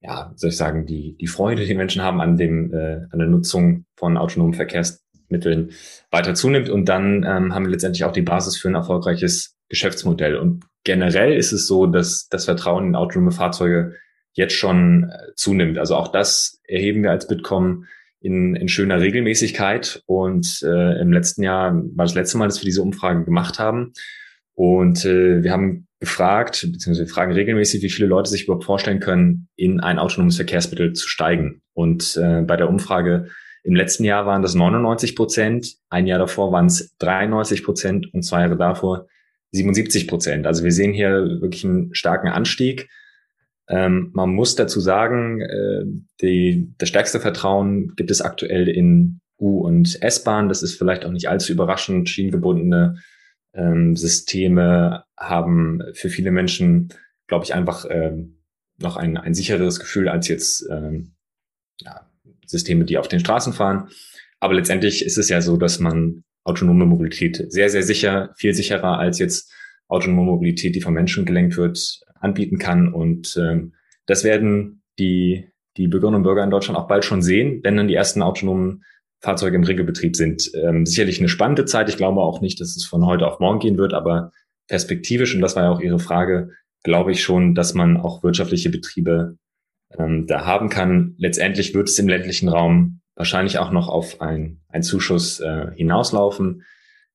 ja, 0.02 0.32
soll 0.36 0.50
ich 0.50 0.58
sagen, 0.58 0.86
die, 0.86 1.18
die 1.18 1.28
Freude, 1.28 1.66
die 1.66 1.76
Menschen 1.76 2.02
haben 2.02 2.22
an 2.22 2.38
dem, 2.38 2.74
äh, 2.74 3.06
an 3.12 3.20
der 3.20 3.28
Nutzung 3.28 3.86
von 3.96 4.18
autonomen 4.18 4.54
Verkehrsmitteln 4.54 5.72
weiter 6.12 6.36
zunimmt. 6.36 6.70
Und 6.70 6.90
dann 6.90 7.24
ähm, 7.24 7.54
haben 7.54 7.66
wir 7.66 7.72
letztendlich 7.72 8.04
auch 8.06 8.12
die 8.12 8.22
Basis 8.22 8.58
für 8.58 8.70
ein 8.70 8.76
erfolgreiches 8.76 9.56
Geschäftsmodell. 9.68 10.38
Und 10.38 10.64
generell 10.84 11.34
ist 11.34 11.52
es 11.52 11.68
so, 11.68 11.86
dass 11.88 12.28
das 12.30 12.46
Vertrauen 12.46 12.88
in 12.88 12.96
autonome 12.96 13.32
Fahrzeuge 13.32 13.96
jetzt 14.34 14.54
schon 14.54 15.12
zunimmt. 15.36 15.78
Also 15.78 15.96
auch 15.96 16.10
das 16.10 16.60
erheben 16.68 17.04
wir 17.04 17.12
als 17.12 17.28
Bitkom 17.28 17.86
in, 18.20 18.56
in 18.56 18.68
schöner 18.68 19.00
Regelmäßigkeit. 19.00 20.04
Und 20.06 20.62
äh, 20.64 21.00
im 21.00 21.12
letzten 21.12 21.42
Jahr 21.42 21.74
war 21.74 22.06
das 22.06 22.16
letzte 22.16 22.38
Mal, 22.38 22.48
dass 22.48 22.62
wir 22.62 22.66
diese 22.66 22.82
Umfrage 22.82 23.24
gemacht 23.24 23.60
haben. 23.60 23.94
Und 24.56 25.06
äh, 25.06 25.44
wir 25.44 25.52
haben 25.52 25.88
gefragt, 26.00 26.62
beziehungsweise 26.72 27.08
wir 27.08 27.14
fragen 27.14 27.34
regelmäßig, 27.34 27.84
wie 27.84 27.90
viele 27.90 28.08
Leute 28.08 28.30
sich 28.30 28.46
überhaupt 28.46 28.66
vorstellen 28.66 29.00
können, 29.00 29.48
in 29.56 29.80
ein 29.80 30.00
autonomes 30.00 30.38
Verkehrsmittel 30.38 30.94
zu 30.94 31.08
steigen. 31.08 31.62
Und 31.74 32.18
äh, 32.18 32.42
bei 32.42 32.56
der 32.56 32.70
Umfrage 32.70 33.28
im 33.64 33.76
letzten 33.76 34.04
Jahr 34.04 34.26
waren 34.26 34.42
das 34.42 34.54
99 34.54 35.16
Prozent, 35.16 35.76
ein 35.90 36.06
Jahr 36.06 36.20
davor 36.20 36.52
waren 36.52 36.68
es 36.68 36.96
93 37.00 37.64
Prozent 37.64 38.14
und 38.14 38.24
zwei 38.24 38.42
Jahre 38.42 38.58
davor 38.58 39.08
77 39.52 40.08
Prozent. 40.08 40.46
Also 40.46 40.64
wir 40.64 40.72
sehen 40.72 40.94
hier 40.94 41.40
wirklich 41.42 41.66
einen 41.66 41.94
starken 41.96 42.28
Anstieg. 42.28 42.88
Ähm, 43.68 44.12
man 44.14 44.30
muss 44.30 44.56
dazu 44.56 44.80
sagen, 44.80 45.42
äh, 45.42 45.84
die, 46.22 46.74
das 46.78 46.90
stärkste 46.90 47.20
Vertrauen 47.20 47.96
gibt 47.96 48.12
es 48.12 48.22
aktuell 48.22 48.68
in 48.68 49.20
U- 49.40 49.66
und 49.66 50.02
S-Bahn. 50.02 50.50
Das 50.50 50.62
ist 50.62 50.78
vielleicht 50.78 51.04
auch 51.04 51.12
nicht 51.12 51.30
allzu 51.30 51.52
überraschend. 51.52 52.08
Schienengebundene 52.10 52.98
ähm, 53.56 53.96
Systeme 53.96 55.06
haben 55.18 55.82
für 55.94 56.10
viele 56.10 56.32
Menschen, 56.32 56.90
glaube 57.28 57.46
ich, 57.46 57.54
einfach 57.54 57.86
ähm, 57.90 58.38
noch 58.78 58.98
ein, 58.98 59.18
ein 59.18 59.34
sichereres 59.34 59.80
Gefühl 59.80 60.10
als 60.10 60.28
jetzt 60.28 60.68
ähm, 60.70 61.16
ja, 61.80 62.10
Systeme, 62.46 62.86
die 62.86 62.98
auf 62.98 63.08
den 63.08 63.20
Straßen 63.20 63.54
fahren. 63.54 63.90
Aber 64.40 64.54
letztendlich 64.54 65.04
ist 65.04 65.18
es 65.18 65.30
ja 65.30 65.42
so, 65.42 65.58
dass 65.58 65.80
man 65.80 66.24
autonome 66.44 66.86
Mobilität 66.86 67.52
sehr, 67.52 67.70
sehr 67.70 67.84
sicher, 67.84 68.34
viel 68.38 68.54
sicherer 68.54 69.00
als 69.00 69.18
jetzt 69.20 69.52
autonome 69.88 70.24
Mobilität, 70.24 70.76
die 70.76 70.82
vom 70.82 70.94
Menschen 70.94 71.26
gelenkt 71.26 71.58
wird, 71.58 72.02
anbieten 72.20 72.58
kann. 72.58 72.94
Und 72.94 73.38
ähm, 73.38 73.74
das 74.06 74.24
werden 74.24 74.84
die, 75.00 75.50
die 75.78 75.88
Bürgerinnen 75.88 76.18
und 76.18 76.24
Bürger 76.24 76.44
in 76.44 76.50
Deutschland 76.50 76.78
auch 76.78 76.88
bald 76.88 77.06
schon 77.06 77.22
sehen, 77.22 77.62
wenn 77.64 77.78
dann 77.78 77.88
die 77.88 77.96
ersten 77.96 78.22
autonomen 78.22 78.84
Fahrzeuge 79.26 79.56
im 79.56 79.64
Regelbetrieb 79.64 80.16
sind. 80.16 80.52
Ähm, 80.54 80.86
sicherlich 80.86 81.20
eine 81.20 81.30
spannende 81.30 81.66
Zeit. 81.66 81.90
Ich 81.90 81.98
glaube 81.98 82.22
auch 82.22 82.42
nicht, 82.42 82.62
dass 82.62 82.76
es 82.76 82.86
von 82.86 83.06
heute 83.06 83.28
auf 83.28 83.40
morgen 83.40 83.60
gehen 83.60 83.78
wird, 83.78 83.94
aber 83.94 84.32
perspektivisch, 84.68 85.34
und 85.34 85.42
das 85.42 85.56
war 85.56 85.64
ja 85.64 85.72
auch 85.72 85.82
Ihre 85.82 86.00
Frage, 86.00 86.52
glaube 86.84 87.12
ich 87.12 87.24
schon, 87.24 87.56
dass 87.56 87.74
man 87.74 87.98
auch 87.98 88.24
wirtschaftliche 88.24 88.70
Betriebe 88.70 89.38
ähm, 89.98 90.28
da 90.28 90.46
haben 90.46 90.70
kann. 90.70 91.16
Letztendlich 91.18 91.74
wird 91.74 91.90
es 91.90 91.98
im 91.98 92.08
ländlichen 92.08 92.50
Raum 92.50 93.02
wahrscheinlich 93.16 93.58
auch 93.58 93.72
noch 93.72 93.90
auf 93.90 94.22
ein, 94.22 94.62
ein 94.70 94.84
Zuschuss 94.84 95.40
äh, 95.40 95.72
hinauslaufen. 95.76 96.64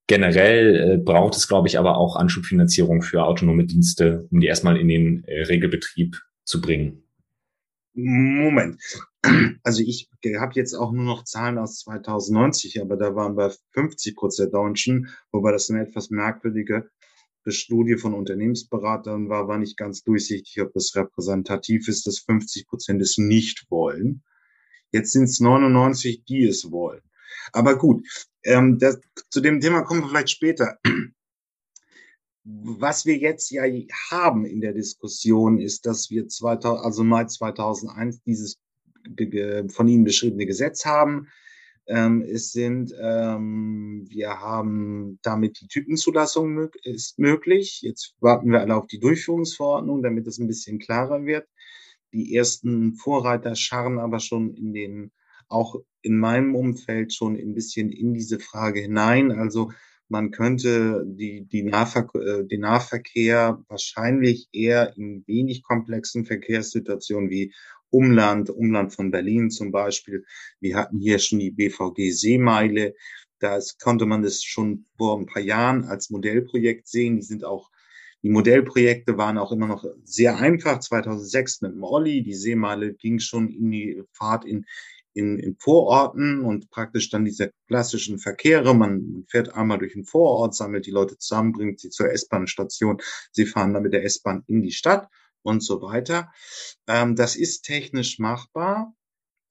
Generell 0.09 0.94
äh, 0.94 0.96
braucht 0.96 1.37
es, 1.37 1.46
glaube 1.46 1.68
ich, 1.68 1.79
aber 1.79 1.96
auch 1.96 2.16
Anschubfinanzierung 2.16 3.03
für 3.03 3.23
autonome 3.23 3.66
Dienste, 3.66 4.27
um 4.33 4.40
die 4.40 4.49
erstmal 4.49 4.77
in 4.77 4.88
den 4.88 5.23
äh, 5.25 5.42
Regelbetrieb 5.42 6.16
zu 6.44 6.61
bringen. 6.61 7.05
Moment. 8.05 8.81
Also 9.63 9.83
ich 9.83 10.09
habe 10.39 10.55
jetzt 10.55 10.73
auch 10.73 10.93
nur 10.93 11.05
noch 11.05 11.25
Zahlen 11.25 11.59
aus 11.59 11.81
2090, 11.81 12.81
aber 12.81 12.97
da 12.97 13.15
waren 13.15 13.37
wir 13.37 13.55
50 13.73 14.17
Prozent 14.17 14.55
Deutschen, 14.55 15.09
wobei 15.31 15.53
das 15.53 15.69
eine 15.69 15.83
etwas 15.83 16.09
merkwürdige 16.09 16.89
Studie 17.47 17.97
von 17.97 18.15
Unternehmensberatern 18.15 19.29
war, 19.29 19.49
war 19.49 19.59
nicht 19.59 19.77
ganz 19.77 20.03
durchsichtig, 20.03 20.61
ob 20.61 20.73
das 20.73 20.95
repräsentativ 20.95 21.89
ist, 21.89 22.07
dass 22.07 22.19
50 22.21 22.67
Prozent 22.67 23.03
es 23.03 23.19
nicht 23.19 23.67
wollen. 23.71 24.23
Jetzt 24.93 25.13
sind 25.13 25.25
es 25.25 25.41
99, 25.41 26.25
die 26.25 26.45
es 26.45 26.71
wollen. 26.71 27.03
Aber 27.53 27.79
gut, 27.79 28.07
ähm, 28.43 28.79
das, 28.79 29.01
zu 29.31 29.41
dem 29.41 29.61
Thema 29.61 29.83
kommen 29.83 30.03
wir 30.03 30.09
vielleicht 30.09 30.31
später. 30.31 30.79
Was 32.44 33.05
wir 33.05 33.18
jetzt 33.18 33.50
ja 33.50 33.64
haben 34.11 34.46
in 34.46 34.61
der 34.61 34.72
Diskussion 34.72 35.59
ist, 35.59 35.85
dass 35.87 36.11
wir 36.11 36.26
2000, 36.26 36.85
also 36.85 37.05
Mai 37.05 37.24
2001 37.24 38.22
dieses 38.22 38.59
von 39.68 39.88
Ihnen 39.88 40.05
beschriebene 40.05 40.46
Gesetz 40.46 40.85
haben, 40.85 41.29
ähm, 41.90 42.22
es 42.22 42.53
sind, 42.53 42.94
ähm, 43.00 44.07
wir 44.09 44.40
haben 44.40 45.18
damit 45.22 45.61
die 45.61 45.66
Typenzulassung 45.66 46.55
mög 46.55 46.76
ist 46.85 47.18
möglich. 47.18 47.81
Jetzt 47.83 48.14
warten 48.20 48.53
wir 48.53 48.61
alle 48.61 48.76
auf 48.76 48.87
die 48.87 49.00
Durchführungsverordnung, 49.00 50.00
damit 50.00 50.26
es 50.29 50.38
ein 50.38 50.46
bisschen 50.46 50.79
klarer 50.79 51.24
wird. 51.24 51.48
Die 52.12 52.37
ersten 52.37 52.94
Vorreiter 52.94 53.57
scharren 53.57 53.98
aber 53.98 54.20
schon 54.20 54.55
in 54.55 54.72
den, 54.72 55.11
auch 55.48 55.76
in 56.03 56.18
meinem 56.18 56.55
Umfeld 56.55 57.12
schon 57.12 57.37
ein 57.37 57.55
bisschen 57.55 57.90
in 57.90 58.14
diese 58.14 58.38
Frage 58.38 58.81
hinein. 58.81 59.33
Also 59.33 59.72
man 60.11 60.33
könnte 60.33 61.05
die, 61.07 61.46
die 61.46 61.62
Nahver 61.62 62.09
äh, 62.14 62.44
den 62.44 62.61
Nahverkehr 62.62 63.62
wahrscheinlich 63.68 64.49
eher 64.53 64.96
in 64.96 65.25
wenig 65.27 65.62
komplexen 65.62 66.27
Verkehrssituationen 66.27 67.31
wie 67.31 67.55
Umland, 67.90 68.51
Umland 68.51 68.92
von 68.92 69.11
Berlin 69.11 69.51
zum 69.51 69.70
Beispiel. 69.70 70.25
Wir 70.61 70.77
hatten 70.77 70.99
hier 70.99 71.18
schon 71.18 71.38
die 71.38 71.53
BVG 71.53 72.11
Seemeile. 72.11 72.94
Da 73.38 73.59
konnte 73.83 74.05
man 74.05 74.23
das 74.23 74.42
schon 74.42 74.87
vor 74.96 75.18
ein 75.18 75.27
paar 75.27 75.42
Jahren 75.42 75.85
als 75.85 76.11
Modellprojekt 76.11 76.88
sehen. 76.88 77.16
Die 77.16 77.23
sind 77.23 77.44
auch, 77.44 77.70
die 78.23 78.31
Modellprojekte 78.31 79.16
waren 79.16 79.38
auch 79.38 79.53
immer 79.53 79.68
noch 79.68 79.85
sehr 80.05 80.38
einfach. 80.38 80.81
2006 80.81 81.62
mit 81.62 81.73
dem 81.73 81.85
Olli. 81.85 82.23
Die 82.23 82.35
Seemeile 82.35 82.94
ging 82.94 83.20
schon 83.20 83.49
in 83.49 83.70
die 83.70 84.03
Fahrt 84.12 84.44
in, 84.44 84.66
in, 85.12 85.38
in 85.38 85.57
Vororten 85.59 86.40
und 86.40 86.70
praktisch 86.70 87.11
dann 87.11 87.25
diese 87.25 87.53
klassischen 87.66 88.18
Verkehre. 88.18 88.75
Man 88.75 89.25
fährt 89.29 89.55
einmal 89.55 89.79
durch 89.79 89.94
den 89.94 90.05
Vorort, 90.05 90.55
sammelt 90.55 90.87
die 90.87 90.90
Leute 90.90 91.18
zusammen, 91.18 91.53
bringt 91.53 91.81
sie 91.81 91.90
zur 91.90 92.11
S-Bahn-Station. 92.11 93.01
Sie 93.33 93.46
fahren 93.46 93.75
dann 93.75 93.83
mit 93.83 93.92
der 93.92 94.05
S-Bahn 94.05 94.44
in 94.46 94.62
die 94.62 94.73
Stadt 94.73 95.09
und 95.42 95.62
so 95.62 95.83
weiter. 95.83 96.33
Ähm, 96.87 97.16
das 97.16 97.37
ist 97.37 97.62
technisch 97.62 98.18
machbar. 98.18 98.94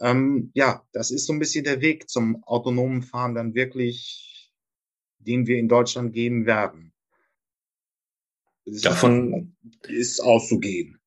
Ähm, 0.01 0.51
ja, 0.53 0.85
das 0.93 1.11
ist 1.11 1.25
so 1.25 1.33
ein 1.33 1.39
bisschen 1.39 1.65
der 1.65 1.81
Weg 1.81 2.09
zum 2.09 2.43
autonomen 2.43 3.01
Fahren 3.01 3.35
dann 3.35 3.53
wirklich, 3.53 4.51
den 5.19 5.47
wir 5.47 5.57
in 5.57 5.67
Deutschland 5.67 6.13
gehen 6.13 6.45
werden. 6.45 6.93
Davon 8.65 9.55
ist 9.87 10.21
auszugehen. 10.21 10.98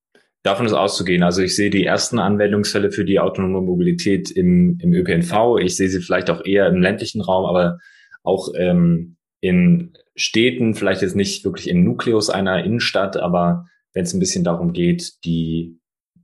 Davon 0.42 0.66
ist 0.66 0.72
auszugehen. 0.72 1.22
Also 1.22 1.42
ich 1.42 1.54
sehe 1.54 1.70
die 1.70 1.84
ersten 1.84 2.18
Anwendungsfälle 2.18 2.90
für 2.90 3.04
die 3.04 3.20
autonome 3.20 3.60
Mobilität 3.60 4.30
im, 4.30 4.78
im 4.80 4.92
ÖPNV. 4.92 5.58
Ich 5.60 5.76
sehe 5.76 5.88
sie 5.88 6.00
vielleicht 6.00 6.30
auch 6.30 6.44
eher 6.44 6.66
im 6.66 6.80
ländlichen 6.82 7.20
Raum, 7.20 7.46
aber 7.46 7.78
auch 8.24 8.48
ähm, 8.56 9.16
in 9.40 9.92
Städten, 10.16 10.74
vielleicht 10.74 11.02
jetzt 11.02 11.16
nicht 11.16 11.44
wirklich 11.44 11.68
im 11.68 11.84
Nukleus 11.84 12.28
einer 12.28 12.64
Innenstadt, 12.64 13.16
aber 13.16 13.66
wenn 13.92 14.04
es 14.04 14.14
ein 14.14 14.20
bisschen 14.20 14.44
darum 14.44 14.72
geht, 14.72 15.24
die 15.24 15.78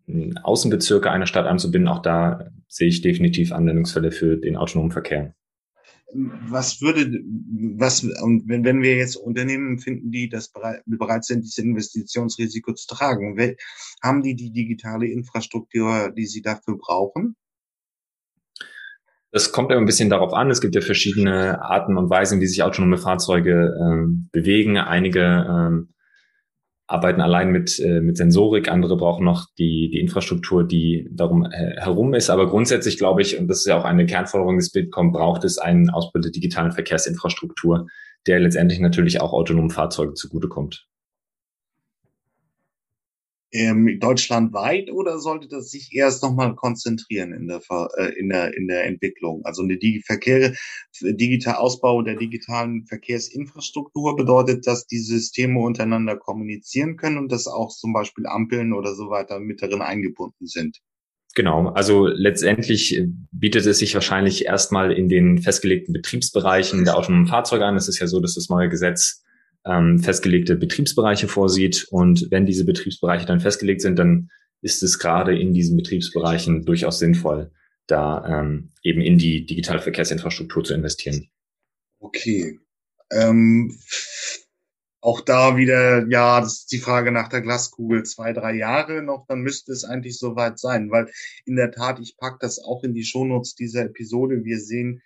hm, 0.07 0.37
Außenbezirke 0.42 1.11
einer 1.11 1.26
Stadt 1.26 1.46
anzubinden, 1.46 1.88
auch 1.88 2.02
da 2.02 2.50
sehe 2.66 2.88
ich 2.88 3.02
definitiv 3.02 3.52
Anwendungsfälle 3.52 4.11
für 4.11 4.37
den 4.37 4.57
autonomen 4.57 4.90
Verkehr. 4.90 5.35
Was 6.14 6.80
würde, 6.80 7.20
was, 7.76 8.02
wenn, 8.02 8.64
wenn 8.64 8.82
wir 8.82 8.96
jetzt 8.96 9.16
Unternehmen 9.16 9.78
finden, 9.78 10.10
die 10.10 10.30
das 10.30 10.48
bereit, 10.48 10.82
bereit 10.86 11.24
sind, 11.24 11.42
dieses 11.42 11.58
Investitionsrisiko 11.58 12.72
zu 12.72 12.86
tragen, 12.86 13.36
haben 14.02 14.22
die 14.22 14.34
die 14.34 14.50
digitale 14.50 15.06
Infrastruktur, 15.06 16.10
die 16.16 16.26
sie 16.26 16.40
dafür 16.40 16.78
brauchen? 16.78 17.36
Das 19.30 19.52
kommt 19.52 19.70
immer 19.70 19.80
ein 19.80 19.86
bisschen 19.86 20.08
darauf 20.08 20.32
an. 20.32 20.50
Es 20.50 20.62
gibt 20.62 20.74
ja 20.74 20.80
verschiedene 20.80 21.60
Arten 21.60 21.98
und 21.98 22.08
Weisen, 22.08 22.40
wie 22.40 22.46
sich 22.46 22.62
autonome 22.62 22.96
Fahrzeuge 22.96 23.74
äh, 23.78 24.06
bewegen. 24.32 24.78
Einige 24.78 25.20
äh, 25.20 25.97
arbeiten 26.88 27.20
allein 27.20 27.53
mit, 27.53 27.79
äh, 27.79 28.01
mit 28.01 28.16
Sensorik, 28.16 28.68
andere 28.68 28.96
brauchen 28.96 29.24
noch 29.24 29.46
die, 29.59 29.90
die 29.92 30.01
Infrastruktur, 30.01 30.66
die 30.66 31.09
darum 31.12 31.44
äh, 31.44 31.77
herum 31.77 32.14
ist. 32.14 32.31
Aber 32.31 32.48
grundsätzlich 32.48 32.98
glaube 32.98 33.22
ich, 33.22 33.38
und 33.38 33.46
das 33.46 33.59
ist 33.59 33.66
ja 33.66 33.79
auch 33.79 33.85
eine 33.85 34.07
Kernforderung 34.07 34.57
des 34.57 34.72
Bitkom, 34.72 35.12
braucht 35.12 35.44
es 35.44 35.59
einen 35.59 35.90
Ausbau 35.90 36.20
der 36.20 36.33
digitalen 36.33 36.72
Verkehrsinfrastruktur, 36.72 37.87
der 38.27 38.40
letztendlich 38.40 38.81
natürlich 38.81 39.20
auch 39.20 39.33
autonomen 39.33 39.70
Fahrzeugen 39.70 40.16
zugutekommt 40.16 40.88
ähm, 43.52 43.98
deutschlandweit 44.00 44.90
oder 44.90 45.18
sollte 45.18 45.48
das 45.48 45.70
sich 45.70 45.94
erst 45.94 46.22
nochmal 46.22 46.54
konzentrieren 46.54 47.32
in 47.32 47.48
der, 47.48 47.61
äh, 47.96 48.18
in, 48.18 48.28
der, 48.28 48.54
in 48.54 48.68
der 48.68 48.84
Entwicklung? 48.84 49.44
Also 49.44 49.62
eine 49.62 49.78
Digi 49.78 50.02
Verkehre, 50.02 50.54
digital 51.00 51.56
Ausbau 51.56 52.02
der 52.02 52.16
digitalen 52.16 52.84
Verkehrsinfrastruktur 52.87 54.16
bedeutet, 54.16 54.66
dass 54.66 54.87
die 54.87 54.98
Systeme 54.98 55.61
untereinander 55.61 56.16
kommunizieren 56.16 56.96
können 56.96 57.18
und 57.18 57.32
dass 57.32 57.46
auch 57.46 57.70
zum 57.70 57.92
Beispiel 57.92 58.26
Ampeln 58.26 58.72
oder 58.72 58.94
so 58.94 59.11
weiter 59.11 59.40
mit 59.40 59.62
darin 59.62 59.82
eingebunden 59.82 60.46
sind. 60.46 60.78
Genau, 61.34 61.68
also 61.68 62.06
letztendlich 62.06 63.00
bietet 63.30 63.64
es 63.66 63.78
sich 63.78 63.94
wahrscheinlich 63.94 64.46
erstmal 64.46 64.92
in 64.92 65.08
den 65.08 65.38
festgelegten 65.38 65.92
Betriebsbereichen 65.92 66.84
der 66.84 66.96
autonomen 66.96 67.26
Fahrzeuge 67.26 67.64
an. 67.64 67.76
Es 67.76 67.87
ist 67.87 68.00
ja 68.00 68.06
so, 68.06 68.18
dass 68.18 68.34
das 68.34 68.48
neue 68.48 68.68
Gesetz 68.68 69.22
ähm, 69.68 70.00
festgelegte 70.00 70.57
Betriebsbereiche 70.57 71.28
vorsieht. 71.28 71.87
Und 71.90 72.28
wenn 72.31 72.46
diese 72.46 72.64
Betriebsbereiche 72.64 73.26
dann 73.26 73.40
festgelegt 73.40 73.83
sind, 73.83 73.98
dann 73.98 74.31
ist 74.61 74.83
es 74.83 74.98
gerade 74.98 75.38
in 75.38 75.52
diesen 75.52 75.76
Betriebsbereichen 75.76 76.64
durchaus 76.64 76.98
sinnvoll, 76.98 77.52
da 77.87 78.40
ähm, 78.40 78.72
eben 78.83 79.00
in 79.00 79.18
die 79.18 79.46
digitale 79.46 79.81
zu 80.64 80.74
investieren. 80.74 81.28
Okay. 82.00 82.59
Ähm, 83.11 83.78
auch 85.00 85.20
da 85.20 85.57
wieder, 85.57 86.09
ja, 86.09 86.40
das 86.40 86.61
ist 86.61 86.72
die 86.72 86.78
Frage 86.78 87.12
nach 87.12 87.28
der 87.28 87.40
Glaskugel. 87.40 88.02
Zwei, 88.02 88.33
drei 88.33 88.54
Jahre 88.54 89.02
noch, 89.02 89.26
dann 89.28 89.40
müsste 89.40 89.72
es 89.72 89.85
eigentlich 89.85 90.18
soweit 90.18 90.59
sein. 90.59 90.90
Weil 90.90 91.11
in 91.44 91.57
der 91.57 91.70
Tat, 91.70 92.00
ich 92.00 92.16
pack 92.16 92.40
das 92.40 92.59
auch 92.59 92.83
in 92.83 92.94
die 92.94 93.04
Shownotes 93.04 93.54
dieser 93.54 93.85
Episode. 93.85 94.44
Wir 94.44 94.59
sehen 94.59 95.00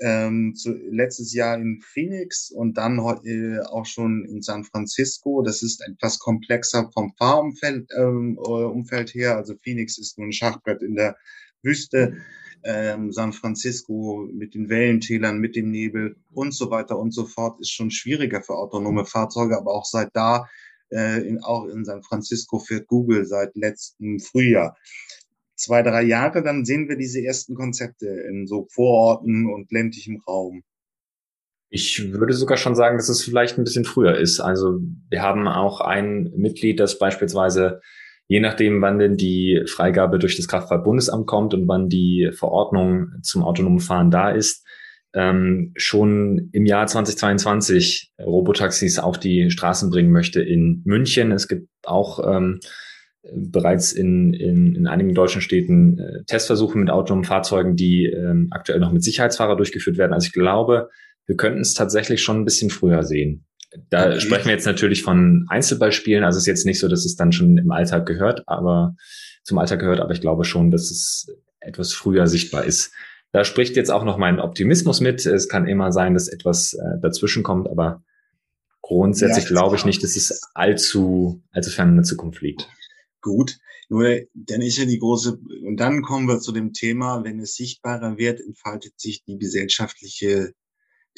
ähm, 0.00 0.54
zu, 0.54 0.72
letztes 0.72 1.32
Jahr 1.32 1.56
in 1.56 1.80
Phoenix 1.80 2.50
und 2.50 2.76
dann 2.76 2.98
äh, 3.24 3.60
auch 3.60 3.86
schon 3.86 4.24
in 4.24 4.42
San 4.42 4.64
Francisco. 4.64 5.42
Das 5.42 5.62
ist 5.62 5.82
etwas 5.86 6.18
komplexer 6.18 6.90
vom 6.92 7.14
Fahrumfeld 7.16 7.88
ähm, 7.96 8.38
äh, 8.38 8.40
Umfeld 8.40 9.14
her. 9.14 9.36
Also 9.36 9.54
Phoenix 9.62 9.98
ist 9.98 10.18
nur 10.18 10.28
ein 10.28 10.32
Schachbrett 10.32 10.82
in 10.82 10.94
der 10.96 11.16
Wüste. 11.62 12.18
Ähm, 12.64 13.12
San 13.12 13.32
Francisco 13.32 14.28
mit 14.32 14.54
den 14.54 14.68
Wellentälern, 14.68 15.38
mit 15.38 15.56
dem 15.56 15.70
Nebel 15.70 16.16
und 16.32 16.52
so 16.52 16.70
weiter 16.70 16.98
und 16.98 17.12
so 17.12 17.24
fort 17.24 17.60
ist 17.60 17.70
schon 17.70 17.90
schwieriger 17.90 18.42
für 18.42 18.54
autonome 18.54 19.04
Fahrzeuge, 19.04 19.56
aber 19.56 19.72
auch 19.72 19.84
seit 19.84 20.10
da, 20.14 20.48
äh, 20.90 21.20
in, 21.26 21.40
auch 21.42 21.66
in 21.66 21.84
San 21.84 22.02
Francisco 22.02 22.58
fährt 22.58 22.88
Google 22.88 23.24
seit 23.24 23.54
letztem 23.54 24.18
Frühjahr 24.18 24.76
zwei, 25.56 25.82
drei 25.82 26.02
Jahre, 26.02 26.42
dann 26.42 26.64
sehen 26.64 26.88
wir 26.88 26.96
diese 26.96 27.22
ersten 27.22 27.54
Konzepte 27.54 28.06
in 28.06 28.46
so 28.46 28.66
Vororten 28.70 29.52
und 29.52 29.72
ländlichem 29.72 30.22
Raum. 30.26 30.62
Ich 31.68 32.12
würde 32.12 32.32
sogar 32.32 32.56
schon 32.56 32.76
sagen, 32.76 32.96
dass 32.96 33.08
es 33.08 33.24
vielleicht 33.24 33.58
ein 33.58 33.64
bisschen 33.64 33.84
früher 33.84 34.16
ist. 34.16 34.38
Also 34.40 34.78
wir 35.10 35.22
haben 35.22 35.48
auch 35.48 35.80
ein 35.80 36.32
Mitglied, 36.36 36.78
das 36.78 36.98
beispielsweise 36.98 37.80
je 38.28 38.40
nachdem, 38.40 38.82
wann 38.82 38.98
denn 38.98 39.16
die 39.16 39.62
Freigabe 39.66 40.18
durch 40.18 40.36
das 40.36 40.48
Kraftfahrtbundesamt 40.48 41.26
kommt 41.26 41.54
und 41.54 41.68
wann 41.68 41.88
die 41.88 42.30
Verordnung 42.32 43.08
zum 43.22 43.42
autonomen 43.42 43.80
Fahren 43.80 44.10
da 44.10 44.30
ist, 44.30 44.66
ähm, 45.14 45.72
schon 45.76 46.50
im 46.52 46.66
Jahr 46.66 46.86
2022 46.86 48.12
Robotaxis 48.20 48.98
auf 48.98 49.18
die 49.18 49.50
Straßen 49.50 49.90
bringen 49.90 50.12
möchte 50.12 50.42
in 50.42 50.82
München. 50.84 51.32
Es 51.32 51.48
gibt 51.48 51.68
auch 51.84 52.20
ähm, 52.26 52.60
bereits 53.32 53.92
in, 53.92 54.32
in, 54.34 54.74
in 54.74 54.86
einigen 54.86 55.14
deutschen 55.14 55.40
Städten 55.40 55.98
äh, 55.98 56.24
Testversuche 56.26 56.78
mit 56.78 56.90
autonomen 56.90 57.24
Fahrzeugen, 57.24 57.76
die 57.76 58.06
ähm, 58.06 58.48
aktuell 58.50 58.80
noch 58.80 58.92
mit 58.92 59.02
Sicherheitsfahrer 59.02 59.56
durchgeführt 59.56 59.98
werden. 59.98 60.12
Also 60.12 60.26
ich 60.26 60.32
glaube, 60.32 60.90
wir 61.26 61.36
könnten 61.36 61.60
es 61.60 61.74
tatsächlich 61.74 62.22
schon 62.22 62.40
ein 62.40 62.44
bisschen 62.44 62.70
früher 62.70 63.02
sehen. 63.02 63.44
Da 63.90 64.06
okay. 64.06 64.20
sprechen 64.20 64.46
wir 64.46 64.52
jetzt 64.52 64.66
natürlich 64.66 65.02
von 65.02 65.46
Einzelbeispielen. 65.48 66.24
Also 66.24 66.36
es 66.36 66.42
ist 66.42 66.46
jetzt 66.46 66.66
nicht 66.66 66.78
so, 66.78 66.88
dass 66.88 67.04
es 67.04 67.16
dann 67.16 67.32
schon 67.32 67.58
im 67.58 67.70
Alltag 67.70 68.06
gehört, 68.06 68.42
aber 68.46 68.94
zum 69.42 69.58
Alltag 69.58 69.80
gehört, 69.80 70.00
aber 70.00 70.12
ich 70.12 70.20
glaube 70.20 70.44
schon, 70.44 70.70
dass 70.70 70.90
es 70.90 71.26
etwas 71.60 71.92
früher 71.92 72.26
sichtbar 72.26 72.64
ist. 72.64 72.92
Da 73.32 73.44
spricht 73.44 73.76
jetzt 73.76 73.90
auch 73.90 74.04
noch 74.04 74.18
mein 74.18 74.40
Optimismus 74.40 75.00
mit. 75.00 75.26
Es 75.26 75.48
kann 75.48 75.66
immer 75.66 75.92
sein, 75.92 76.14
dass 76.14 76.28
etwas 76.28 76.74
äh, 76.74 77.00
dazwischen 77.02 77.42
kommt, 77.42 77.68
aber 77.68 78.02
grundsätzlich 78.82 79.44
ja, 79.44 79.50
glaube 79.50 79.76
ich 79.76 79.84
nicht, 79.84 80.02
dass 80.02 80.16
es 80.16 80.40
allzu, 80.54 81.42
allzu 81.50 81.70
fern 81.70 81.90
in 81.90 81.96
der 81.96 82.04
Zukunft 82.04 82.40
liegt. 82.40 82.68
Gut. 83.20 83.58
Nur 83.88 84.20
dann 84.34 84.62
ist 84.62 84.78
ja 84.78 84.84
die 84.84 84.98
große, 84.98 85.38
und 85.64 85.78
dann 85.78 86.02
kommen 86.02 86.28
wir 86.28 86.40
zu 86.40 86.52
dem 86.52 86.72
Thema, 86.72 87.24
wenn 87.24 87.40
es 87.40 87.54
sichtbarer 87.54 88.18
wird, 88.18 88.40
entfaltet 88.40 88.98
sich 89.00 89.24
die 89.24 89.38
gesellschaftliche 89.38 90.52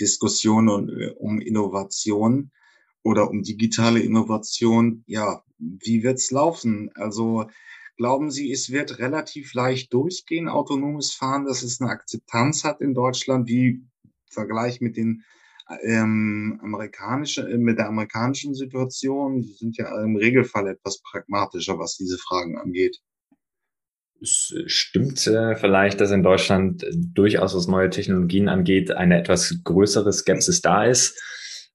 Diskussion 0.00 0.68
um, 0.68 0.90
um 1.16 1.40
Innovation 1.40 2.50
oder 3.02 3.30
um 3.30 3.42
digitale 3.42 4.00
Innovation. 4.00 5.02
Ja, 5.06 5.42
wie 5.58 6.02
wird's 6.02 6.30
laufen? 6.30 6.90
Also 6.94 7.46
Glauben 7.98 8.30
Sie, 8.30 8.52
es 8.52 8.70
wird 8.70 9.00
relativ 9.00 9.54
leicht 9.54 9.92
durchgehen, 9.92 10.48
autonomes 10.48 11.12
Fahren, 11.12 11.46
dass 11.46 11.64
es 11.64 11.80
eine 11.80 11.90
Akzeptanz 11.90 12.62
hat 12.62 12.80
in 12.80 12.94
Deutschland, 12.94 13.48
wie 13.48 13.70
im 13.70 13.90
Vergleich 14.30 14.80
mit 14.80 14.96
den 14.96 15.24
ähm, 15.82 16.58
amerikanische, 16.62 17.48
äh, 17.48 17.58
mit 17.58 17.78
der 17.78 17.88
amerikanischen 17.88 18.54
Situation? 18.54 19.42
Die 19.42 19.52
sind 19.52 19.76
ja 19.76 20.02
im 20.02 20.16
Regelfall 20.16 20.68
etwas 20.68 21.00
pragmatischer, 21.02 21.78
was 21.78 21.96
diese 21.96 22.18
Fragen 22.18 22.58
angeht. 22.58 22.98
Es 24.20 24.52
stimmt 24.66 25.24
äh, 25.28 25.54
vielleicht, 25.54 26.00
dass 26.00 26.10
in 26.10 26.22
Deutschland 26.22 26.84
durchaus, 26.92 27.54
was 27.54 27.68
neue 27.68 27.90
Technologien 27.90 28.48
angeht, 28.48 28.90
eine 28.90 29.18
etwas 29.18 29.60
größere 29.62 30.12
Skepsis 30.12 30.60
da 30.60 30.84
ist. 30.84 31.22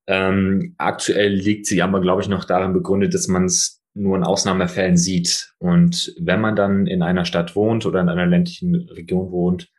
Ähm, 0.07 0.75
aktuell 0.77 1.33
liegt 1.33 1.65
sie 1.65 1.81
aber, 1.81 2.01
glaube 2.01 2.21
ich, 2.21 2.27
noch 2.27 2.43
darin 2.43 2.73
begründet, 2.73 3.13
dass 3.13 3.29
man 3.29 3.45
es 3.45 3.81
nur 3.93 4.17
in 4.17 4.23
Ausnahmefällen 4.23 4.97
sieht. 4.97 5.53
Und 5.59 6.13
wenn 6.19 6.41
man 6.41 6.55
dann 6.55 6.87
in 6.87 7.01
einer 7.01 7.25
Stadt 7.25 7.55
wohnt 7.55 7.85
oder 7.85 8.01
in 8.01 8.09
einer 8.09 8.25
ländlichen 8.25 8.75
Region 8.75 9.31
wohnt, 9.31 9.69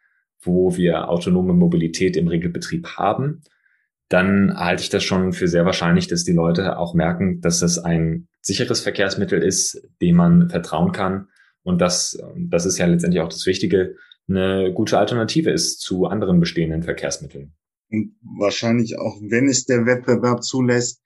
wo 0.41 0.77
wir 0.77 1.09
autonome 1.09 1.53
Mobilität 1.53 2.17
im 2.17 2.29
Regelbetrieb 2.29 2.97
haben, 2.97 3.43
dann 4.15 4.57
halte 4.57 4.85
ich 4.85 4.91
das 4.91 5.03
schon 5.03 5.33
für 5.33 5.49
sehr 5.49 5.65
wahrscheinlich, 5.65 6.07
dass 6.07 6.23
die 6.23 6.33
Leute 6.33 6.79
auch 6.79 6.95
merken, 6.95 7.41
dass 7.41 7.59
das 7.59 7.81
ein 7.81 8.29
sicheres 8.41 8.79
Verkehrsmittel 8.79 9.43
ist, 9.43 9.83
dem 10.01 10.15
man 10.15 10.51
vertrauen 10.51 10.93
kann 10.93 11.31
und 11.65 11.81
dass, 11.81 12.17
das 12.37 12.65
ist 12.65 12.79
ja 12.79 12.87
letztendlich 12.87 13.21
auch 13.21 13.29
das 13.29 13.45
Wichtige, 13.45 13.97
eine 14.29 14.73
gute 14.73 15.01
Alternative 15.01 15.51
ist 15.51 15.81
zu 15.81 16.07
anderen 16.07 16.39
bestehenden 16.39 16.85
Verkehrsmitteln. 16.85 17.57
Und 17.91 18.15
wahrscheinlich 18.39 18.97
auch, 19.01 19.19
wenn 19.21 19.49
es 19.49 19.65
der 19.65 19.85
Wettbewerb 19.85 20.45
zulässt, 20.45 21.03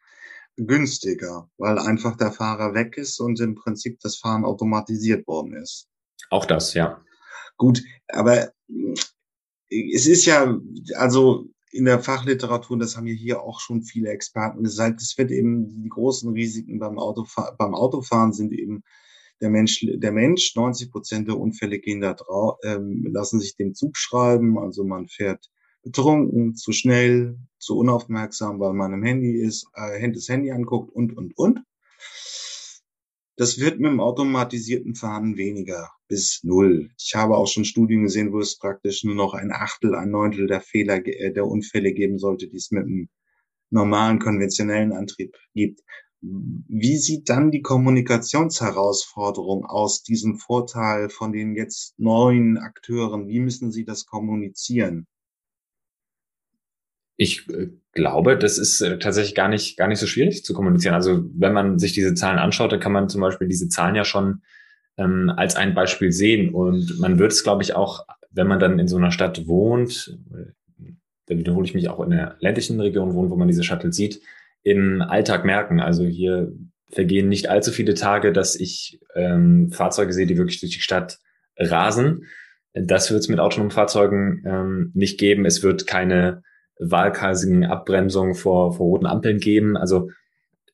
günstiger, 0.56 1.48
weil 1.56 1.78
einfach 1.78 2.14
der 2.14 2.30
Fahrer 2.30 2.74
weg 2.74 2.98
ist 2.98 3.20
und 3.20 3.40
im 3.40 3.54
Prinzip 3.54 4.00
das 4.00 4.18
Fahren 4.18 4.44
automatisiert 4.44 5.26
worden 5.26 5.54
ist. 5.54 5.88
Auch 6.28 6.44
das, 6.44 6.74
ja. 6.74 7.02
Gut, 7.56 7.82
aber 8.08 8.52
es 9.70 10.06
ist 10.06 10.26
ja, 10.26 10.58
also 10.94 11.48
in 11.78 11.84
der 11.84 12.00
Fachliteratur, 12.00 12.76
das 12.76 12.96
haben 12.96 13.06
ja 13.06 13.14
hier 13.14 13.40
auch 13.40 13.60
schon 13.60 13.82
viele 13.82 14.10
Experten 14.10 14.64
gesagt, 14.64 15.00
es 15.00 15.16
wird 15.16 15.30
eben 15.30 15.82
die 15.82 15.88
großen 15.88 16.32
Risiken 16.32 16.80
beim, 16.80 16.98
Autofahr 16.98 17.54
beim 17.56 17.74
Autofahren 17.74 18.32
sind 18.32 18.52
eben 18.52 18.82
der 19.40 19.50
Mensch, 19.50 19.86
der 19.88 20.10
Mensch, 20.10 20.56
90 20.56 20.90
Prozent 20.90 21.28
der 21.28 21.38
Unfälle 21.38 21.78
gehen 21.78 22.00
da 22.00 22.14
drauf, 22.14 22.58
ähm, 22.64 23.06
lassen 23.12 23.38
sich 23.38 23.56
dem 23.56 23.74
Zug 23.74 23.96
schreiben, 23.96 24.58
also 24.58 24.82
man 24.82 25.06
fährt 25.06 25.48
betrunken, 25.84 26.56
zu 26.56 26.72
schnell, 26.72 27.38
zu 27.58 27.78
unaufmerksam, 27.78 28.58
weil 28.58 28.72
man 28.72 28.92
im 28.92 29.04
Handy 29.04 29.36
ist, 29.40 29.68
äh, 29.74 30.10
das 30.10 30.28
Handy 30.28 30.50
anguckt 30.50 30.92
und, 30.92 31.16
und, 31.16 31.38
und. 31.38 31.60
Das 33.36 33.60
wird 33.60 33.78
mit 33.78 33.92
dem 33.92 34.00
automatisierten 34.00 34.96
Fahren 34.96 35.36
weniger 35.36 35.88
bis 36.08 36.40
null. 36.42 36.90
Ich 36.98 37.14
habe 37.14 37.36
auch 37.36 37.46
schon 37.46 37.64
Studien 37.64 38.02
gesehen, 38.02 38.32
wo 38.32 38.40
es 38.40 38.58
praktisch 38.58 39.04
nur 39.04 39.14
noch 39.14 39.34
ein 39.34 39.52
Achtel, 39.52 39.94
ein 39.94 40.10
Neuntel 40.10 40.46
der 40.46 40.60
Fehler, 40.60 41.06
äh, 41.06 41.32
der 41.32 41.46
Unfälle 41.46 41.92
geben 41.92 42.18
sollte, 42.18 42.48
die 42.48 42.56
es 42.56 42.70
mit 42.70 42.84
einem 42.84 43.08
normalen 43.70 44.18
konventionellen 44.18 44.92
Antrieb 44.92 45.36
gibt. 45.54 45.82
Wie 46.20 46.96
sieht 46.96 47.28
dann 47.28 47.52
die 47.52 47.62
Kommunikationsherausforderung 47.62 49.64
aus, 49.66 50.02
diesem 50.02 50.36
Vorteil 50.36 51.10
von 51.10 51.32
den 51.32 51.54
jetzt 51.54 51.94
neuen 51.98 52.58
Akteuren? 52.58 53.28
Wie 53.28 53.38
müssen 53.38 53.70
sie 53.70 53.84
das 53.84 54.06
kommunizieren? 54.06 55.06
Ich 57.16 57.48
äh, 57.50 57.68
glaube, 57.92 58.38
das 58.38 58.58
ist 58.58 58.80
äh, 58.80 58.98
tatsächlich 58.98 59.34
gar 59.34 59.48
nicht, 59.48 59.76
gar 59.76 59.88
nicht 59.88 59.98
so 59.98 60.06
schwierig 60.06 60.44
zu 60.44 60.54
kommunizieren. 60.54 60.94
Also 60.94 61.24
wenn 61.34 61.52
man 61.52 61.78
sich 61.78 61.92
diese 61.92 62.14
Zahlen 62.14 62.38
anschaut, 62.38 62.72
dann 62.72 62.80
kann 62.80 62.92
man 62.92 63.08
zum 63.08 63.20
Beispiel 63.20 63.48
diese 63.48 63.68
Zahlen 63.68 63.94
ja 63.94 64.04
schon 64.04 64.42
ähm, 64.98 65.32
als 65.34 65.56
ein 65.56 65.74
Beispiel 65.74 66.12
sehen. 66.12 66.52
Und 66.52 66.98
man 66.98 67.18
wird 67.18 67.32
es, 67.32 67.42
glaube 67.42 67.62
ich, 67.62 67.74
auch, 67.74 68.04
wenn 68.30 68.46
man 68.46 68.60
dann 68.60 68.78
in 68.78 68.88
so 68.88 68.96
einer 68.96 69.12
Stadt 69.12 69.46
wohnt, 69.46 70.18
da 71.26 71.36
wiederhole 71.36 71.66
ich 71.66 71.74
mich 71.74 71.88
auch 71.88 72.00
in 72.00 72.10
der 72.10 72.36
ländlichen 72.40 72.80
Region 72.80 73.14
wohnt, 73.14 73.30
wo 73.30 73.36
man 73.36 73.48
diese 73.48 73.62
Shuttle 73.62 73.92
sieht, 73.92 74.20
im 74.62 75.02
Alltag 75.02 75.44
merken. 75.44 75.80
Also 75.80 76.04
hier 76.04 76.52
vergehen 76.90 77.28
nicht 77.28 77.48
allzu 77.48 77.70
viele 77.70 77.94
Tage, 77.94 78.32
dass 78.32 78.56
ich 78.56 79.00
ähm, 79.14 79.70
Fahrzeuge 79.70 80.12
sehe, 80.12 80.26
die 80.26 80.38
wirklich 80.38 80.60
durch 80.60 80.72
die 80.72 80.80
Stadt 80.80 81.18
rasen. 81.56 82.24
Das 82.72 83.10
wird 83.10 83.20
es 83.20 83.28
mit 83.28 83.40
autonomen 83.40 83.70
Fahrzeugen 83.70 84.42
ähm, 84.46 84.90
nicht 84.94 85.18
geben. 85.18 85.44
Es 85.44 85.62
wird 85.62 85.86
keine 85.86 86.42
waghalsigen 86.78 87.64
Abbremsungen 87.64 88.34
vor, 88.34 88.72
vor 88.72 88.86
roten 88.86 89.06
Ampeln 89.06 89.38
geben. 89.38 89.76
Also 89.76 90.10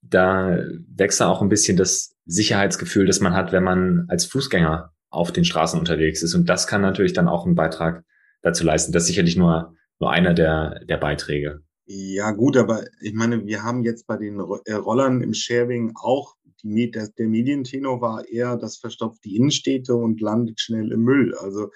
da 0.08 0.58
wächst 0.94 1.22
auch 1.22 1.42
ein 1.42 1.48
bisschen 1.48 1.76
das 1.76 2.14
Sicherheitsgefühl, 2.26 3.06
das 3.06 3.20
man 3.20 3.34
hat, 3.34 3.52
wenn 3.52 3.64
man 3.64 4.06
als 4.08 4.24
Fußgänger 4.26 4.92
auf 5.10 5.32
den 5.32 5.44
Straßen 5.44 5.78
unterwegs 5.78 6.22
ist. 6.22 6.34
Und 6.34 6.48
das 6.48 6.66
kann 6.66 6.80
natürlich 6.80 7.12
dann 7.12 7.28
auch 7.28 7.46
einen 7.46 7.54
Beitrag 7.54 8.04
dazu 8.42 8.64
leisten. 8.64 8.92
Das 8.92 9.04
ist 9.04 9.08
sicherlich 9.08 9.36
nur, 9.36 9.74
nur 10.00 10.10
einer 10.10 10.34
der, 10.34 10.80
der 10.84 10.96
Beiträge. 10.96 11.62
Ja, 11.86 12.30
gut, 12.30 12.56
aber 12.56 12.84
ich 13.00 13.12
meine, 13.12 13.44
wir 13.44 13.62
haben 13.62 13.84
jetzt 13.84 14.06
bei 14.06 14.16
den 14.16 14.40
äh, 14.64 14.72
Rollern 14.72 15.20
im 15.20 15.34
Sharing 15.34 15.92
auch 15.96 16.34
die, 16.62 16.90
der, 16.90 17.08
der 17.08 17.28
Medientenor 17.28 18.00
war 18.00 18.26
eher, 18.26 18.56
das 18.56 18.78
verstopft 18.78 19.22
die 19.24 19.36
Innenstädte 19.36 19.94
und 19.94 20.20
landet 20.20 20.60
schnell 20.60 20.92
im 20.92 21.02
Müll. 21.02 21.34
Also 21.34 21.70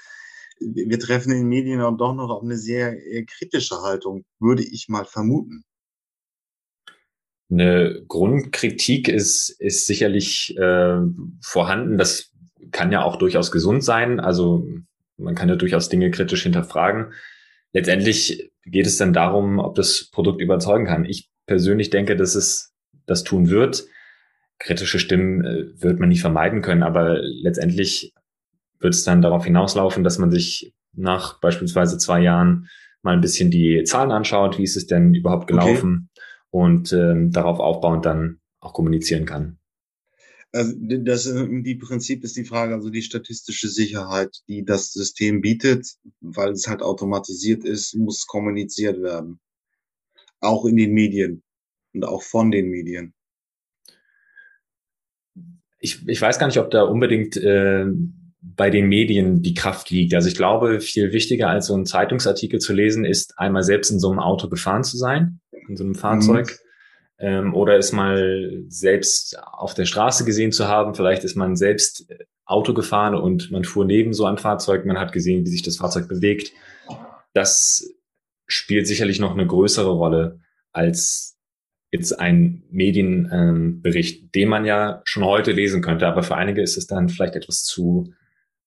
wir 0.60 0.98
treffen 0.98 1.30
in 1.32 1.38
den 1.38 1.48
Medien 1.48 1.80
auch 1.82 1.96
doch 1.96 2.14
noch 2.14 2.30
auf 2.30 2.42
eine 2.42 2.56
sehr 2.56 2.96
äh, 3.06 3.24
kritische 3.24 3.82
Haltung, 3.82 4.24
würde 4.40 4.64
ich 4.64 4.88
mal 4.88 5.04
vermuten. 5.04 5.64
Eine 7.50 8.02
Grundkritik 8.06 9.08
ist, 9.08 9.48
ist 9.48 9.86
sicherlich 9.86 10.56
äh, 10.58 10.98
vorhanden. 11.40 11.96
Das 11.96 12.32
kann 12.72 12.92
ja 12.92 13.02
auch 13.02 13.16
durchaus 13.16 13.50
gesund 13.50 13.82
sein. 13.82 14.20
Also 14.20 14.66
man 15.16 15.34
kann 15.34 15.48
ja 15.48 15.56
durchaus 15.56 15.88
Dinge 15.88 16.10
kritisch 16.10 16.42
hinterfragen. 16.42 17.12
Letztendlich 17.72 18.50
geht 18.64 18.86
es 18.86 18.98
dann 18.98 19.12
darum, 19.12 19.58
ob 19.58 19.74
das 19.74 20.10
Produkt 20.10 20.40
überzeugen 20.40 20.86
kann. 20.86 21.04
Ich 21.04 21.30
persönlich 21.46 21.90
denke, 21.90 22.16
dass 22.16 22.34
es 22.34 22.74
das 23.06 23.24
tun 23.24 23.48
wird. 23.48 23.86
Kritische 24.58 24.98
Stimmen 24.98 25.44
äh, 25.44 25.82
wird 25.82 26.00
man 26.00 26.08
nicht 26.10 26.20
vermeiden 26.20 26.62
können, 26.62 26.82
aber 26.82 27.20
letztendlich 27.22 28.12
wird 28.80 28.94
es 28.94 29.04
dann 29.04 29.22
darauf 29.22 29.44
hinauslaufen, 29.44 30.04
dass 30.04 30.18
man 30.18 30.30
sich 30.30 30.74
nach 30.92 31.40
beispielsweise 31.40 31.98
zwei 31.98 32.20
Jahren 32.20 32.68
mal 33.02 33.14
ein 33.14 33.20
bisschen 33.20 33.50
die 33.50 33.84
Zahlen 33.84 34.10
anschaut, 34.10 34.58
wie 34.58 34.64
ist 34.64 34.76
es 34.76 34.86
denn 34.86 35.14
überhaupt 35.14 35.46
gelaufen 35.46 36.10
okay. 36.12 36.24
Und 36.50 36.92
ähm, 36.92 37.30
darauf 37.30 37.60
aufbauend 37.60 38.06
dann 38.06 38.40
auch 38.60 38.72
kommunizieren 38.72 39.24
kann. 39.24 39.58
Also 40.52 40.72
das 40.78 41.26
im 41.26 41.62
Prinzip 41.78 42.24
ist 42.24 42.36
die 42.36 42.44
Frage, 42.44 42.74
also 42.74 42.88
die 42.88 43.02
statistische 43.02 43.68
Sicherheit, 43.68 44.34
die 44.48 44.64
das 44.64 44.92
System 44.92 45.42
bietet, 45.42 45.86
weil 46.20 46.52
es 46.52 46.66
halt 46.66 46.80
automatisiert 46.80 47.64
ist, 47.64 47.94
muss 47.94 48.26
kommuniziert 48.26 49.02
werden. 49.02 49.40
Auch 50.40 50.64
in 50.64 50.76
den 50.76 50.92
Medien 50.94 51.42
und 51.92 52.04
auch 52.04 52.22
von 52.22 52.50
den 52.50 52.70
Medien. 52.70 53.12
Ich, 55.80 56.08
ich 56.08 56.20
weiß 56.20 56.38
gar 56.38 56.46
nicht, 56.46 56.58
ob 56.58 56.70
da 56.70 56.82
unbedingt 56.82 57.36
äh, 57.36 57.86
bei 58.40 58.70
den 58.70 58.88
Medien 58.88 59.42
die 59.42 59.54
Kraft 59.54 59.90
liegt. 59.90 60.14
Also 60.14 60.28
ich 60.28 60.34
glaube, 60.34 60.80
viel 60.80 61.12
wichtiger 61.12 61.48
als 61.48 61.66
so 61.66 61.74
einen 61.74 61.86
Zeitungsartikel 61.86 62.58
zu 62.58 62.72
lesen, 62.72 63.04
ist 63.04 63.38
einmal 63.38 63.62
selbst 63.64 63.90
in 63.90 63.98
so 63.98 64.10
einem 64.10 64.20
Auto 64.20 64.48
gefahren 64.48 64.84
zu 64.84 64.96
sein, 64.96 65.40
in 65.68 65.76
so 65.76 65.84
einem 65.84 65.94
Fahrzeug. 65.94 66.58
ähm, 67.18 67.54
oder 67.54 67.76
es 67.76 67.92
mal 67.92 68.64
selbst 68.68 69.38
auf 69.38 69.74
der 69.74 69.86
Straße 69.86 70.24
gesehen 70.24 70.52
zu 70.52 70.68
haben. 70.68 70.94
Vielleicht 70.94 71.24
ist 71.24 71.36
man 71.36 71.56
selbst 71.56 72.06
Auto 72.44 72.74
gefahren 72.74 73.14
und 73.14 73.50
man 73.50 73.64
fuhr 73.64 73.84
neben 73.84 74.14
so 74.14 74.24
ein 74.24 74.38
Fahrzeug, 74.38 74.86
man 74.86 74.98
hat 74.98 75.12
gesehen, 75.12 75.44
wie 75.44 75.50
sich 75.50 75.62
das 75.62 75.76
Fahrzeug 75.76 76.08
bewegt. 76.08 76.52
Das 77.34 77.94
spielt 78.46 78.86
sicherlich 78.86 79.20
noch 79.20 79.32
eine 79.32 79.46
größere 79.46 79.90
Rolle 79.90 80.40
als 80.72 81.36
jetzt 81.90 82.18
ein 82.18 82.62
Medienbericht, 82.70 84.22
ähm, 84.22 84.30
den 84.34 84.48
man 84.48 84.64
ja 84.64 85.02
schon 85.04 85.24
heute 85.24 85.52
lesen 85.52 85.82
könnte, 85.82 86.06
aber 86.06 86.22
für 86.22 86.36
einige 86.36 86.62
ist 86.62 86.76
es 86.76 86.86
dann 86.86 87.08
vielleicht 87.08 87.34
etwas 87.34 87.64
zu 87.64 88.12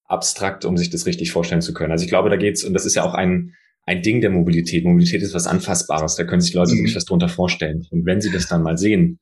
abstrakt, 0.06 0.66
um 0.66 0.78
sich 0.78 0.89
das 0.89 1.06
richtig 1.06 1.32
vorstellen 1.32 1.62
zu 1.62 1.74
können. 1.74 1.91
Also 1.91 2.04
ich 2.04 2.10
glaube, 2.10 2.30
da 2.30 2.36
geht's, 2.36 2.64
und 2.64 2.74
das 2.74 2.86
ist 2.86 2.95
ja 2.95 3.04
auch 3.04 3.14
ein, 3.14 3.56
ein 3.84 4.02
Ding 4.02 4.22
der 4.22 4.30
Mobilität. 4.30 4.86
Mobilität 4.86 5.22
ist 5.22 5.34
was 5.34 5.48
Anfassbares, 5.48 6.16
da 6.16 6.24
können 6.24 6.42
sich 6.42 6.54
Leute 6.54 6.74
mhm. 6.74 6.80
wirklich 6.80 6.96
was 6.96 7.06
drunter 7.06 7.30
vorstellen. 7.30 7.88
Und 7.92 8.06
wenn 8.06 8.22
sie 8.22 8.32
das 8.32 8.48
dann 8.48 8.64
mal 8.64 8.78
sehen, 8.78 9.20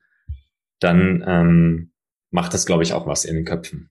dann 0.80 1.24
ähm, 1.28 1.92
macht 2.32 2.54
das, 2.54 2.66
glaube 2.66 2.84
ich, 2.84 2.94
auch 2.94 3.08
was 3.08 3.26
in 3.26 3.36
den 3.36 3.46
Köpfen. 3.46 3.90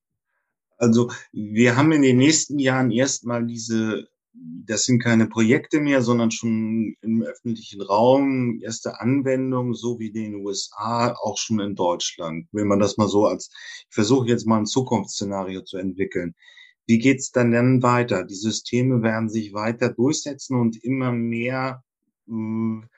Also 0.77 1.11
wir 1.33 1.77
haben 1.77 1.93
in 1.93 2.03
den 2.03 2.19
nächsten 2.19 2.59
Jahren 2.59 2.91
erstmal 2.91 3.45
diese 3.45 4.09
das 4.41 4.85
sind 4.85 5.03
keine 5.03 5.27
Projekte 5.27 5.81
mehr, 5.81 6.03
sondern 6.03 6.31
schon 6.31 6.95
im 7.01 7.23
öffentlichen 7.23 7.83
Raum 7.83 8.61
erste 8.63 9.01
Anwendungen, 9.01 9.75
so 9.75 9.99
wie 9.99 10.09
in 10.09 10.15
den 10.15 10.35
USA, 10.37 11.15
auch 11.15 11.39
schon 11.39 11.61
in 11.61 11.75
Deutschland. 11.75 12.47
Wenn 12.53 12.69
man 12.69 12.79
das 12.79 12.97
mal 12.97 13.09
so 13.09 13.27
als, 13.27 13.51
ich 13.89 13.95
versuche 13.95 14.29
jetzt 14.29 14.47
mal 14.47 14.59
ein 14.59 14.67
Zukunftsszenario 14.67 15.63
zu 15.63 15.79
entwickeln. 15.79 16.35
Wie 16.89 16.99
geht's 16.99 17.31
dann 17.31 17.53
dann 17.53 17.83
weiter? 17.83 18.25
Die 18.25 18.35
Systeme 18.35 19.03
werden 19.03 19.29
sich 19.29 19.53
weiter 19.53 19.91
durchsetzen 19.91 20.59
und 20.59 20.83
immer 20.83 21.13
mehr 21.13 21.85
mh, 22.25 22.83
hm, 22.83 22.89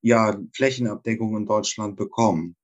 ja, 0.00 0.40
Flächenabdeckung 0.54 1.36
in 1.36 1.44
Deutschland 1.44 1.96
bekommen. 1.96 2.54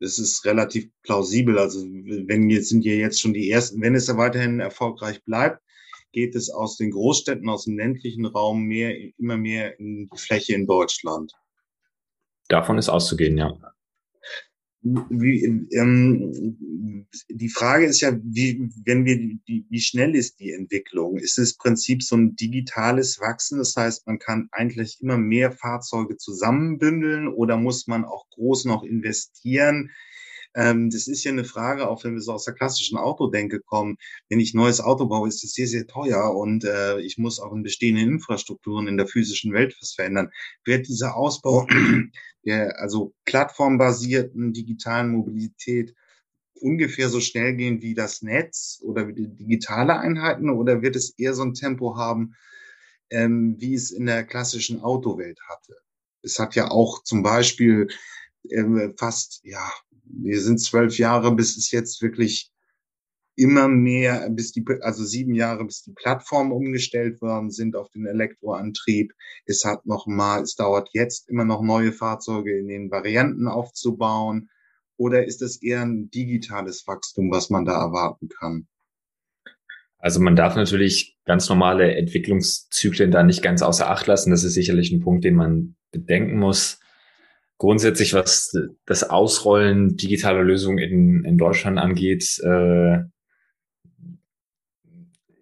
Das 0.00 0.18
ist 0.18 0.44
relativ 0.44 0.90
plausibel. 1.04 1.56
Also 1.58 1.84
wenn 1.84 2.50
jetzt 2.50 2.68
sind 2.68 2.84
ja 2.84 2.94
jetzt 2.94 3.20
schon 3.20 3.32
die 3.32 3.48
ersten, 3.48 3.80
wenn 3.80 3.94
es 3.94 4.08
ja 4.08 4.16
weiterhin 4.16 4.58
erfolgreich 4.58 5.22
bleibt, 5.24 5.62
geht 6.10 6.34
es 6.34 6.50
aus 6.50 6.76
den 6.76 6.90
Großstädten, 6.90 7.48
aus 7.48 7.66
dem 7.66 7.78
ländlichen 7.78 8.26
Raum 8.26 8.64
mehr, 8.64 8.92
immer 9.18 9.36
mehr 9.36 9.78
in 9.78 10.08
die 10.12 10.18
Fläche 10.18 10.54
in 10.54 10.66
Deutschland. 10.66 11.32
Davon 12.48 12.76
ist 12.76 12.88
auszugehen, 12.88 13.38
ja. 13.38 13.56
Wie, 15.10 15.44
ähm, 15.72 17.06
die 17.28 17.48
Frage 17.48 17.86
ist 17.86 18.00
ja, 18.00 18.16
wie, 18.22 18.70
wenn 18.84 19.04
wir 19.04 19.16
die, 19.18 19.66
wie 19.68 19.80
schnell 19.80 20.14
ist 20.14 20.38
die 20.38 20.52
Entwicklung? 20.52 21.16
Ist 21.16 21.38
es 21.38 21.56
Prinzip 21.56 22.02
so 22.02 22.16
ein 22.16 22.36
digitales 22.36 23.18
Wachsen? 23.20 23.58
Das 23.58 23.74
heißt, 23.76 24.06
man 24.06 24.18
kann 24.18 24.48
eigentlich 24.52 24.98
immer 25.00 25.18
mehr 25.18 25.50
Fahrzeuge 25.50 26.16
zusammenbündeln 26.16 27.28
oder 27.28 27.56
muss 27.56 27.86
man 27.86 28.04
auch 28.04 28.28
groß 28.30 28.66
noch 28.66 28.84
investieren? 28.84 29.90
Ähm, 30.56 30.88
das 30.90 31.06
ist 31.06 31.22
ja 31.22 31.32
eine 31.32 31.44
Frage, 31.44 31.88
auch 31.88 32.02
wenn 32.02 32.14
wir 32.14 32.22
so 32.22 32.32
aus 32.32 32.44
der 32.44 32.54
klassischen 32.54 32.96
Autodenke 32.96 33.60
kommen. 33.60 33.98
Wenn 34.30 34.40
ich 34.40 34.54
neues 34.54 34.80
Auto 34.80 35.06
baue, 35.06 35.28
ist 35.28 35.44
das 35.44 35.52
sehr, 35.52 35.66
sehr 35.66 35.86
teuer 35.86 36.34
und 36.34 36.64
äh, 36.64 36.98
ich 37.00 37.18
muss 37.18 37.38
auch 37.40 37.52
in 37.52 37.62
bestehenden 37.62 38.08
Infrastrukturen 38.14 38.88
in 38.88 38.96
der 38.96 39.06
physischen 39.06 39.52
Welt 39.52 39.76
was 39.80 39.92
verändern. 39.92 40.30
Wird 40.64 40.88
dieser 40.88 41.14
Ausbau 41.14 41.66
der 42.46 42.80
also 42.80 43.12
plattformbasierten 43.26 44.54
digitalen 44.54 45.10
Mobilität 45.10 45.94
ungefähr 46.54 47.10
so 47.10 47.20
schnell 47.20 47.54
gehen 47.54 47.82
wie 47.82 47.94
das 47.94 48.22
Netz 48.22 48.80
oder 48.82 49.08
wie 49.08 49.12
die 49.12 49.28
digitale 49.28 49.98
Einheiten 49.98 50.48
oder 50.48 50.80
wird 50.80 50.96
es 50.96 51.10
eher 51.18 51.34
so 51.34 51.42
ein 51.42 51.52
Tempo 51.52 51.96
haben, 51.96 52.34
ähm, 53.10 53.56
wie 53.58 53.74
es 53.74 53.90
in 53.90 54.06
der 54.06 54.24
klassischen 54.24 54.80
Autowelt 54.80 55.38
hatte? 55.48 55.76
Es 56.22 56.38
hat 56.38 56.54
ja 56.54 56.70
auch 56.70 57.02
zum 57.02 57.22
Beispiel 57.22 57.88
äh, 58.50 58.90
fast, 58.96 59.40
ja, 59.44 59.70
wir 60.08 60.40
sind 60.40 60.58
zwölf 60.58 60.98
Jahre, 60.98 61.34
bis 61.34 61.56
es 61.56 61.70
jetzt 61.70 62.02
wirklich 62.02 62.50
immer 63.36 63.68
mehr, 63.68 64.28
bis 64.30 64.52
die, 64.52 64.64
also 64.80 65.04
sieben 65.04 65.34
Jahre, 65.34 65.64
bis 65.64 65.82
die 65.82 65.92
Plattformen 65.92 66.52
umgestellt 66.52 67.20
worden 67.20 67.50
sind 67.50 67.76
auf 67.76 67.90
den 67.90 68.06
Elektroantrieb. 68.06 69.12
Es 69.44 69.64
hat 69.64 69.84
noch 69.86 70.06
mal, 70.06 70.42
es 70.42 70.56
dauert 70.56 70.88
jetzt 70.92 71.28
immer 71.28 71.44
noch 71.44 71.62
neue 71.62 71.92
Fahrzeuge 71.92 72.58
in 72.58 72.68
den 72.68 72.90
Varianten 72.90 73.46
aufzubauen. 73.46 74.48
Oder 74.96 75.26
ist 75.26 75.42
es 75.42 75.62
eher 75.62 75.82
ein 75.82 76.10
digitales 76.10 76.86
Wachstum, 76.86 77.30
was 77.30 77.50
man 77.50 77.66
da 77.66 77.78
erwarten 77.78 78.28
kann? 78.28 78.66
Also 79.98 80.20
man 80.20 80.36
darf 80.36 80.56
natürlich 80.56 81.18
ganz 81.26 81.48
normale 81.48 81.94
Entwicklungszyklen 81.94 83.10
da 83.10 83.22
nicht 83.22 83.42
ganz 83.42 83.60
außer 83.60 83.90
Acht 83.90 84.06
lassen. 84.06 84.30
Das 84.30 84.44
ist 84.44 84.54
sicherlich 84.54 84.90
ein 84.92 85.00
Punkt, 85.00 85.24
den 85.24 85.34
man 85.34 85.76
bedenken 85.90 86.38
muss 86.38 86.80
grundsätzlich, 87.58 88.14
was 88.14 88.52
das 88.84 89.08
Ausrollen 89.08 89.96
digitaler 89.96 90.42
Lösungen 90.42 90.78
in, 90.78 91.24
in 91.24 91.38
Deutschland 91.38 91.78
angeht, 91.78 92.38
äh, 92.42 92.98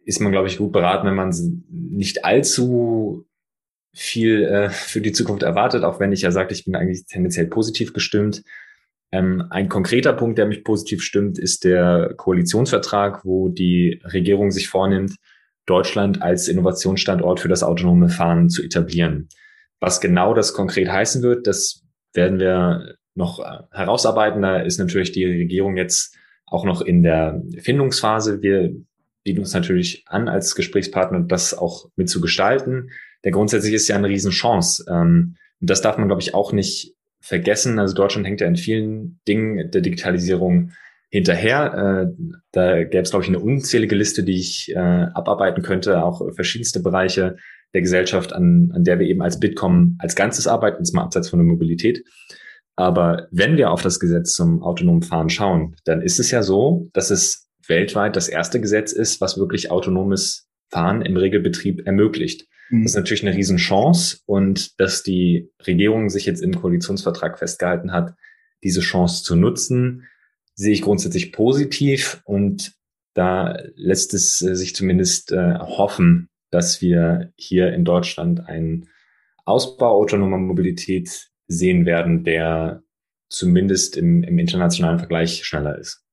ist 0.05 0.21
man, 0.21 0.33
glaube 0.33 0.49
ich, 0.49 0.59
gut 0.59 0.73
beraten, 0.73 1.07
wenn 1.07 1.15
man 1.15 1.35
nicht 1.71 2.25
allzu 2.25 3.27
viel 3.95 4.43
äh, 4.45 4.71
für 4.71 5.01
die 5.01 5.13
Zukunft 5.13 5.43
erwartet, 5.43 5.85
auch 5.85 6.01
wenn 6.01 6.13
ich 6.13 6.23
ja 6.23 6.31
sagte, 6.31 6.55
ich 6.55 6.65
bin 6.65 6.75
eigentlich 6.75 7.07
tendenziell 7.07 7.47
positiv 7.47 7.93
gestimmt. 7.93 8.43
Ähm, 9.13 9.45
ein 9.51 9.69
konkreter 9.69 10.13
Punkt, 10.13 10.39
der 10.39 10.47
mich 10.47 10.65
positiv 10.65 11.03
stimmt, 11.03 11.39
ist 11.39 11.65
der 11.65 12.15
Koalitionsvertrag, 12.17 13.25
wo 13.25 13.49
die 13.49 14.03
Regierung 14.05 14.51
sich 14.51 14.69
vornimmt, 14.69 15.15
Deutschland 15.67 16.21
als 16.21 16.49
Innovationsstandort 16.49 17.41
für 17.41 17.49
das 17.49 17.63
autonome 17.63 18.09
Fahren 18.09 18.51
zu 18.51 18.63
etablieren. 18.63 19.29
Was 19.81 20.01
genau 20.01 20.35
das 20.35 20.53
konkret 20.53 20.91
heißen 20.91 21.23
wird, 21.23 21.47
das 21.47 21.84
werden 22.15 22.39
wir 22.39 22.97
noch 23.15 23.41
äh, 23.41 23.63
herausarbeiten. 23.71 24.43
Da 24.43 24.61
ist 24.61 24.79
natürlich 24.79 25.13
die 25.13 25.25
Regierung 25.25 25.77
jetzt 25.77 26.17
auch 26.47 26.65
noch 26.65 26.81
in 26.81 27.03
der 27.03 27.43
Findungsphase. 27.59 28.43
Wir 28.43 28.75
bieten 29.23 29.41
uns 29.41 29.55
natürlich 29.55 30.05
an, 30.07 30.29
als 30.29 30.55
Gesprächspartner 30.55 31.21
das 31.21 31.57
auch 31.57 31.91
mit 31.97 32.09
zu 32.09 32.21
gestalten. 32.21 32.91
Der 33.25 33.33
grundsätzlich 33.33 33.75
ist 33.75 33.89
ja 33.89 33.97
eine 33.97 34.09
Riesenchance. 34.09 34.85
Ähm, 34.89 35.37
und 35.61 35.71
das 35.71 35.81
darf 35.81 35.97
man, 35.99 36.09
glaube 36.09 36.23
ich, 36.23 36.35
auch 36.35 36.53
nicht 36.53 36.95
vergessen. 37.21 37.79
Also 37.79 37.95
Deutschland 37.95 38.27
hängt 38.27 38.41
ja 38.43 38.47
in 38.47 38.57
vielen 38.57 39.21
Dingen 39.27 39.71
der 39.71 39.81
Digitalisierung 39.81 40.73
hinterher. 41.09 42.11
Äh, 42.13 42.25
da 42.53 42.85
gäbe 42.85 43.03
es, 43.03 43.11
glaube 43.11 43.25
ich, 43.25 43.29
eine 43.29 43.39
unzählige 43.39 43.95
Liste, 43.95 44.25
die 44.25 44.39
ich 44.39 44.71
äh, 44.75 44.79
abarbeiten 44.79 45.63
könnte, 45.63 46.05
auch 46.05 46.35
verschiedenste 46.35 46.81
Bereiche 46.81 47.37
der 47.75 47.83
Gesellschaft, 47.83 48.33
an, 48.33 48.73
an 48.75 48.85
der 48.85 48.99
wir 48.99 49.07
eben 49.07 49.21
als 49.21 49.41
Bitkom 49.41 49.97
als 49.99 50.15
Ganzes 50.15 50.47
arbeiten, 50.47 50.79
jetzt 50.79 50.95
mal 50.95 51.03
abseits 51.03 51.29
von 51.29 51.41
der 51.41 51.47
Mobilität. 51.47 52.05
Aber 52.77 53.29
wenn 53.31 53.57
wir 53.57 53.71
auf 53.71 53.83
das 53.83 54.01
Gesetz 54.01 54.33
zum 54.33 54.63
autonomen 54.63 55.03
Fahren 55.03 55.29
schauen, 55.29 55.77
dann 55.85 56.03
ist 56.03 56.19
es 56.19 56.31
ja 56.31 56.43
so, 56.43 56.89
dass 56.93 57.11
es 57.11 57.49
weltweit 57.67 58.17
das 58.17 58.29
erste 58.29 58.61
Gesetz 58.61 58.93
ist, 58.93 59.21
was 59.21 59.39
wirklich 59.39 59.71
autonomes 59.71 60.49
Fahren 60.71 61.03
im 61.03 61.17
Regelbetrieb 61.17 61.87
ermöglicht. 61.87 62.47
Mhm. 62.71 62.83
Das 62.83 62.93
ist 62.93 62.97
natürlich 62.97 63.27
eine 63.27 63.37
Riesenchance 63.37 64.19
und 64.27 64.79
dass 64.81 65.03
die 65.03 65.51
Regierung 65.67 66.11
sich 66.11 66.27
jetzt 66.27 66.43
im 66.43 66.55
Koalitionsvertrag 66.55 67.39
festgehalten 67.39 67.93
hat, 67.93 68.15
diese 68.63 68.81
Chance 68.81 69.23
zu 69.23 69.37
nutzen, 69.37 70.07
sehe 70.55 70.73
ich 70.73 70.83
grundsätzlich 70.83 71.33
positiv 71.33 72.23
und 72.25 72.73
da 73.15 73.57
lässt 73.77 74.15
es 74.15 74.43
äh, 74.43 74.57
sich 74.57 74.75
zumindest 74.75 75.33
äh, 75.33 75.59
hoffen, 75.59 76.29
dass 76.55 76.81
wir 76.81 77.33
hier 77.37 77.73
in 77.73 77.85
Deutschland 77.85 78.47
einen 78.49 78.89
Ausbau 79.45 79.91
autonomer 79.91 80.39
Mobilität 80.39 81.33
sehen 81.49 81.85
werden, 81.85 82.23
der 82.23 82.85
zumindest 83.29 83.97
im, 83.97 84.23
im 84.23 84.39
internationalen 84.39 85.01
Vergleich 85.01 85.45
schneller 85.45 85.77
ist. 85.77 86.05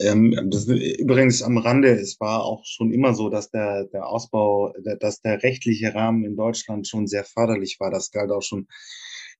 Ähm, 0.00 0.48
das, 0.50 0.66
übrigens 0.66 1.42
am 1.42 1.58
Rande, 1.58 1.90
es 1.90 2.18
war 2.20 2.44
auch 2.44 2.64
schon 2.64 2.90
immer 2.90 3.14
so, 3.14 3.28
dass 3.28 3.50
der, 3.50 3.84
der 3.84 4.08
Ausbau, 4.08 4.72
dass 5.00 5.20
der 5.20 5.42
rechtliche 5.42 5.94
Rahmen 5.94 6.24
in 6.24 6.36
Deutschland 6.36 6.88
schon 6.88 7.06
sehr 7.06 7.24
förderlich 7.24 7.76
war. 7.78 7.90
Das 7.90 8.10
galt 8.10 8.30
auch 8.30 8.42
schon 8.42 8.68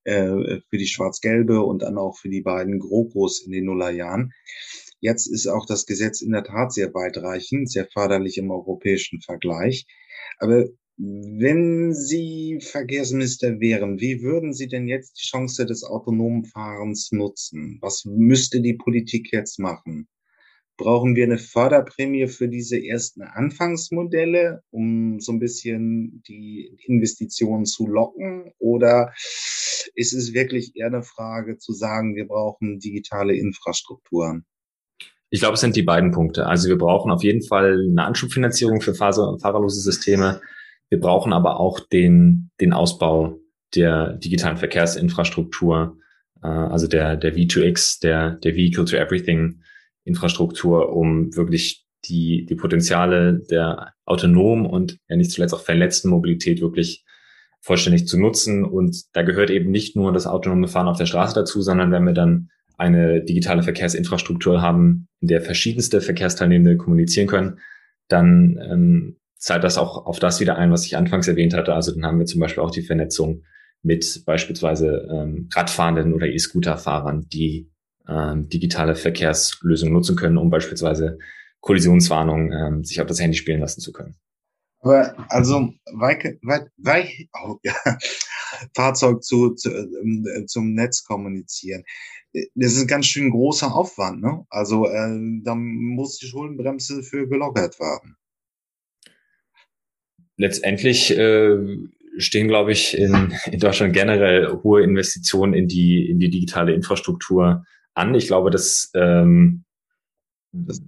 äh, 0.03 0.59
für 0.69 0.77
die 0.77 0.87
Schwarz-Gelbe 0.87 1.63
und 1.63 1.81
dann 1.81 1.97
auch 1.97 2.15
für 2.15 2.29
die 2.29 2.41
beiden 2.41 2.77
GroKos 2.77 3.41
in 3.41 3.51
den 3.51 3.65
Nullerjahren. 3.65 4.33
Jetzt 4.99 5.27
ist 5.27 5.47
auch 5.47 5.65
das 5.65 5.85
Gesetz 5.85 6.21
in 6.21 6.31
der 6.31 6.43
Tat 6.43 6.73
sehr 6.73 6.93
weitreichend, 6.93 7.71
sehr 7.71 7.85
förderlich 7.85 8.37
im 8.37 8.49
europäischen 8.49 9.21
Vergleich. 9.21 9.85
Aber 10.39 10.65
wenn 10.97 11.93
Sie 11.93 12.59
Verkehrsminister 12.59 13.59
wären, 13.59 13.99
wie 13.99 14.23
würden 14.23 14.53
Sie 14.53 14.67
denn 14.67 14.87
jetzt 14.87 15.19
die 15.21 15.27
Chance 15.27 15.67
des 15.67 15.83
autonomen 15.83 16.45
Fahrens 16.45 17.11
nutzen? 17.11 17.77
Was 17.81 18.05
müsste 18.05 18.61
die 18.61 18.73
Politik 18.73 19.31
jetzt 19.31 19.59
machen? 19.59 20.07
Brauchen 20.75 21.15
wir 21.15 21.25
eine 21.25 21.37
Förderprämie 21.37 22.27
für 22.27 22.49
diese 22.49 22.83
ersten 22.83 23.21
Anfangsmodelle, 23.21 24.63
um 24.71 25.19
so 25.19 25.31
ein 25.31 25.39
bisschen 25.39 26.23
die 26.27 26.75
Investitionen 26.85 27.65
zu 27.65 27.85
locken? 27.85 28.51
Oder 28.57 29.13
ist 29.93 30.13
es 30.13 30.33
wirklich 30.33 30.75
eher 30.75 30.87
eine 30.87 31.03
Frage 31.03 31.59
zu 31.59 31.73
sagen, 31.73 32.15
wir 32.15 32.27
brauchen 32.27 32.79
digitale 32.79 33.35
Infrastrukturen? 33.35 34.45
Ich 35.29 35.39
glaube, 35.39 35.55
es 35.55 35.61
sind 35.61 35.75
die 35.75 35.83
beiden 35.83 36.11
Punkte. 36.11 36.45
Also 36.45 36.69
wir 36.69 36.77
brauchen 36.77 37.11
auf 37.11 37.23
jeden 37.23 37.43
Fall 37.43 37.85
eine 37.89 38.05
Anschubfinanzierung 38.05 38.81
für 38.81 38.95
fahr 38.95 39.37
fahrerlose 39.39 39.81
Systeme. 39.81 40.41
Wir 40.89 40.99
brauchen 40.99 41.33
aber 41.33 41.59
auch 41.59 41.79
den, 41.79 42.49
den 42.61 42.73
Ausbau 42.73 43.39
der 43.75 44.13
digitalen 44.13 44.57
Verkehrsinfrastruktur. 44.57 45.97
äh, 46.41 46.47
also 46.47 46.87
der, 46.87 47.17
der 47.17 47.35
V2X, 47.35 47.99
der, 48.01 48.31
der 48.31 48.55
Vehicle 48.55 48.85
to 48.85 48.95
Everything 48.95 49.61
Infrastruktur, 50.05 50.93
um 50.93 51.35
wirklich 51.35 51.85
die, 52.05 52.45
die 52.45 52.55
Potenziale 52.55 53.41
der 53.49 53.93
autonomen 54.05 54.65
und 54.65 54.97
ja 55.09 55.17
nicht 55.17 55.31
zuletzt 55.31 55.53
auch 55.53 55.61
vernetzten 55.61 56.09
Mobilität 56.09 56.61
wirklich 56.61 57.03
vollständig 57.59 58.07
zu 58.07 58.17
nutzen. 58.17 58.63
Und 58.63 59.03
da 59.13 59.23
gehört 59.23 59.49
eben 59.49 59.71
nicht 59.71 59.97
nur 59.97 60.13
das 60.13 60.25
autonome 60.25 60.69
Fahren 60.69 60.87
auf 60.87 60.97
der 60.97 61.05
Straße 61.05 61.35
dazu, 61.35 61.61
sondern 61.61 61.91
wenn 61.91 62.05
wir 62.05 62.13
dann 62.13 62.49
eine 62.77 63.23
digitale 63.23 63.63
Verkehrsinfrastruktur 63.63 64.61
haben, 64.61 65.07
in 65.19 65.27
der 65.27 65.41
verschiedenste 65.41 65.99
Verkehrsteilnehmende 65.99 66.77
kommunizieren 66.77 67.27
können, 67.27 67.59
dann 68.07 68.59
ähm, 68.63 69.17
zahlt 69.35 69.63
das 69.63 69.77
auch 69.77 70.05
auf 70.05 70.19
das 70.19 70.39
wieder 70.39 70.57
ein, 70.57 70.71
was 70.71 70.85
ich 70.85 70.95
anfangs 70.95 71.27
erwähnt 71.27 71.53
hatte. 71.53 71.73
Also 71.73 71.91
dann 71.91 72.05
haben 72.05 72.19
wir 72.19 72.25
zum 72.25 72.39
Beispiel 72.39 72.63
auch 72.63 72.71
die 72.71 72.83
Vernetzung 72.83 73.43
mit 73.81 74.23
beispielsweise 74.25 75.07
ähm, 75.11 75.49
Radfahrenden 75.53 76.13
oder 76.13 76.27
E-Scooter-Fahrern, 76.27 77.27
die 77.31 77.71
ähm, 78.07 78.49
digitale 78.49 78.95
Verkehrslösungen 78.95 79.93
nutzen 79.93 80.15
können, 80.15 80.37
um 80.37 80.49
beispielsweise 80.49 81.17
Kollisionswarnungen 81.61 82.51
ähm, 82.53 82.83
sich 82.83 83.01
auf 83.01 83.07
das 83.07 83.19
Handy 83.19 83.37
spielen 83.37 83.59
lassen 83.59 83.81
zu 83.81 83.91
können. 83.91 84.15
Aber 84.79 85.15
also 85.29 85.73
Weike, 85.93 86.39
Weike, 86.43 86.71
Weike, 86.77 87.27
oh, 87.43 87.57
ja, 87.63 87.73
Fahrzeug 88.75 89.23
zu, 89.23 89.53
zu, 89.55 89.69
äh, 89.69 90.45
zum 90.45 90.73
Netz 90.73 91.03
kommunizieren. 91.03 91.83
Das 92.55 92.73
ist 92.73 92.81
ein 92.81 92.87
ganz 92.87 93.07
schön 93.07 93.31
großer 93.31 93.73
Aufwand, 93.73 94.21
ne? 94.21 94.45
Also 94.49 94.85
äh, 94.85 95.41
da 95.43 95.55
muss 95.55 96.17
die 96.17 96.27
Schuldenbremse 96.27 97.03
für 97.03 97.27
gelockert 97.27 97.79
werden. 97.79 98.15
Letztendlich 100.35 101.17
äh, 101.17 101.57
stehen, 102.17 102.47
glaube 102.47 102.71
ich, 102.71 102.97
in, 102.97 103.33
in 103.51 103.59
Deutschland 103.59 103.93
generell 103.93 104.59
hohe 104.63 104.83
Investitionen 104.83 105.53
in 105.53 105.67
die 105.67 106.09
in 106.09 106.19
die 106.19 106.29
digitale 106.29 106.73
Infrastruktur 106.73 107.65
an. 107.95 108.13
Ich 108.13 108.27
glaube, 108.27 108.51
dass 108.51 108.91
ähm, 108.93 109.63
das, 110.51 110.81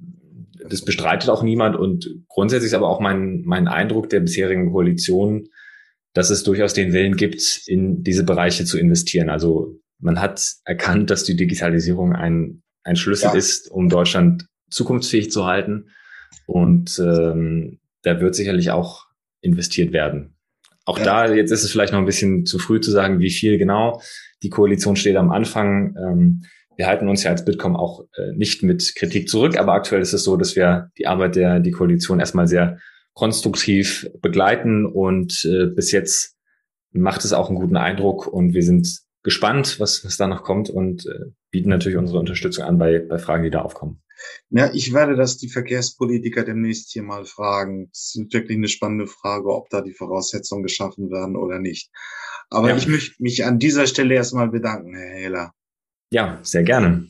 das 0.68 0.84
bestreitet 0.84 1.30
auch 1.30 1.44
niemand 1.44 1.76
und 1.76 2.24
grundsätzlich 2.28 2.68
ist 2.68 2.76
aber 2.76 2.90
auch 2.90 3.00
mein, 3.00 3.42
mein 3.46 3.68
Eindruck 3.68 4.10
der 4.10 4.20
bisherigen 4.20 4.72
Koalition, 4.72 5.50
dass 6.14 6.30
es 6.30 6.44
durchaus 6.44 6.74
den 6.74 6.94
Willen 6.94 7.16
gibt, 7.16 7.64
in 7.68 8.04
diese 8.04 8.24
Bereiche 8.24 8.66
zu 8.66 8.78
investieren. 8.78 9.30
Also 9.30 9.80
man 10.00 10.20
hat 10.22 10.54
erkannt, 10.66 11.10
dass 11.10 11.24
die 11.24 11.36
Digitalisierung 11.36 12.14
ein, 12.14 12.64
ein 12.84 12.96
Schlüssel 12.96 13.30
ja. 13.32 13.34
ist, 13.34 13.70
um 13.70 13.90
Deutschland 13.90 14.46
zukunftsfähig 14.70 15.32
zu 15.32 15.46
halten. 15.46 15.90
Und 16.46 17.00
ähm, 17.00 17.80
da 18.04 18.20
wird 18.22 18.36
sicherlich 18.36 18.72
auch 18.72 19.06
investiert 19.42 19.94
werden. 19.94 20.36
Auch 20.86 20.98
ja. 20.98 21.04
da, 21.06 21.34
jetzt 21.34 21.52
ist 21.52 21.64
es 21.64 21.72
vielleicht 21.72 21.94
noch 21.94 22.00
ein 22.00 22.06
bisschen 22.06 22.46
zu 22.46 22.58
früh 22.58 22.80
zu 22.80 22.92
sagen, 22.92 23.20
wie 23.20 23.30
viel 23.30 23.58
genau. 23.58 24.02
Die 24.42 24.50
Koalition 24.50 24.96
steht 24.96 25.18
am 25.18 25.32
Anfang. 25.32 25.96
Ähm, 25.98 26.44
wir 26.76 26.88
halten 26.88 27.10
uns 27.10 27.24
ja 27.24 27.32
als 27.32 27.46
Bitkom 27.46 27.76
auch 27.76 28.06
äh, 28.16 28.32
nicht 28.34 28.64
mit 28.64 28.96
Kritik 28.96 29.28
zurück, 29.30 29.60
aber 29.60 29.74
aktuell 29.74 30.02
ist 30.02 30.14
es 30.14 30.24
so, 30.24 30.38
dass 30.38 30.56
wir 30.56 30.90
die 30.98 31.08
Arbeit 31.08 31.36
der 31.36 31.60
die 31.60 31.72
Koalition 31.72 32.20
erstmal 32.20 32.48
sehr 32.48 32.80
konstruktiv 33.20 34.10
begleiten 34.22 34.86
und 34.86 35.44
äh, 35.44 35.66
bis 35.68 35.92
jetzt 35.92 36.38
macht 36.94 37.26
es 37.26 37.34
auch 37.34 37.50
einen 37.50 37.60
guten 37.60 37.76
Eindruck 37.76 38.28
und 38.28 38.54
wir 38.54 38.64
sind 38.64 39.02
gespannt, 39.24 39.78
was, 39.82 40.06
was 40.06 40.16
da 40.16 40.26
noch 40.26 40.44
kommt 40.44 40.70
und 40.70 41.06
äh, 41.06 41.26
bieten 41.52 41.68
natürlich 41.68 41.98
unsere 41.98 42.18
Unterstützung 42.18 42.64
an 42.64 42.78
bei, 42.78 43.00
bei 43.00 43.18
Fragen, 43.18 43.44
die 43.44 43.50
da 43.50 43.62
aufkommen. 43.62 44.02
Ja, 44.50 44.72
ich 44.74 44.94
werde 44.94 45.18
das 45.18 45.38
die 45.38 45.50
Verkehrspolitiker 45.50 46.46
demnächst 46.46 46.94
hier 46.94 47.04
mal 47.04 47.26
fragen. 47.26 47.90
Es 47.92 48.16
ist 48.16 48.34
wirklich 48.34 48.58
eine 48.58 48.70
spannende 48.70 49.08
Frage, 49.08 49.54
ob 49.54 49.70
da 49.70 49.82
die 49.82 49.94
Voraussetzungen 49.94 50.64
geschaffen 50.64 51.12
werden 51.12 51.36
oder 51.36 51.60
nicht. 51.60 51.92
Aber 52.50 52.70
ja. 52.70 52.78
ich 52.78 52.88
möchte 52.88 53.22
mich 53.22 53.44
an 53.44 53.60
dieser 53.60 53.86
Stelle 53.86 54.16
erstmal 54.16 54.50
bedanken, 54.50 54.96
Herr 54.96 55.16
Heller. 55.16 55.54
Ja, 56.12 56.40
sehr 56.42 56.64
gerne. 56.64 57.10